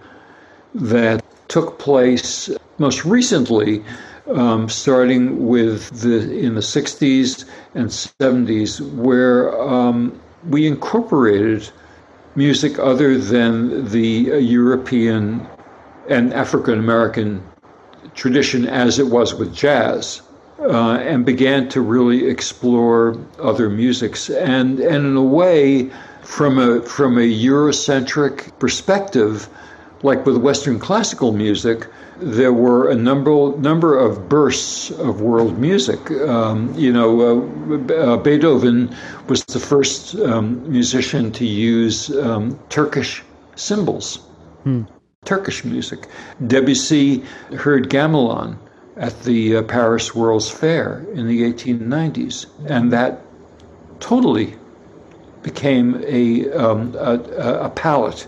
that 0.74 1.24
took 1.48 1.78
place 1.78 2.50
most 2.78 3.04
recently, 3.04 3.82
um, 4.28 4.68
starting 4.68 5.46
with 5.46 5.88
the 6.02 6.30
in 6.38 6.54
the 6.54 6.60
'60s 6.60 7.44
and 7.74 7.88
'70s, 7.88 8.80
where 8.94 9.60
um, 9.60 10.20
we 10.48 10.66
incorporated 10.66 11.68
music 12.36 12.78
other 12.78 13.18
than 13.18 13.88
the 13.88 14.38
European 14.40 15.46
and 16.08 16.32
African 16.32 16.78
American 16.78 17.42
tradition 18.14 18.66
as 18.66 18.98
it 18.98 19.06
was 19.06 19.34
with 19.34 19.54
jazz 19.54 20.22
uh, 20.60 20.94
and 20.94 21.24
began 21.24 21.68
to 21.68 21.80
really 21.80 22.26
explore 22.26 23.16
other 23.40 23.68
musics. 23.68 24.28
And, 24.28 24.80
and 24.80 25.06
in 25.06 25.16
a 25.16 25.22
way, 25.22 25.90
from 26.22 26.58
a, 26.58 26.82
from 26.82 27.16
a 27.16 27.22
Eurocentric 27.22 28.58
perspective, 28.58 29.48
like 30.02 30.24
with 30.24 30.36
Western 30.36 30.78
classical 30.78 31.32
music, 31.32 31.86
there 32.20 32.52
were 32.52 32.90
a 32.90 32.94
number 32.94 33.56
number 33.58 33.98
of 33.98 34.28
bursts 34.28 34.90
of 34.90 35.20
world 35.20 35.58
music. 35.58 36.10
Um, 36.10 36.74
you 36.74 36.92
know, 36.92 37.20
uh, 37.20 37.94
uh, 37.94 38.16
Beethoven 38.16 38.94
was 39.28 39.44
the 39.44 39.60
first 39.60 40.14
um, 40.16 40.70
musician 40.70 41.32
to 41.32 41.44
use 41.44 42.10
um, 42.18 42.58
Turkish 42.68 43.22
cymbals, 43.56 44.16
hmm. 44.64 44.82
Turkish 45.24 45.64
music. 45.64 46.08
Debussy 46.46 47.24
heard 47.56 47.90
gamelan 47.90 48.56
at 48.96 49.22
the 49.22 49.56
uh, 49.56 49.62
Paris 49.62 50.14
World's 50.14 50.50
Fair 50.50 51.04
in 51.14 51.28
the 51.28 51.42
1890s, 51.52 52.46
and 52.68 52.92
that 52.92 53.20
totally 54.00 54.56
became 55.42 56.02
a, 56.04 56.50
um, 56.52 56.94
a, 56.98 57.14
a 57.62 57.70
palette, 57.70 58.26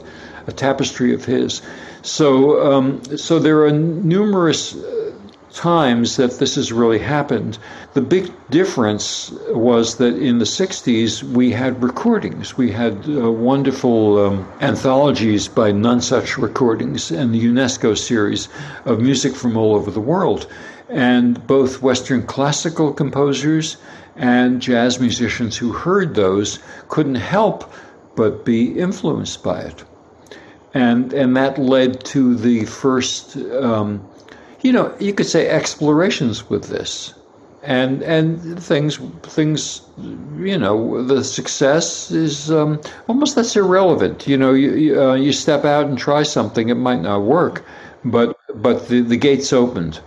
a 0.51 0.53
tapestry 0.53 1.15
of 1.15 1.25
his. 1.25 1.63
So, 2.03 2.73
um, 2.73 3.03
so 3.17 3.39
there 3.39 3.65
are 3.65 3.71
numerous 3.71 4.75
uh, 4.75 5.13
times 5.53 6.17
that 6.17 6.39
this 6.39 6.55
has 6.55 6.73
really 6.73 6.99
happened. 6.99 7.59
The 7.95 8.01
big 8.01 8.31
difference 8.51 9.31
was 9.49 9.97
that 9.97 10.17
in 10.17 10.39
the 10.39 10.45
60s 10.45 11.23
we 11.23 11.51
had 11.51 11.83
recordings. 11.83 12.57
We 12.57 12.71
had 12.71 13.09
uh, 13.09 13.31
wonderful 13.31 14.19
um, 14.19 14.53
anthologies 14.61 15.49
by 15.49 15.73
Nonesuch 15.73 16.41
Recordings 16.41 17.11
and 17.11 17.35
the 17.35 17.45
UNESCO 17.45 17.99
series 17.99 18.49
of 18.85 19.01
music 19.01 19.35
from 19.35 19.57
all 19.57 19.75
over 19.75 19.91
the 19.91 20.01
world. 20.01 20.47
And 20.89 21.45
both 21.47 21.83
Western 21.83 22.27
classical 22.27 22.93
composers 22.93 23.77
and 24.17 24.61
jazz 24.61 25.01
musicians 25.01 25.57
who 25.57 25.73
heard 25.73 26.15
those 26.15 26.59
couldn't 26.89 27.17
help 27.17 27.73
but 28.17 28.45
be 28.45 28.79
influenced 28.79 29.43
by 29.43 29.61
it. 29.61 29.85
And, 30.73 31.13
and 31.13 31.37
that 31.37 31.59
led 31.59 32.05
to 32.07 32.37
the 32.37 32.65
first 32.65 33.37
um, 33.37 34.09
you 34.63 34.73
know, 34.73 34.95
you 35.01 35.13
could 35.13 35.27
say 35.27 35.49
explorations 35.49 36.49
with 36.51 36.65
this. 36.65 37.15
And 37.63 38.03
and 38.03 38.63
things 38.63 38.97
things 39.23 39.83
you 40.39 40.57
know 40.57 41.05
the 41.05 41.23
success 41.23 42.11
is 42.11 42.51
um, 42.51 42.81
almost 43.07 43.37
that's 43.37 43.55
irrelevant. 43.55 44.27
You 44.27 44.39
know 44.39 44.55
you 44.55 44.99
uh, 44.99 45.13
you 45.13 45.31
step 45.31 45.67
out 45.67 45.85
and 45.85 45.99
try 45.99 46.23
something, 46.23 46.71
it 46.71 46.77
might 46.77 47.03
not 47.03 47.21
work, 47.21 47.63
but 48.03 48.35
but 48.55 48.89
the, 48.89 49.03
the 49.03 49.19
gates 49.19 49.53
opened. 49.53 50.01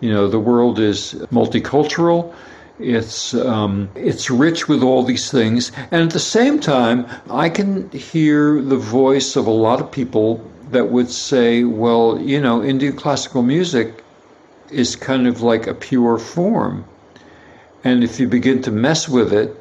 You 0.00 0.10
know 0.10 0.26
the 0.26 0.40
world 0.40 0.80
is 0.80 1.14
multicultural. 1.30 2.34
It's 2.78 3.32
um, 3.32 3.88
it's 3.94 4.30
rich 4.30 4.68
with 4.68 4.82
all 4.82 5.02
these 5.02 5.30
things, 5.30 5.72
and 5.90 6.02
at 6.02 6.10
the 6.10 6.18
same 6.18 6.60
time, 6.60 7.06
I 7.30 7.48
can 7.48 7.88
hear 7.90 8.60
the 8.60 8.76
voice 8.76 9.34
of 9.34 9.46
a 9.46 9.50
lot 9.50 9.80
of 9.80 9.90
people 9.90 10.44
that 10.70 10.90
would 10.90 11.10
say, 11.10 11.64
"Well, 11.64 12.20
you 12.20 12.38
know, 12.38 12.62
Indian 12.62 12.94
classical 12.94 13.42
music 13.42 14.04
is 14.70 14.94
kind 14.94 15.26
of 15.26 15.40
like 15.40 15.66
a 15.66 15.72
pure 15.72 16.18
form, 16.18 16.84
and 17.82 18.04
if 18.04 18.20
you 18.20 18.28
begin 18.28 18.60
to 18.62 18.70
mess 18.70 19.08
with 19.08 19.32
it, 19.32 19.56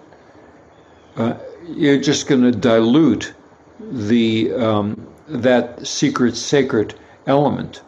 uh, 1.16 1.36
you're 1.70 2.02
just 2.02 2.28
going 2.28 2.42
to 2.42 2.52
dilute 2.52 3.34
the 3.80 4.52
um, 4.56 5.08
that 5.30 5.88
secret 5.88 6.36
sacred 6.36 6.96
element." 7.28 7.82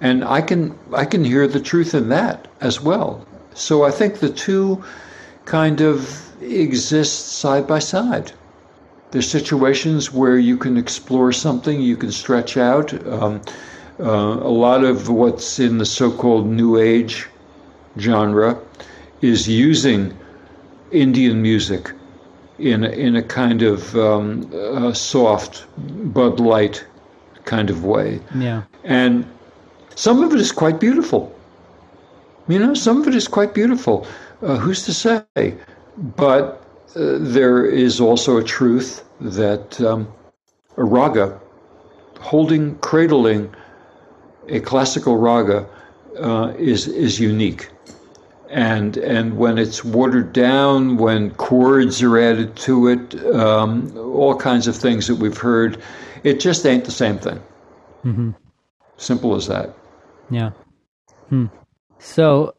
And 0.00 0.24
I 0.24 0.40
can 0.40 0.78
I 0.94 1.04
can 1.04 1.24
hear 1.24 1.46
the 1.46 1.60
truth 1.60 1.92
in 1.92 2.08
that 2.08 2.48
as 2.62 2.80
well. 2.80 3.26
So 3.54 3.84
I 3.84 3.90
think 3.90 4.20
the 4.20 4.30
two 4.30 4.82
kind 5.44 5.80
of 5.80 6.26
exist 6.42 7.32
side 7.32 7.66
by 7.66 7.78
side. 7.78 8.32
There's 9.10 9.28
situations 9.28 10.12
where 10.12 10.38
you 10.38 10.56
can 10.56 10.76
explore 10.76 11.32
something, 11.32 11.80
you 11.80 11.96
can 11.96 12.12
stretch 12.12 12.56
out. 12.56 12.94
Um, 13.06 13.40
uh, 13.98 14.04
a 14.04 14.54
lot 14.66 14.84
of 14.84 15.08
what's 15.08 15.58
in 15.58 15.78
the 15.78 15.84
so-called 15.84 16.46
New 16.46 16.78
Age 16.78 17.26
genre 17.98 18.58
is 19.20 19.48
using 19.48 20.16
Indian 20.92 21.42
music 21.42 21.92
in 22.58 22.84
a, 22.84 22.88
in 22.90 23.16
a 23.16 23.22
kind 23.22 23.62
of 23.62 23.94
um, 23.96 24.50
a 24.52 24.94
soft 24.94 25.66
Bud 26.14 26.40
Light 26.40 26.84
kind 27.44 27.68
of 27.70 27.84
way. 27.84 28.20
Yeah. 28.34 28.62
And 28.84 29.26
some 29.96 30.22
of 30.22 30.32
it 30.32 30.40
is 30.40 30.52
quite 30.52 30.78
beautiful. 30.78 31.34
You 32.50 32.58
know, 32.58 32.74
some 32.74 33.00
of 33.00 33.08
it 33.08 33.14
is 33.14 33.28
quite 33.28 33.54
beautiful. 33.54 34.06
Uh, 34.42 34.56
who's 34.56 34.84
to 34.84 34.92
say? 34.92 35.54
But 35.96 36.64
uh, 36.96 37.18
there 37.20 37.64
is 37.64 38.00
also 38.00 38.38
a 38.38 38.44
truth 38.44 39.04
that 39.20 39.80
um, 39.80 40.08
a 40.76 40.84
raga, 40.84 41.38
holding, 42.18 42.76
cradling 42.78 43.54
a 44.48 44.60
classical 44.60 45.16
raga, 45.16 45.66
uh, 46.18 46.52
is 46.58 46.88
is 46.88 47.20
unique. 47.20 47.68
And 48.48 48.96
and 48.96 49.36
when 49.36 49.58
it's 49.58 49.84
watered 49.84 50.32
down, 50.32 50.96
when 50.96 51.30
chords 51.34 52.02
are 52.02 52.18
added 52.18 52.56
to 52.56 52.88
it, 52.88 53.14
um, 53.32 53.96
all 53.96 54.34
kinds 54.34 54.66
of 54.66 54.74
things 54.74 55.06
that 55.06 55.16
we've 55.16 55.38
heard, 55.38 55.80
it 56.24 56.40
just 56.40 56.66
ain't 56.66 56.84
the 56.84 56.90
same 56.90 57.18
thing. 57.18 57.40
Mm-hmm. 58.04 58.30
Simple 58.96 59.36
as 59.36 59.46
that. 59.46 59.76
Yeah. 60.30 60.50
Hmm. 61.28 61.46
So 62.00 62.54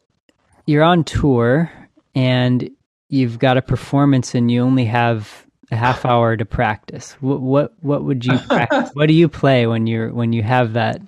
you're 0.66 0.84
on 0.84 1.04
tour 1.04 1.70
and 2.14 2.70
you've 3.08 3.38
got 3.38 3.56
a 3.56 3.62
performance 3.62 4.34
and 4.34 4.50
you 4.50 4.62
only 4.62 4.84
have 4.86 5.46
a 5.70 5.76
half 5.76 6.04
hour 6.04 6.36
to 6.36 6.44
practice. 6.44 7.12
What 7.20 7.40
what 7.40 7.74
what 7.80 8.04
would 8.04 8.24
you 8.24 8.38
practice? 8.48 8.90
what 8.94 9.08
do 9.08 9.14
you 9.14 9.28
play 9.28 9.66
when 9.66 9.86
you're 9.86 10.12
when 10.12 10.32
you 10.32 10.42
have 10.42 10.74
that 10.74 11.00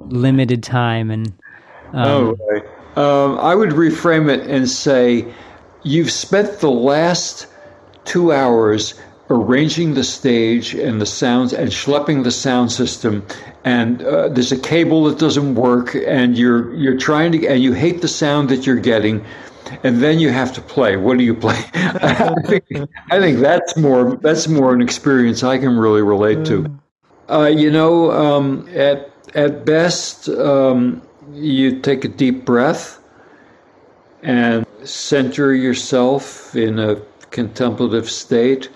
limited 0.00 0.62
time 0.62 1.10
and 1.10 1.28
um, 1.92 2.06
oh, 2.06 2.36
right. 2.50 2.64
um, 2.96 3.38
I 3.38 3.54
would 3.54 3.70
reframe 3.70 4.30
it 4.32 4.48
and 4.48 4.68
say 4.68 5.32
you've 5.82 6.10
spent 6.10 6.60
the 6.60 6.70
last 6.70 7.46
two 8.04 8.32
hours 8.32 8.94
arranging 9.30 9.94
the 9.94 10.04
stage 10.04 10.74
and 10.74 11.00
the 11.00 11.06
sounds 11.06 11.52
and 11.52 11.70
schlepping 11.70 12.24
the 12.24 12.30
sound 12.30 12.72
system 12.72 13.24
and 13.64 14.02
uh, 14.02 14.28
there's 14.28 14.52
a 14.52 14.58
cable 14.58 15.04
that 15.04 15.18
doesn't 15.18 15.54
work 15.54 15.94
and 15.94 16.36
you're 16.36 16.74
you're 16.74 16.98
trying 16.98 17.32
to 17.32 17.46
and 17.46 17.62
you 17.62 17.72
hate 17.72 18.02
the 18.02 18.08
sound 18.08 18.48
that 18.48 18.66
you're 18.66 18.76
getting 18.76 19.24
and 19.84 20.02
then 20.02 20.18
you 20.18 20.30
have 20.30 20.52
to 20.54 20.60
play. 20.60 20.96
What 20.96 21.18
do 21.18 21.24
you 21.24 21.34
play? 21.34 21.58
I, 21.74 22.34
think, 22.46 22.64
I 23.10 23.20
think 23.20 23.38
that's 23.38 23.76
more 23.76 24.16
that's 24.16 24.48
more 24.48 24.74
an 24.74 24.82
experience 24.82 25.42
i 25.42 25.58
can 25.58 25.76
really 25.76 26.02
relate 26.02 26.44
to. 26.46 26.78
Uh, 27.30 27.46
you 27.46 27.70
know 27.70 28.10
um, 28.10 28.68
at 28.74 29.10
at 29.34 29.64
best 29.64 30.28
um, 30.28 31.02
you 31.32 31.80
take 31.80 32.04
a 32.04 32.08
deep 32.08 32.44
breath 32.44 32.98
and 34.22 34.66
center 34.84 35.54
yourself 35.54 36.54
in 36.54 36.78
a 36.78 36.96
contemplative 37.30 38.10
state 38.10 38.68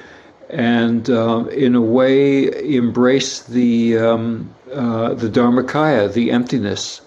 and 0.51 1.09
uh, 1.11 1.47
in 1.47 1.74
a 1.74 1.80
way 1.80 2.74
embrace 2.76 3.42
the 3.42 3.99
um, 3.99 4.55
uh, 4.72 5.14
the 5.14 5.28
Dharmakaya, 5.28 6.12
the 6.12 6.30
emptiness, 6.30 7.01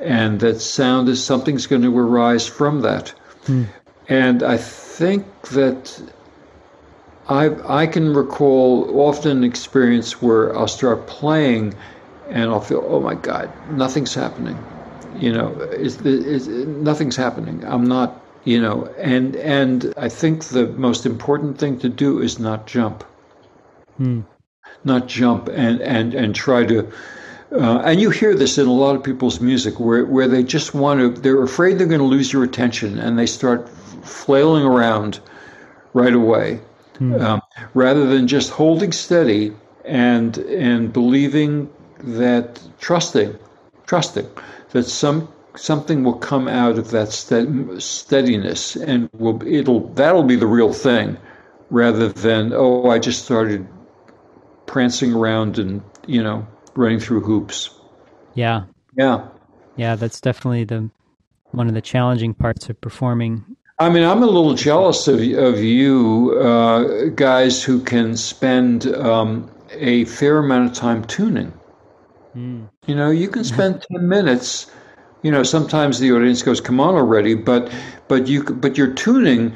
and 0.00 0.40
that 0.40 0.60
sound 0.60 1.08
is 1.08 1.22
something's 1.22 1.66
going 1.66 1.82
to 1.82 1.98
arise 1.98 2.46
from 2.46 2.82
that. 2.82 3.08
Hmm. 3.46 3.64
And 4.08 4.42
I 4.42 4.56
think 4.58 5.26
that 5.50 6.00
I 7.28 7.50
I 7.82 7.86
can 7.86 8.14
recall 8.14 9.00
often 9.00 9.38
an 9.38 9.44
experience 9.44 10.22
where 10.22 10.56
I'll 10.56 10.68
start 10.68 11.06
playing, 11.06 11.74
and 12.28 12.50
I'll 12.50 12.60
feel, 12.60 12.84
oh 12.86 13.00
my 13.00 13.14
God, 13.14 13.50
nothing's 13.70 14.14
happening. 14.14 14.58
You 15.16 15.32
know, 15.32 15.56
it's, 15.70 16.00
it's, 16.00 16.46
nothing's 16.46 17.16
happening. 17.16 17.64
I'm 17.64 17.86
not 17.86 18.20
you 18.44 18.60
know 18.60 18.84
and 18.98 19.36
and 19.36 19.92
i 19.96 20.08
think 20.08 20.44
the 20.44 20.66
most 20.66 21.06
important 21.06 21.58
thing 21.58 21.78
to 21.78 21.88
do 21.88 22.20
is 22.20 22.38
not 22.38 22.66
jump 22.66 23.02
hmm. 23.96 24.20
not 24.84 25.08
jump 25.08 25.48
and 25.48 25.80
and 25.80 26.14
and 26.14 26.34
try 26.34 26.64
to 26.64 26.90
uh, 27.52 27.82
and 27.84 28.00
you 28.00 28.10
hear 28.10 28.34
this 28.34 28.58
in 28.58 28.66
a 28.66 28.72
lot 28.72 28.96
of 28.96 29.02
people's 29.02 29.40
music 29.40 29.78
where 29.78 30.04
where 30.04 30.28
they 30.28 30.42
just 30.42 30.74
want 30.74 31.00
to 31.00 31.20
they're 31.20 31.42
afraid 31.42 31.78
they're 31.78 31.86
going 31.86 32.00
to 32.00 32.06
lose 32.06 32.32
your 32.32 32.44
attention 32.44 32.98
and 32.98 33.18
they 33.18 33.26
start 33.26 33.68
flailing 34.02 34.64
around 34.64 35.20
right 35.92 36.14
away 36.14 36.60
hmm. 36.98 37.14
um, 37.14 37.40
rather 37.72 38.06
than 38.06 38.28
just 38.28 38.50
holding 38.50 38.92
steady 38.92 39.52
and 39.84 40.38
and 40.38 40.92
believing 40.92 41.70
that 41.98 42.60
trusting 42.78 43.38
trusting 43.86 44.28
that 44.70 44.84
some 44.84 45.28
something 45.56 46.04
will 46.04 46.14
come 46.14 46.48
out 46.48 46.78
of 46.78 46.90
that 46.90 47.12
steadiness, 47.12 48.76
and 48.76 49.08
will 49.12 49.42
it'll 49.46 49.88
that'll 49.94 50.22
be 50.22 50.36
the 50.36 50.46
real 50.46 50.72
thing, 50.72 51.16
rather 51.70 52.08
than 52.08 52.52
oh 52.52 52.90
I 52.90 52.98
just 52.98 53.24
started 53.24 53.66
prancing 54.66 55.14
around 55.14 55.58
and 55.58 55.82
you 56.06 56.22
know 56.22 56.46
running 56.74 57.00
through 57.00 57.20
hoops. 57.20 57.70
Yeah, 58.34 58.64
yeah, 58.96 59.28
yeah. 59.76 59.96
That's 59.96 60.20
definitely 60.20 60.64
the 60.64 60.90
one 61.52 61.68
of 61.68 61.74
the 61.74 61.82
challenging 61.82 62.34
parts 62.34 62.68
of 62.68 62.80
performing. 62.80 63.44
I 63.78 63.90
mean, 63.90 64.04
I'm 64.04 64.22
a 64.22 64.26
little 64.26 64.54
jealous 64.54 65.08
of 65.08 65.20
of 65.20 65.62
you 65.62 66.38
uh, 66.40 67.08
guys 67.14 67.62
who 67.62 67.80
can 67.80 68.16
spend 68.16 68.86
um, 68.86 69.50
a 69.70 70.04
fair 70.06 70.38
amount 70.38 70.70
of 70.70 70.76
time 70.76 71.04
tuning. 71.04 71.52
Mm. 72.36 72.68
You 72.86 72.94
know, 72.96 73.10
you 73.10 73.28
can 73.28 73.44
spend 73.44 73.84
ten 73.92 74.08
minutes 74.08 74.70
you 75.24 75.32
know 75.32 75.42
sometimes 75.42 75.98
the 75.98 76.12
audience 76.12 76.42
goes 76.42 76.60
come 76.60 76.78
on 76.78 76.94
already 76.94 77.34
but 77.34 77.72
but 78.06 78.28
you 78.28 78.44
but 78.44 78.78
your 78.78 78.92
tuning 78.92 79.52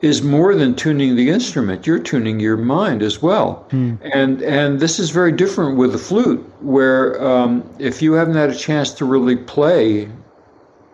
is 0.00 0.22
more 0.22 0.54
than 0.54 0.74
tuning 0.74 1.14
the 1.14 1.28
instrument. 1.28 1.86
You're 1.86 1.98
tuning 1.98 2.40
your 2.40 2.56
mind 2.56 3.02
as 3.02 3.20
well. 3.20 3.66
Hmm. 3.70 3.96
and 4.00 4.42
and 4.42 4.80
this 4.80 4.98
is 4.98 5.10
very 5.10 5.32
different 5.32 5.76
with 5.76 5.92
the 5.92 5.98
flute 5.98 6.40
where 6.62 7.22
um, 7.22 7.68
if 7.78 8.00
you 8.00 8.14
haven't 8.14 8.34
had 8.34 8.50
a 8.50 8.54
chance 8.54 8.92
to 8.94 9.04
really 9.04 9.36
play 9.36 10.08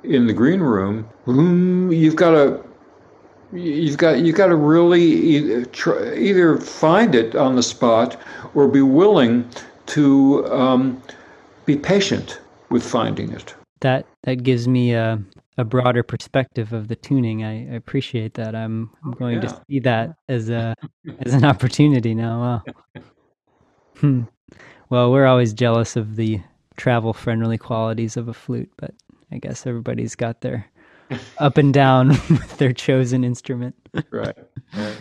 in 0.02 0.26
the 0.26 0.32
green 0.32 0.60
room 0.60 1.08
you've 1.90 2.14
got 2.16 2.30
to 2.30 2.64
you've 3.52 3.96
got 3.96 4.18
you've 4.20 4.36
got 4.36 4.48
to 4.48 4.56
really 4.56 5.64
either 6.16 6.58
find 6.58 7.14
it 7.14 7.34
on 7.34 7.56
the 7.56 7.62
spot 7.62 8.20
or 8.54 8.68
be 8.68 8.82
willing 8.82 9.48
to 9.86 10.46
um, 10.52 11.00
be 11.64 11.76
patient 11.76 12.40
with 12.70 12.84
finding 12.84 13.32
it. 13.32 13.54
That 13.80 14.06
that 14.26 14.42
gives 14.42 14.68
me 14.68 14.92
a 14.92 15.18
a 15.58 15.64
broader 15.64 16.02
perspective 16.02 16.74
of 16.74 16.88
the 16.88 16.96
tuning. 16.96 17.42
I, 17.42 17.72
I 17.72 17.76
appreciate 17.76 18.34
that. 18.34 18.54
I'm 18.54 18.90
I'm 19.02 19.12
going 19.12 19.36
yeah. 19.36 19.48
to 19.48 19.62
see 19.68 19.80
that 19.80 20.16
as 20.28 20.50
a 20.50 20.74
as 21.20 21.32
an 21.32 21.44
opportunity 21.44 22.14
now. 22.14 22.62
Wow. 22.64 23.02
Hmm. 24.00 24.24
Well, 24.90 25.10
we're 25.10 25.24
always 25.24 25.54
jealous 25.54 25.96
of 25.96 26.16
the 26.16 26.42
travel 26.76 27.14
friendly 27.14 27.56
qualities 27.56 28.18
of 28.18 28.28
a 28.28 28.34
flute, 28.34 28.70
but 28.76 28.92
I 29.32 29.38
guess 29.38 29.66
everybody's 29.66 30.14
got 30.14 30.42
their 30.42 30.66
up 31.38 31.56
and 31.56 31.72
down 31.72 32.08
with 32.08 32.58
their 32.58 32.74
chosen 32.74 33.24
instrument. 33.24 33.74
right. 34.10 34.36
right. 34.76 34.98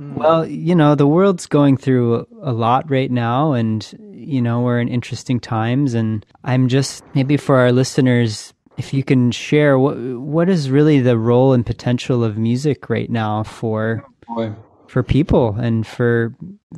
Mm. 0.00 0.14
Well, 0.14 0.46
you 0.46 0.74
know, 0.74 0.94
the 0.94 1.06
world's 1.06 1.46
going 1.46 1.76
through 1.76 2.26
a 2.42 2.52
lot 2.52 2.90
right 2.90 3.10
now, 3.10 3.52
and, 3.52 3.86
you 4.12 4.42
know, 4.42 4.60
we're 4.60 4.80
in 4.80 4.88
interesting 4.88 5.40
times. 5.40 5.94
And 5.94 6.24
I'm 6.44 6.68
just, 6.68 7.02
maybe 7.14 7.36
for 7.36 7.56
our 7.56 7.72
listeners, 7.72 8.52
if 8.76 8.92
you 8.92 9.02
can 9.02 9.30
share 9.30 9.78
what 9.78 9.96
what 9.96 10.48
is 10.48 10.70
really 10.70 11.00
the 11.00 11.18
role 11.18 11.52
and 11.52 11.64
potential 11.64 12.22
of 12.22 12.36
music 12.36 12.90
right 12.90 13.10
now 13.10 13.42
for 13.42 14.04
oh, 14.28 14.34
Boy. 14.34 14.54
for 14.86 15.02
people 15.02 15.54
and 15.56 15.86
for 15.86 16.34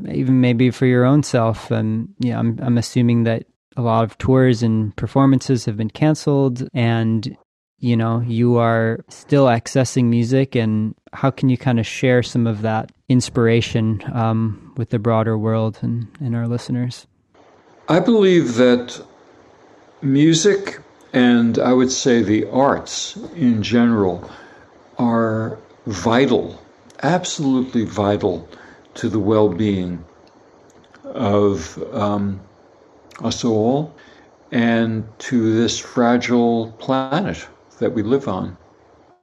even 0.08 0.40
maybe 0.40 0.70
for 0.70 0.86
your 0.86 1.04
own 1.04 1.22
self 1.22 1.70
and 1.70 2.08
yeah 2.20 2.38
I'm 2.38 2.58
I'm 2.62 2.78
assuming 2.78 3.24
that 3.24 3.46
a 3.76 3.82
lot 3.82 4.04
of 4.04 4.18
tours 4.18 4.62
and 4.62 4.94
performances 4.96 5.64
have 5.64 5.76
been 5.76 5.90
canceled 5.90 6.68
and 6.72 7.36
you 7.78 7.96
know 7.96 8.20
you 8.20 8.58
are 8.58 9.04
still 9.08 9.46
accessing 9.46 10.04
music 10.04 10.54
and 10.54 10.94
how 11.12 11.30
can 11.30 11.48
you 11.48 11.56
kind 11.56 11.78
of 11.80 11.86
share 11.86 12.22
some 12.22 12.46
of 12.46 12.62
that 12.62 12.92
inspiration 13.08 14.02
um, 14.12 14.72
with 14.76 14.90
the 14.90 14.98
broader 14.98 15.38
world 15.38 15.78
and, 15.82 16.08
and 16.20 16.34
our 16.36 16.46
listeners 16.46 17.06
I 17.88 18.00
believe 18.00 18.56
that 18.56 19.02
music 20.02 20.80
and 21.12 21.58
I 21.58 21.72
would 21.72 21.90
say 21.90 22.22
the 22.22 22.48
arts 22.50 23.16
in 23.34 23.62
general 23.62 24.30
are 24.98 25.58
vital, 25.86 26.60
absolutely 27.02 27.84
vital 27.84 28.46
to 28.94 29.08
the 29.08 29.18
well 29.18 29.48
being 29.48 30.04
of 31.04 31.82
um, 31.94 32.40
us 33.20 33.44
all 33.44 33.94
and 34.52 35.08
to 35.20 35.54
this 35.54 35.78
fragile 35.78 36.72
planet 36.72 37.46
that 37.78 37.94
we 37.94 38.02
live 38.02 38.28
on. 38.28 38.56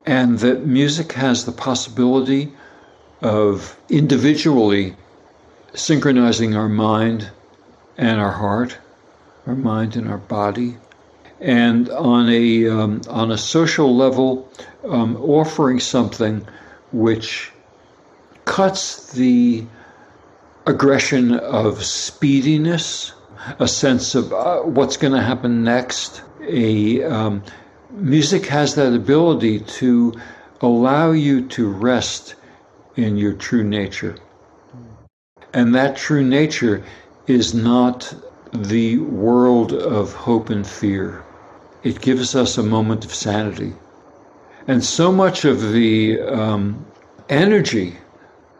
And 0.06 0.40
that 0.40 0.66
music 0.66 1.14
has 1.14 1.46
the 1.46 1.52
possibility 1.52 2.54
of 3.22 3.78
individually 3.90 4.96
synchronizing 5.74 6.56
our 6.56 6.70
mind 6.70 7.30
and 7.98 8.20
our 8.20 8.32
heart, 8.32 8.78
our 9.48 9.56
mind 9.56 9.96
and 9.96 10.08
our 10.08 10.18
body, 10.18 10.78
and 11.40 11.90
on 11.90 12.30
a 12.30 12.68
um, 12.68 13.02
on 13.10 13.32
a 13.32 13.38
social 13.38 13.96
level, 13.96 14.50
um, 14.88 15.16
offering 15.18 15.80
something 15.80 16.48
which 16.92 17.52
cuts 18.46 19.12
the 19.14 19.66
aggression 20.66 21.34
of 21.34 21.84
speediness, 21.84 23.14
a 23.60 23.68
sense 23.68 24.16
of 24.16 24.32
uh, 24.34 24.62
what's 24.62 24.98
going 24.98 25.14
to 25.14 25.22
happen 25.22 25.64
next. 25.64 26.22
A 26.48 27.04
um, 27.04 27.44
music 27.92 28.46
has 28.48 28.76
that 28.76 28.94
ability 28.94 29.60
to 29.60 30.14
allow 30.62 31.12
you 31.12 31.48
to 31.48 31.70
rest 31.70 32.36
in 32.96 33.18
your 33.18 33.34
true 33.34 33.64
nature, 33.64 34.16
and 35.54 35.76
that 35.76 35.98
true 35.98 36.24
nature 36.24 36.84
is 37.28 37.54
not 37.54 38.14
the 38.54 38.98
world 38.98 39.74
of 39.74 40.14
hope 40.14 40.50
and 40.50 40.66
fear. 40.66 41.24
It 41.84 42.02
gives 42.02 42.36
us 42.36 42.58
a 42.58 42.64
moment 42.64 43.06
of 43.06 43.14
sanity. 43.14 43.74
And 44.68 44.84
so 44.84 45.12
much 45.12 45.46
of 45.46 45.72
the 45.74 46.20
um, 46.22 46.86
energy 47.30 47.98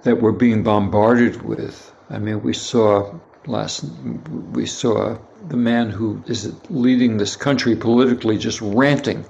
that 0.04 0.22
we're 0.22 0.32
being 0.32 0.64
bombarded 0.64 1.42
with, 1.42 1.92
I 2.10 2.20
mean, 2.20 2.44
we 2.44 2.54
saw 2.54 3.16
last, 3.48 3.86
we 4.52 4.66
saw 4.66 5.18
the 5.48 5.58
man 5.58 5.90
who 5.90 6.24
is 6.28 6.54
leading 6.70 7.18
this 7.18 7.36
country 7.36 7.76
politically 7.76 8.38
just 8.38 8.62
ranting 8.62 9.26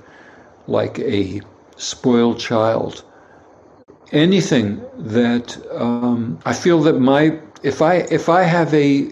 like 0.67 0.99
a 0.99 1.41
spoiled 1.77 2.39
child. 2.39 3.03
Anything 4.11 4.81
that 4.97 5.57
um, 5.71 6.39
I 6.45 6.53
feel 6.53 6.81
that 6.83 6.99
my 6.99 7.39
if 7.63 7.81
I 7.81 7.95
if 7.95 8.29
I 8.29 8.43
have 8.43 8.73
a 8.73 9.11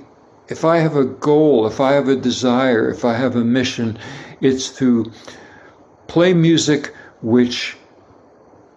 if 0.50 0.66
I 0.66 0.78
have 0.78 0.96
a 0.96 1.06
goal, 1.06 1.66
if 1.66 1.80
I 1.80 1.94
have 1.94 2.08
a 2.08 2.16
desire, 2.16 2.90
if 2.90 3.04
I 3.06 3.14
have 3.14 3.36
a 3.36 3.44
mission, 3.44 3.98
it's 4.42 4.70
to 4.78 5.12
play 6.08 6.34
music 6.34 6.94
which 7.22 7.78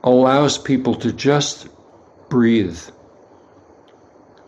allows 0.05 0.57
people 0.57 0.95
to 0.95 1.13
just 1.13 1.69
breathe, 2.29 2.81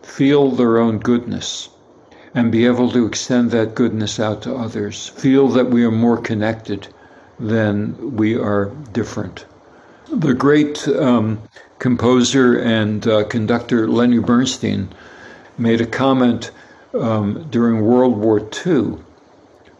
feel 0.01 0.51
their 0.51 0.77
own 0.77 0.99
goodness, 0.99 1.69
and 2.33 2.51
be 2.51 2.65
able 2.65 2.91
to 2.91 3.05
extend 3.05 3.51
that 3.51 3.75
goodness 3.75 4.19
out 4.19 4.41
to 4.43 4.55
others. 4.55 5.07
Feel 5.07 5.47
that 5.49 5.69
we 5.69 5.83
are 5.83 5.91
more 5.91 6.17
connected 6.17 6.87
than 7.39 8.15
we 8.15 8.35
are 8.35 8.65
different. 8.91 9.45
The 10.11 10.33
great 10.33 10.87
um, 10.87 11.41
composer 11.79 12.57
and 12.59 13.07
uh, 13.07 13.23
conductor 13.25 13.87
Lenny 13.87 14.19
Bernstein 14.19 14.89
made 15.57 15.81
a 15.81 15.85
comment 15.85 16.51
um, 16.93 17.47
during 17.49 17.81
World 17.81 18.17
War 18.17 18.39
II, 18.65 18.97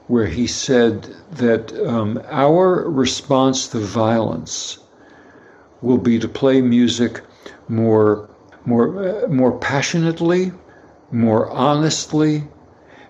where 0.08 0.28
he 0.28 0.48
said 0.48 1.16
that 1.32 1.74
um, 1.88 2.22
our 2.30 2.90
response 2.90 3.68
to 3.70 3.80
violence 3.80 4.80
will 5.82 5.98
be 5.98 6.20
to 6.20 6.28
play 6.28 6.62
music 6.62 7.22
more, 7.68 8.29
more, 8.66 9.24
uh, 9.26 9.28
more 9.28 9.58
passionately, 9.58 10.52
more 11.12 11.50
honestly, 11.50 12.44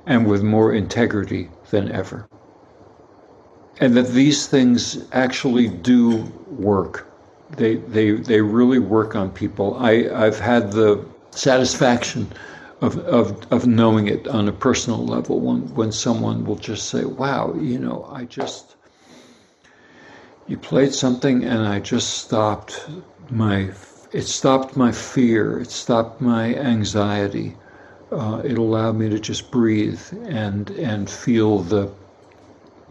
and 0.05 0.27
with 0.27 0.43
more 0.43 0.73
integrity 0.73 1.49
than 1.69 1.91
ever. 1.91 2.27
And 3.79 3.95
that 3.95 4.09
these 4.09 4.47
things 4.47 5.05
actually 5.11 5.67
do 5.67 6.23
work. 6.47 7.07
They, 7.55 7.77
they, 7.77 8.11
they 8.11 8.41
really 8.41 8.79
work 8.79 9.15
on 9.15 9.31
people. 9.31 9.75
I, 9.79 10.09
I've 10.13 10.39
had 10.39 10.71
the 10.71 11.05
satisfaction 11.31 12.31
of, 12.81 12.97
of, 12.99 13.51
of 13.51 13.67
knowing 13.67 14.07
it 14.07 14.27
on 14.27 14.47
a 14.47 14.51
personal 14.51 15.05
level 15.05 15.39
when, 15.39 15.73
when 15.75 15.91
someone 15.91 16.45
will 16.45 16.55
just 16.55 16.89
say, 16.89 17.05
wow, 17.05 17.53
you 17.55 17.79
know, 17.79 18.07
I 18.11 18.25
just, 18.25 18.75
you 20.47 20.57
played 20.57 20.93
something 20.93 21.43
and 21.43 21.67
I 21.67 21.79
just 21.79 22.19
stopped 22.19 22.87
my, 23.29 23.71
it 24.11 24.23
stopped 24.23 24.75
my 24.75 24.91
fear, 24.91 25.59
it 25.59 25.71
stopped 25.71 26.21
my 26.21 26.55
anxiety. 26.55 27.55
Uh, 28.11 28.41
it 28.43 28.57
allowed 28.57 28.95
me 28.95 29.07
to 29.09 29.19
just 29.19 29.51
breathe 29.51 30.01
and, 30.25 30.71
and 30.71 31.09
feel 31.09 31.59
the 31.59 31.91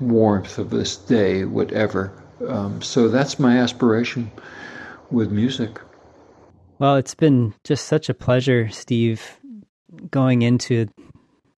warmth 0.01 0.59
of 0.59 0.71
this 0.71 0.97
day, 0.97 1.45
whatever. 1.45 2.13
Um, 2.47 2.81
so 2.83 3.09
that's 3.09 3.39
my 3.39 3.59
aspiration 3.59 4.31
with 5.11 5.33
music. 5.33 5.81
Well, 6.79 6.95
it's 6.95 7.15
been 7.15 7.55
just 7.65 7.87
such 7.87 8.09
a 8.09 8.15
pleasure, 8.15 8.69
Steve, 8.69 9.41
going 10.13 10.43
into 10.43 10.87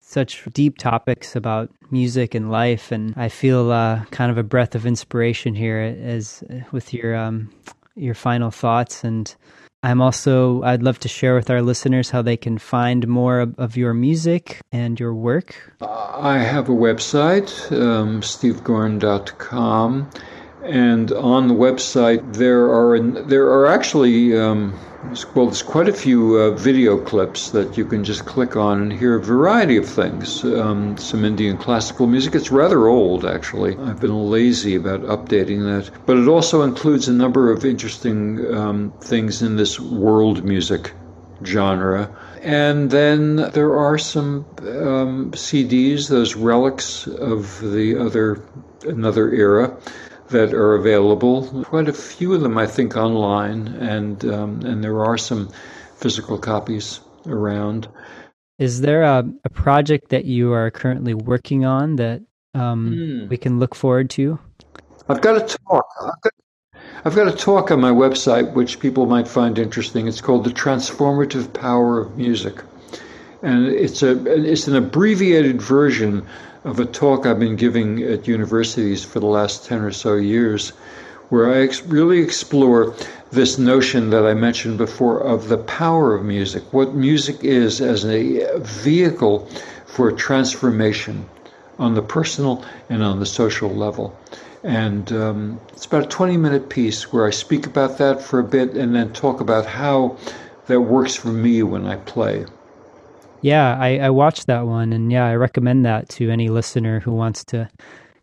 such 0.01 0.45
deep 0.55 0.79
topics 0.79 1.37
about 1.37 1.71
music 1.91 2.35
and 2.35 2.51
life, 2.51 2.91
and 2.91 3.13
I 3.17 3.29
feel 3.29 3.71
uh, 3.71 4.05
kind 4.07 4.31
of 4.31 4.39
a 4.39 4.43
breath 4.43 4.75
of 4.75 4.87
inspiration 4.87 5.55
here 5.55 5.79
as 6.03 6.43
with 6.73 6.95
your 6.95 7.15
um, 7.15 7.53
your 8.01 8.15
final 8.15 8.51
thoughts. 8.51 9.05
And 9.05 9.35
I'm 9.83 10.01
also 10.03 10.63
I'd 10.63 10.83
love 10.83 10.99
to 11.01 11.09
share 11.09 11.35
with 11.35 11.51
our 11.51 11.63
listeners 11.63 12.11
how 12.11 12.23
they 12.23 12.37
can 12.37 12.59
find 12.59 13.09
more 13.09 13.41
of, 13.41 13.59
of 13.59 13.77
your 13.77 13.95
music 13.95 14.61
and 14.73 15.01
your 15.01 15.15
work. 15.15 15.75
I 15.81 16.39
have 16.39 16.69
a 16.69 16.73
website, 16.73 17.51
um, 17.73 18.21
stevegorn.com, 18.21 20.11
and 20.65 21.13
on 21.13 21.49
the 21.49 21.55
website 21.55 22.35
there 22.35 22.71
are 22.71 22.99
there 23.01 23.47
are 23.47 23.67
actually 23.67 24.37
um, 24.37 24.79
well, 25.35 25.47
there's 25.47 25.63
quite 25.63 25.89
a 25.89 25.95
few 25.95 26.37
uh, 26.37 26.51
video 26.51 26.99
clips 26.99 27.51
that 27.51 27.79
you 27.79 27.87
can 27.87 28.05
just 28.05 28.27
click 28.27 28.55
on 28.55 28.83
and 28.83 28.93
hear 28.93 29.17
a 29.17 29.23
variety 29.23 29.79
of 29.79 29.89
things. 29.89 30.45
Um, 30.45 30.99
some 30.99 31.25
Indian 31.25 31.57
classical 31.57 32.07
music. 32.07 32.35
It's 32.35 32.51
rather 32.51 32.87
old, 32.87 33.25
actually. 33.25 33.79
I've 33.79 33.99
been 33.99 34.31
lazy 34.31 34.77
about 34.77 35.01
updating 35.03 35.65
that. 35.65 35.91
But 36.05 36.19
it 36.19 36.29
also 36.29 36.63
includes 36.63 37.09
a 37.09 37.15
number 37.15 37.51
of 37.51 37.65
interesting 37.65 38.55
um, 38.55 38.93
things 39.01 39.41
in 39.41 39.57
this 39.57 39.81
world 39.81 40.45
music 40.45 40.93
genre. 41.45 42.15
And 42.43 42.91
then 42.91 43.37
there 43.37 43.79
are 43.79 43.97
some 43.97 44.45
um, 44.59 45.31
CDs, 45.33 46.11
those 46.11 46.37
relics 46.37 47.07
of 47.07 47.61
the 47.61 47.97
other 47.99 48.43
another 48.87 49.31
era 49.33 49.77
that 50.31 50.55
are 50.55 50.75
available. 50.75 51.65
Quite 51.65 51.89
a 51.89 51.93
few 51.93 52.35
of 52.35 52.41
them, 52.41 52.57
I 52.57 52.67
think, 52.67 52.97
online, 52.97 53.69
and 53.69 54.25
um, 54.25 54.61
and 54.63 54.83
there 54.83 55.05
are 55.05 55.19
some 55.19 55.51
physical 55.97 56.39
copies 56.39 57.01
around. 57.27 57.89
Is 58.59 58.81
there 58.81 59.03
a, 59.03 59.25
a 59.45 59.49
project 59.49 60.11
that 60.11 60.25
you 60.25 60.53
are 60.53 60.71
currently 60.71 61.15
working 61.15 61.65
on 61.65 61.97
that 61.97 62.23
um, 62.55 62.91
mm. 62.91 63.29
we 63.29 63.37
can 63.37 63.59
look 63.59 63.75
forward 63.75 64.11
to? 64.11 64.39
I've 65.09 65.21
got 65.21 65.37
a 65.37 65.57
talk. 65.57 65.87
I've 66.01 66.21
got, 66.21 66.33
I've 67.05 67.15
got 67.15 67.29
a 67.29 67.37
talk 67.37 67.71
on 67.71 67.81
my 67.81 67.91
website 67.91 68.53
which 68.53 68.79
people 68.79 69.07
might 69.07 69.27
find 69.27 69.59
interesting. 69.59 70.07
It's 70.07 70.21
called 70.21 70.45
"The 70.45 70.51
Transformative 70.51 71.53
Power 71.53 72.01
of 72.01 72.17
Music," 72.17 72.63
and 73.43 73.67
it's 73.67 74.03
a 74.03 74.13
it's 74.27 74.69
an 74.69 74.77
abbreviated 74.77 75.61
version 75.61 76.27
of 76.65 76.79
a 76.79 76.85
talk 76.85 77.25
I've 77.25 77.39
been 77.39 77.57
giving 77.57 78.03
at 78.03 78.29
universities 78.29 79.05
for 79.05 79.21
the 79.21 79.27
last 79.27 79.65
10 79.65 79.81
or 79.81 79.93
so 79.93 80.15
years, 80.17 80.71
where 81.31 81.51
I 81.51 81.63
ex- 81.63 81.83
really 81.83 82.21
explore 82.21 82.95
this 83.31 83.59
notion 83.59 84.11
that 84.11 84.27
I 84.27 84.35
mentioned 84.35 84.77
before 84.77 85.21
of 85.21 85.49
the 85.49 85.59
power 85.59 86.15
of 86.15 86.25
music, 86.25 86.65
what 86.73 86.95
music 86.95 87.45
is 87.45 87.81
as 87.81 88.05
a 88.05 88.59
vehicle 88.59 89.49
for 89.87 90.13
transformation 90.13 91.29
on 91.79 91.95
the 91.95 92.03
personal 92.03 92.65
and 92.89 93.03
on 93.03 93.21
the 93.21 93.27
social 93.27 93.71
level. 93.71 94.19
And 94.63 95.11
um, 95.13 95.61
it's 95.73 95.87
about 95.87 96.05
a 96.05 96.09
20 96.09 96.37
minute 96.37 96.69
piece 96.69 97.13
where 97.13 97.27
I 97.27 97.31
speak 97.31 97.67
about 97.67 97.99
that 97.99 98.21
for 98.21 98.39
a 98.39 98.45
bit 98.45 98.73
and 98.73 98.95
then 98.95 99.13
talk 99.13 99.41
about 99.41 99.65
how 99.65 100.19
that 100.67 100.81
works 100.81 101.17
for 101.17 101.29
me 101.29 101.63
when 101.63 101.87
I 101.87 101.97
play. 101.97 102.45
Yeah, 103.43 103.77
I, 103.79 103.99
I 103.99 104.11
watched 104.11 104.47
that 104.49 104.67
one, 104.67 104.93
and 104.93 105.11
yeah, 105.11 105.27
I 105.27 105.35
recommend 105.37 105.87
that 105.87 106.09
to 106.11 106.31
any 106.31 106.49
listener 106.49 107.01
who 107.01 107.13
wants 107.13 107.45
to 107.47 107.71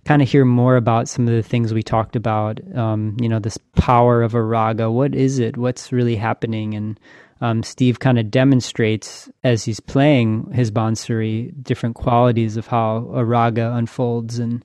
kind 0.05 0.21
of 0.21 0.29
hear 0.29 0.45
more 0.45 0.75
about 0.75 1.09
some 1.09 1.27
of 1.27 1.33
the 1.33 1.41
things 1.43 1.73
we 1.73 1.81
talked 1.83 2.15
about. 2.15 2.59
Um, 2.75 3.17
you 3.19 3.27
know, 3.27 3.39
this 3.39 3.57
power 3.75 4.21
of 4.21 4.35
a 4.35 4.41
raga. 4.43 4.91
What 4.91 5.15
is 5.15 5.39
it? 5.39 5.57
What's 5.57 5.91
really 5.91 6.15
happening? 6.15 6.75
And 6.75 6.99
um, 7.41 7.63
Steve 7.63 7.99
kind 7.99 8.19
of 8.19 8.29
demonstrates 8.29 9.27
as 9.43 9.65
he's 9.65 9.79
playing 9.79 10.51
his 10.53 10.69
bansuri 10.69 11.51
different 11.63 11.95
qualities 11.95 12.55
of 12.55 12.67
how 12.67 13.09
a 13.13 13.25
raga 13.25 13.73
unfolds 13.73 14.37
and 14.37 14.63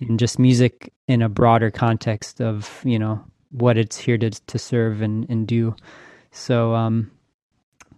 and 0.00 0.18
just 0.18 0.36
music 0.36 0.92
in 1.06 1.22
a 1.22 1.28
broader 1.28 1.70
context 1.70 2.40
of 2.40 2.80
you 2.84 2.98
know 2.98 3.24
what 3.52 3.78
it's 3.78 3.98
here 3.98 4.18
to 4.18 4.30
to 4.30 4.58
serve 4.58 5.00
and 5.00 5.30
and 5.30 5.46
do. 5.46 5.76
So 6.32 6.74
um, 6.74 7.11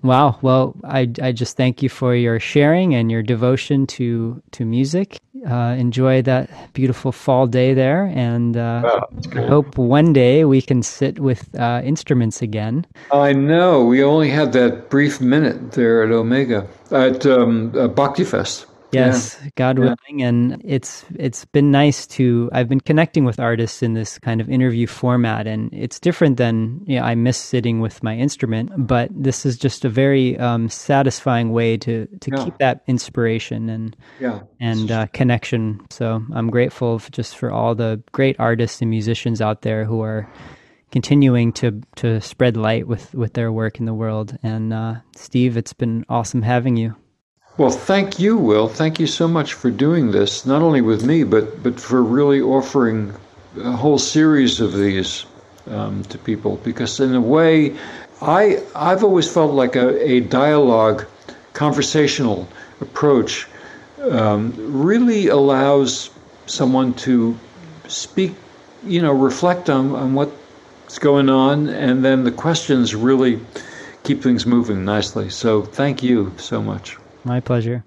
Wow. 0.05 0.39
Well, 0.43 0.77
I, 0.85 1.11
I 1.23 1.33
just 1.33 1.57
thank 1.57 1.83
you 1.83 1.89
for 1.89 2.15
your 2.15 2.39
sharing 2.39 2.95
and 2.95 3.11
your 3.11 3.23
devotion 3.23 3.87
to 3.97 4.43
to 4.53 4.67
music. 4.67 5.19
Uh, 5.49 5.75
enjoy 5.79 6.21
that 6.23 6.51
beautiful 6.75 7.11
fall 7.11 7.47
day 7.47 7.73
there, 7.73 8.13
and 8.15 8.55
uh, 8.55 8.83
wow, 8.85 9.09
hope 9.49 9.79
one 9.79 10.13
day 10.13 10.45
we 10.45 10.61
can 10.61 10.83
sit 10.83 11.19
with 11.19 11.49
uh, 11.59 11.81
instruments 11.83 12.43
again. 12.43 12.87
I 13.13 13.33
know 13.33 13.85
we 13.85 14.03
only 14.05 14.29
had 14.29 14.53
that 14.53 14.91
brief 14.91 15.23
minute 15.23 15.73
there 15.73 16.03
at 16.03 16.11
Omega 16.11 16.69
at 16.91 17.25
um, 17.25 17.71
Bhakti 17.95 18.25
Fest. 18.25 18.67
Yes, 18.95 19.39
yeah. 19.43 19.51
God 19.57 19.79
willing, 19.79 19.97
yeah. 20.19 20.29
and 20.29 20.63
it's 20.65 21.05
it's 21.17 21.45
been 21.45 21.71
nice 21.71 22.07
to. 22.09 22.49
I've 22.53 22.69
been 22.69 22.81
connecting 22.81 23.25
with 23.25 23.39
artists 23.41 23.83
in 23.83 23.95
this 23.95 24.19
kind 24.19 24.41
of 24.41 24.49
interview 24.49 24.87
format, 24.87 25.47
and 25.47 25.73
it's 25.73 26.01
different 26.01 26.37
than 26.37 26.83
you 26.87 26.99
know, 26.99 27.05
I 27.05 27.15
miss 27.15 27.37
sitting 27.37 27.81
with 27.81 28.03
my 28.03 28.17
instrument, 28.17 28.71
but 28.77 29.11
this 29.13 29.45
is 29.45 29.59
just 29.59 29.85
a 29.85 29.89
very 29.89 30.39
um, 30.39 30.69
satisfying 30.69 31.53
way 31.53 31.77
to 31.79 32.07
to 32.21 32.31
yeah. 32.31 32.45
keep 32.45 32.59
that 32.59 32.83
inspiration 32.87 33.69
and 33.69 33.97
yeah. 34.21 34.41
and 34.61 34.91
uh, 34.91 35.07
connection. 35.13 35.81
So 35.91 36.23
I'm 36.33 36.51
grateful 36.51 36.99
for 36.99 37.11
just 37.11 37.37
for 37.37 37.51
all 37.51 37.75
the 37.75 38.03
great 38.13 38.37
artists 38.39 38.81
and 38.81 38.91
musicians 38.91 39.41
out 39.41 39.63
there 39.63 39.85
who 39.85 40.01
are 40.03 40.29
continuing 40.95 41.53
to 41.53 41.83
to 41.97 42.21
spread 42.21 42.57
light 42.57 42.87
with 42.87 43.13
with 43.15 43.35
their 43.35 43.51
work 43.51 43.81
in 43.81 43.85
the 43.85 43.95
world. 43.95 44.39
And 44.43 44.73
uh, 44.73 44.95
Steve, 45.17 45.57
it's 45.57 45.73
been 45.73 46.05
awesome 46.09 46.43
having 46.43 46.77
you. 46.77 46.95
Well, 47.57 47.71
thank 47.71 48.19
you, 48.19 48.37
Will. 48.37 48.67
Thank 48.67 48.99
you 48.99 49.07
so 49.07 49.29
much 49.29 49.55
for 49.55 49.71
doing 49.71 50.11
this, 50.11 50.45
not 50.45 50.61
only 50.61 50.81
with 50.81 51.05
me, 51.05 51.23
but, 51.23 51.63
but 51.63 51.79
for 51.79 52.03
really 52.03 52.41
offering 52.41 53.15
a 53.57 53.71
whole 53.71 53.99
series 53.99 54.61
of 54.61 54.73
these 54.73 55.25
um, 55.71 56.03
to 56.05 56.19
people. 56.19 56.57
Because, 56.65 56.99
in 56.99 57.15
a 57.15 57.21
way, 57.21 57.77
I, 58.21 58.61
I've 58.75 59.05
always 59.05 59.33
felt 59.33 59.53
like 59.53 59.77
a, 59.77 60.05
a 60.05 60.19
dialogue, 60.19 61.07
conversational 61.53 62.49
approach 62.81 63.47
um, 64.03 64.53
really 64.59 65.29
allows 65.29 66.11
someone 66.47 66.93
to 66.95 67.39
speak, 67.87 68.35
you 68.83 69.01
know, 69.01 69.13
reflect 69.13 69.71
on, 69.71 69.95
on 69.95 70.15
what's 70.15 70.99
going 70.99 71.29
on, 71.29 71.69
and 71.69 72.05
then 72.05 72.25
the 72.25 72.33
questions 72.33 72.97
really 72.97 73.39
keep 74.03 74.25
things 74.25 74.45
moving 74.45 74.85
nicely. 74.85 75.31
So, 75.31 75.63
thank 75.63 76.03
you 76.03 76.33
so 76.37 76.61
much. 76.61 76.99
My 77.25 77.41
pleasure. 77.41 77.85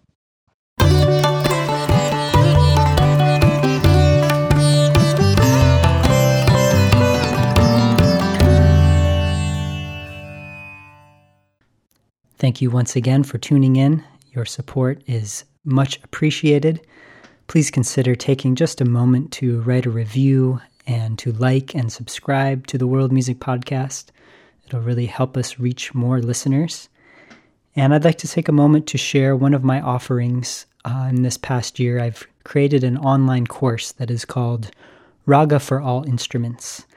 Thank 12.39 12.61
you 12.61 12.69
once 12.69 12.95
again 12.95 13.23
for 13.23 13.37
tuning 13.37 13.75
in. 13.75 14.03
Your 14.31 14.45
support 14.45 15.01
is 15.07 15.43
much 15.65 16.01
appreciated. 16.03 16.85
Please 17.47 17.71
consider 17.71 18.15
taking 18.15 18.55
just 18.55 18.79
a 18.79 18.85
moment 18.85 19.31
to 19.33 19.61
write 19.61 19.85
a 19.85 19.89
review 19.89 20.61
and 20.85 21.17
to 21.19 21.31
like 21.33 21.75
and 21.75 21.91
subscribe 21.91 22.67
to 22.67 22.77
the 22.77 22.87
World 22.87 23.11
Music 23.11 23.39
Podcast. 23.39 24.05
It'll 24.65 24.81
really 24.81 25.07
help 25.07 25.35
us 25.35 25.59
reach 25.59 25.93
more 25.93 26.21
listeners. 26.21 26.89
And 27.77 27.93
I'd 27.93 28.03
like 28.03 28.17
to 28.17 28.27
take 28.27 28.47
a 28.47 28.51
moment 28.51 28.87
to 28.87 28.97
share 28.97 29.35
one 29.35 29.53
of 29.53 29.63
my 29.63 29.79
offerings. 29.79 30.65
Uh, 30.83 31.09
in 31.11 31.21
this 31.21 31.37
past 31.37 31.79
year, 31.79 31.99
I've 31.99 32.27
created 32.43 32.83
an 32.83 32.97
online 32.97 33.45
course 33.45 33.91
that 33.93 34.09
is 34.09 34.25
called 34.25 34.71
Raga 35.27 35.59
for 35.59 35.79
All 35.79 36.03
Instruments. 36.07 36.87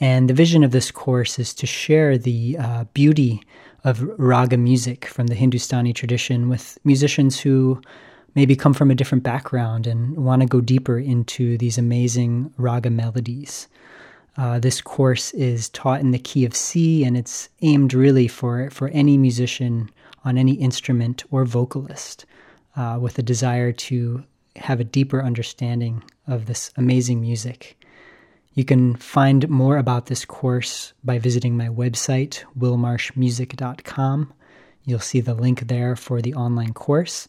And 0.00 0.28
the 0.28 0.34
vision 0.34 0.62
of 0.62 0.70
this 0.70 0.90
course 0.90 1.38
is 1.38 1.54
to 1.54 1.66
share 1.66 2.18
the 2.18 2.58
uh, 2.58 2.84
beauty 2.92 3.42
of 3.84 4.02
raga 4.18 4.58
music 4.58 5.06
from 5.06 5.28
the 5.28 5.34
Hindustani 5.34 5.94
tradition 5.94 6.50
with 6.50 6.76
musicians 6.84 7.40
who 7.40 7.80
maybe 8.34 8.54
come 8.54 8.74
from 8.74 8.90
a 8.90 8.94
different 8.94 9.24
background 9.24 9.86
and 9.86 10.14
want 10.14 10.42
to 10.42 10.46
go 10.46 10.60
deeper 10.60 10.98
into 10.98 11.56
these 11.56 11.78
amazing 11.78 12.52
raga 12.58 12.90
melodies. 12.90 13.66
Uh, 14.36 14.58
this 14.58 14.82
course 14.82 15.32
is 15.32 15.70
taught 15.70 16.00
in 16.00 16.10
the 16.10 16.18
key 16.18 16.44
of 16.44 16.54
C, 16.54 17.02
and 17.02 17.16
it's 17.16 17.48
aimed 17.62 17.94
really 17.94 18.28
for, 18.28 18.68
for 18.68 18.88
any 18.88 19.16
musician 19.16 19.90
on 20.24 20.38
any 20.38 20.54
instrument 20.54 21.24
or 21.30 21.44
vocalist 21.44 22.26
uh, 22.76 22.98
with 23.00 23.18
a 23.18 23.22
desire 23.22 23.72
to 23.72 24.24
have 24.56 24.80
a 24.80 24.84
deeper 24.84 25.22
understanding 25.22 26.02
of 26.26 26.46
this 26.46 26.70
amazing 26.76 27.20
music. 27.20 27.76
You 28.54 28.64
can 28.64 28.96
find 28.96 29.48
more 29.48 29.76
about 29.76 30.06
this 30.06 30.24
course 30.24 30.92
by 31.04 31.18
visiting 31.18 31.56
my 31.56 31.68
website, 31.68 32.42
willmarshmusic.com. 32.58 34.32
You'll 34.84 34.98
see 34.98 35.20
the 35.20 35.34
link 35.34 35.68
there 35.68 35.94
for 35.94 36.20
the 36.20 36.34
online 36.34 36.72
course. 36.72 37.28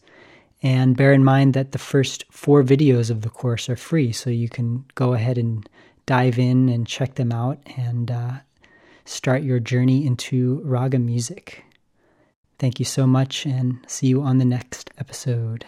And 0.62 0.96
bear 0.96 1.12
in 1.12 1.24
mind 1.24 1.54
that 1.54 1.72
the 1.72 1.78
first 1.78 2.24
four 2.30 2.62
videos 2.62 3.10
of 3.10 3.22
the 3.22 3.30
course 3.30 3.68
are 3.68 3.76
free, 3.76 4.12
so 4.12 4.28
you 4.28 4.48
can 4.48 4.84
go 4.94 5.14
ahead 5.14 5.38
and 5.38 5.68
dive 6.04 6.38
in 6.38 6.68
and 6.68 6.86
check 6.86 7.14
them 7.14 7.32
out 7.32 7.58
and 7.76 8.10
uh, 8.10 8.32
start 9.04 9.42
your 9.42 9.60
journey 9.60 10.04
into 10.04 10.60
raga 10.64 10.98
music. 10.98 11.64
Thank 12.60 12.78
you 12.78 12.84
so 12.84 13.06
much 13.06 13.46
and 13.46 13.78
see 13.86 14.08
you 14.08 14.20
on 14.20 14.36
the 14.36 14.44
next 14.44 14.90
episode. 14.98 15.64